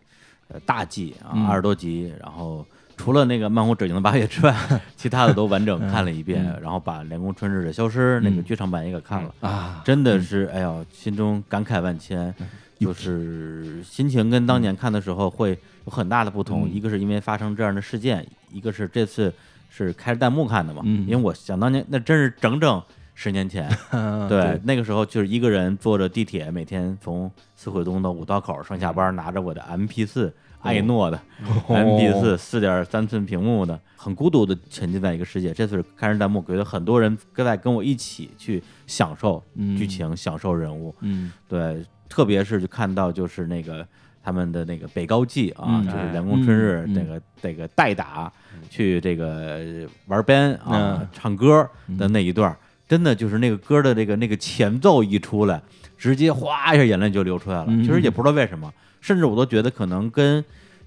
[0.49, 1.47] 呃大季啊，嗯。
[1.47, 2.65] 二十多集，然后
[2.97, 4.55] 除了那个漫无止境的八月之外，
[4.97, 8.43] 其他的都完整看了一遍，嗯然后把《凉宫春日的消失》那个嗯。
[8.43, 9.33] 剧场版也给看了。
[9.41, 12.33] 啊，真的是，哎呀，心中感慨万千，
[12.79, 16.67] 就是心情跟当年看的时候会有很大的不同。
[16.67, 16.73] 嗯。
[16.73, 19.31] 一个是因为发生这样的事件，一个是这次
[19.73, 20.81] 是开着弹幕看的嘛。
[20.85, 22.83] 嗯因为我想当年，那真是整整
[23.15, 30.31] 十年前， 嗯对，那个时候就是一个人坐着地铁，每天从四惠东的五道口上下班，拿着我的 MP 四。
[30.63, 31.19] 艾诺的
[31.67, 35.51] MP 四四点三寸屏幕的，很孤独的沉浸在一个世界。
[35.51, 40.93] 这次是开着弹幕，觉得很多人跟在跟我一起去享受嗯剧情，享受人物。
[40.99, 43.83] 嗯对，特别是就看到就是那个
[44.23, 48.31] 他们的那个北高记啊，嗯就是凉宫春日那个那个代打
[48.69, 51.07] 去这个玩 band 啊、嗯。
[51.11, 51.67] 唱歌
[51.97, 55.61] 的那一段儿，真的就是那个歌的这个那个前奏一出来，
[55.97, 57.65] 直接哗一下眼泪就流出来了。
[57.67, 57.83] 嗯。
[57.83, 60.43] 其实也不知道为什么，甚至我都觉得可能跟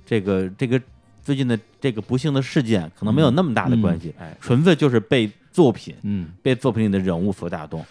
[0.06, 0.80] 这个这个
[1.22, 7.84] 最近的这个不幸的事件可能没有那么大的关系，哎，纯粹就是被作品嗯，被作品里的人物所打动。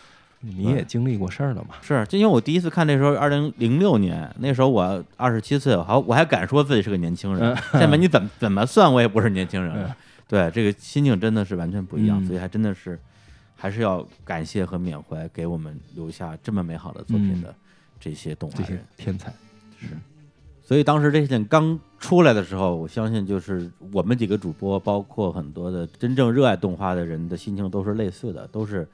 [0.45, 1.75] 你也经历过事儿了嘛？
[1.81, 7.55] 是，就因为我第一次看那时候，二零零六年，那时候我二十七岁，我还我还敢说自己是个年轻人。
[7.71, 9.95] 现在你怎么怎么算，我也不是年轻人了。
[10.27, 12.99] 对，这个心境真的是完全不一样，嗯所以还真的是
[13.55, 17.53] 还是要感谢和缅怀给我们留下这么美好的作品的
[17.99, 18.83] 这些动画这些人。
[18.97, 19.31] 天才，
[19.79, 19.87] 是
[20.61, 28.87] 所以当时这事情刚出来的时候，我相信就是我们几个主播，包括很多的真正热爱动画的人的心情都是类似的，都是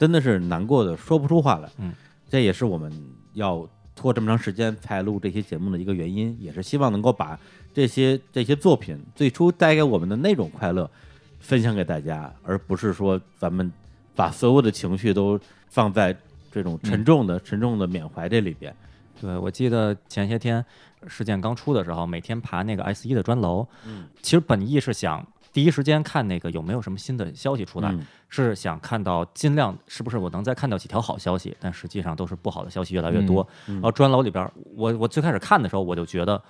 [0.00, 1.68] 真的是难过的说不出话来。
[1.76, 1.92] 嗯，
[2.28, 2.90] 这也是我们
[3.34, 7.38] 要拖这么长时间才录这些节目的一个原因，也是希望能够把
[7.74, 10.90] 这些这些作品最初带给我们的那种快乐
[11.38, 13.70] 分享给大家，而不是说咱们
[14.16, 15.38] 把所有的情绪都
[15.68, 16.16] 放在
[16.50, 18.74] 这种沉重的、沉重的缅怀这里边。
[19.20, 20.64] 对，我记得前些天
[21.06, 33.42] 事件刚出的时候，每天爬那个 S 一的砖楼，嗯，其实本意是想第一时间看那个有没有什么新的消息出来，嗯是想看到尽量是不是我能再看到几条好消息，但实际上都是不好的消息越来越多。
[33.66, 36.40] 嗯嗯然后砖楼里边，我我最开始看的时候，我就觉得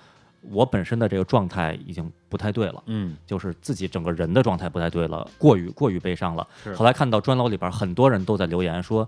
[0.41, 2.83] 我本身的这个状态已经不太对了。
[2.85, 6.47] 嗯，就是自己整个人的状态不太对了，过于过于悲伤了。
[6.75, 9.07] 后来看到砖楼里边很多人都在留言说，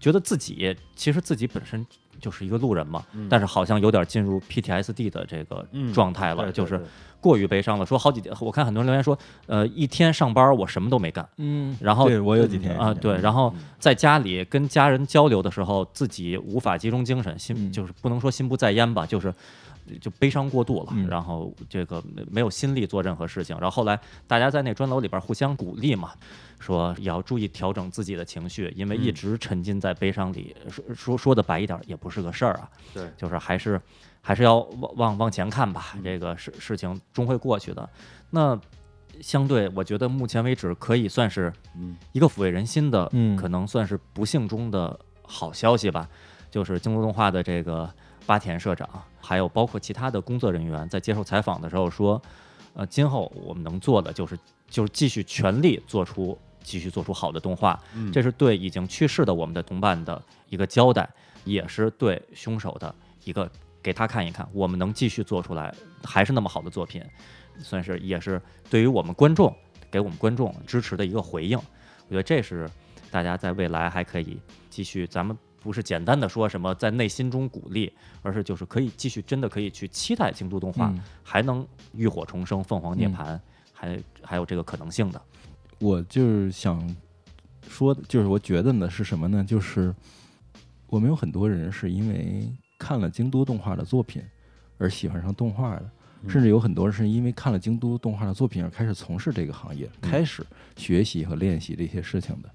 [0.00, 1.86] 觉得自己其实自己本身
[2.18, 3.28] 就是一个路人嘛，嗯。
[3.28, 6.82] 但是好像有点进入 PTSD 的这个嗯状态了，就是
[7.20, 7.84] 过于悲伤了。
[7.84, 17.70] 说好几天，我看很多人留言说，呃，一天上班我什么都没干，嗯然后对我有几天啊，对，然后在家里跟家人交流的时候，自己无法集中精神，心嗯。
[17.70, 19.32] 就是不能说心不在焉吧，就是
[19.98, 23.56] 就悲伤过度了，嗯然后这个没没有心力做任何事情。
[23.60, 26.12] 然后后来大家在那砖楼里边互相鼓励嘛，
[26.58, 33.80] 说也要注意调整自己的情绪，因为一嗯直沉浸在悲伤里，说说说的白一点也不是个事儿啊，对就是还是
[34.20, 37.88] 还是要往往往前看吧，嗯这个事事情终会过去的。
[38.30, 38.58] 那
[39.20, 46.08] 相对，我觉得目前为止可以算是嗯一个抚慰人心的，嗯可能算是不幸中的好消息吧。
[46.50, 47.88] 就是京都动画的这个
[48.30, 48.88] 八田社长，
[49.20, 52.22] 还有包括其他的工作人员，在接受采访的时候说，
[52.74, 61.10] 呃，今后我们能做的就是就是继续全力做出继续做出好的动画，嗯这是对已经去世的我们的同伴的一个交代，
[61.42, 62.94] 也是对凶手的
[63.24, 63.50] 一个
[63.82, 67.02] 给他看一看，我们能继续做出来还是那么好的作品，
[67.58, 69.52] 算是也是对于我们观众
[69.90, 71.58] 给我们观众支持的一个回应。
[71.58, 72.70] 我觉得这是
[73.10, 83.38] 大家在未来还可以继续，咱们不是简单的说什么在内心中鼓励，而是就是可以继续真的可以去期待京都动画、嗯还能浴火重生、凤凰涅槃，
[83.72, 85.22] 还还有这个可能性的。
[85.78, 86.96] 我就是想
[87.68, 89.44] 说的，就是我觉得呢是什么呢？
[89.44, 89.94] 就是
[90.88, 94.22] 我们有很多人是因为看了京都动画的作品
[94.76, 95.90] 而喜欢上动画的，
[96.22, 100.44] 嗯甚至有很多人是因为看了京都动画的作品而开始从事这个行业，开始
[100.76, 102.50] 学习和练习这些事情的。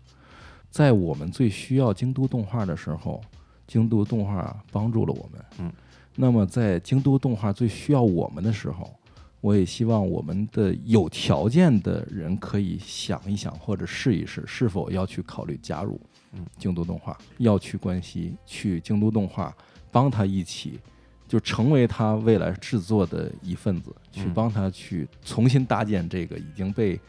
[0.75, 3.21] 在我们最需要京都动画的时候，
[3.65, 5.45] 京都动画帮助了我们。
[5.59, 5.71] 嗯，
[6.15, 8.93] 那么在京都动画最需要我们的时候，
[9.39, 15.97] 我也希望我们的有条件的人可以想一想，或者试一试，是否要去考虑加入
[16.33, 19.55] 嗯京都动画，要去关西，去京都动画，
[19.93, 20.77] 帮他一起，
[21.25, 26.99] 就成为他未来制作的一份子，去嗯帮他去重新搭建这个已经被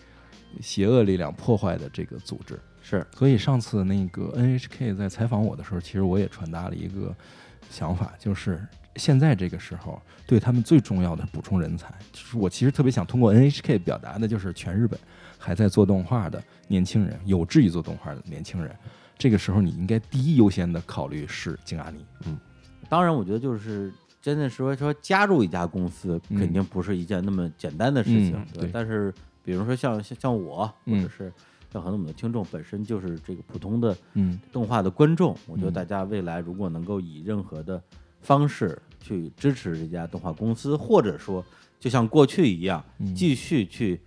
[0.61, 2.57] 邪恶力量破坏的这个组织。
[2.89, 3.05] 是。
[3.13, 7.13] 所以上次那个 NHK 在采访我的时候，其实我也传达了一个
[7.69, 14.99] 想法，就是现在这个时候对他们最重要的补充人才，就是我其实特别想通过 NHK 表达的，就是全日本
[15.37, 18.73] 还在做动画的年轻人，有志于做动画的年轻人，
[19.19, 22.05] 这个时候你应该第一优先的考虑是京阿尼。
[22.89, 23.93] 当然，我觉得就是
[24.23, 28.35] 真的说说加入一家公司，嗯肯定不是一件那么简单的事情。
[28.37, 31.03] 嗯对但是比如说像像像我，或嗯。
[31.03, 31.33] 者是
[31.73, 34.41] 像很多我们的听众本身就是这个普通的嗯。
[34.53, 35.75] 动画的观众，我觉得嗯。
[35.75, 37.83] 大家未来如果能够以任何的
[38.21, 41.45] 方式去支持这家动画公司，或者说
[41.79, 43.15] 就像过去一样，嗯。
[43.15, 44.01] 继续去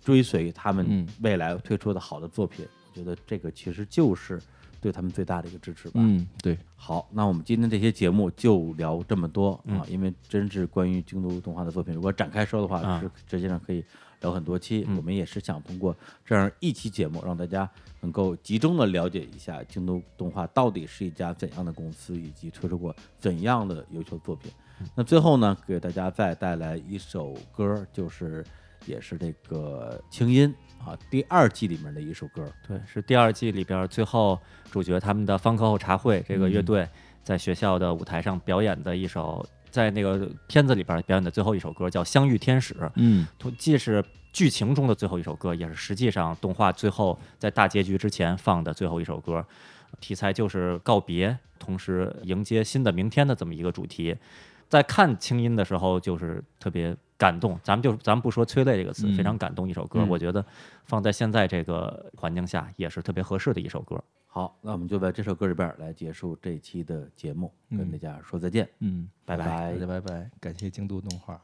[0.00, 1.08] 追随他们嗯。
[1.22, 4.40] 未来推出的好的作品，我觉得这个其实就是
[4.80, 5.94] 对他们最大的一个支持吧。
[5.96, 9.78] 嗯，对，好，那我们今天这些节目就聊这么多、嗯。
[9.78, 13.00] 啊，因为真是关于京都动画的作品，如果展开说的话，啊。
[13.00, 13.84] 是实际上可以
[14.20, 14.84] 聊很多期。
[14.88, 17.68] 嗯我们也是想通过这样一期节目，让大家
[18.00, 24.50] 能够集中的了解一下京都动画到底是一家怎样的公司，以及推出过怎样的优秀作品。
[24.94, 28.44] 那最后呢，给大家再带来一首歌，就是
[28.84, 30.54] 也是这个清音
[30.84, 32.46] 啊第二季里面的一首歌。
[32.68, 34.38] 对，是第二季里边最后
[34.70, 36.86] 主角他们的方课后茶会这个乐队
[37.22, 39.44] 在学校的舞台上表演的一首，
[39.76, 43.26] 在那个片子里边表演的最后一首歌叫《相遇天使》，嗯
[43.58, 49.44] 既是剧情中的最后一首歌，也是实际上动画最后在大结局之前放的最后一首歌。
[50.00, 54.16] 题材就是告别，同时迎接新的明天的这么一个主题。
[54.66, 57.58] 在看清音的时候，就是特别感动。
[57.62, 60.00] 咱们就咱们不说催泪这个词，嗯非常感动一首歌。
[60.00, 60.44] 嗯我觉得
[60.84, 64.02] 放在现在这个环境下，也是特别合适的一首歌。
[64.26, 68.68] 好，那我们就在这首歌里边来结束这一期的节目，跟嗯大家说再见。
[68.80, 71.40] 嗯，拜拜拜大家拜拜，感谢京都动画。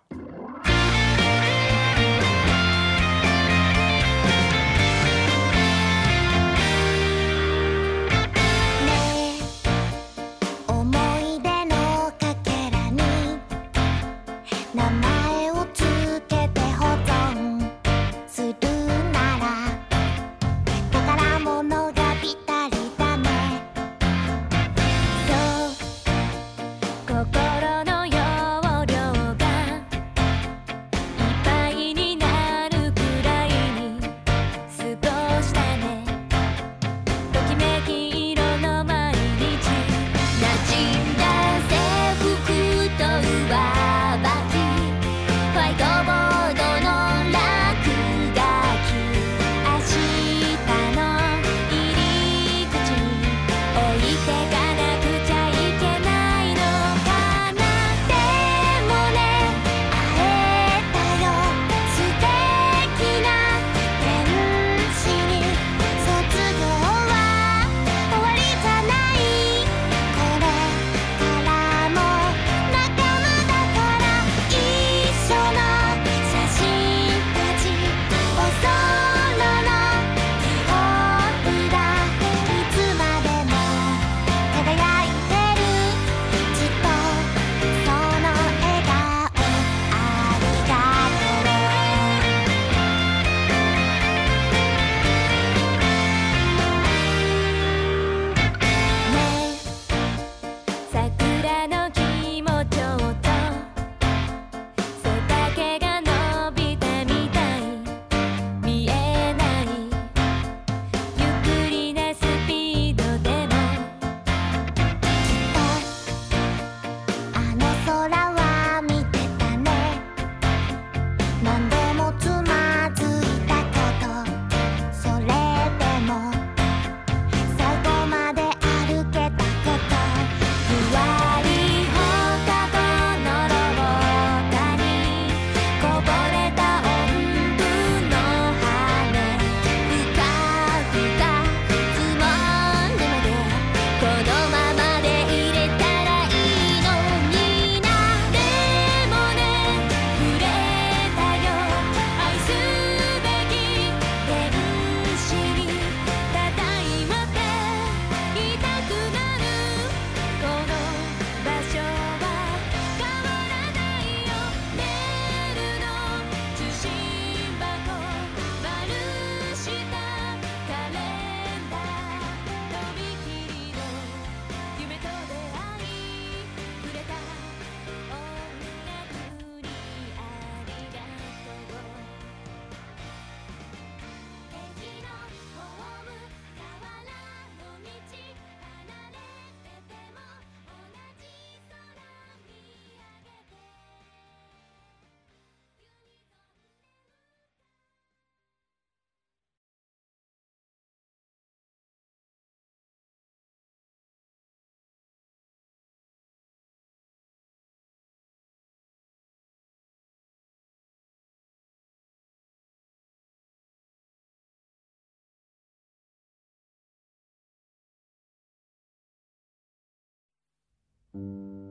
[221.14, 221.61] Música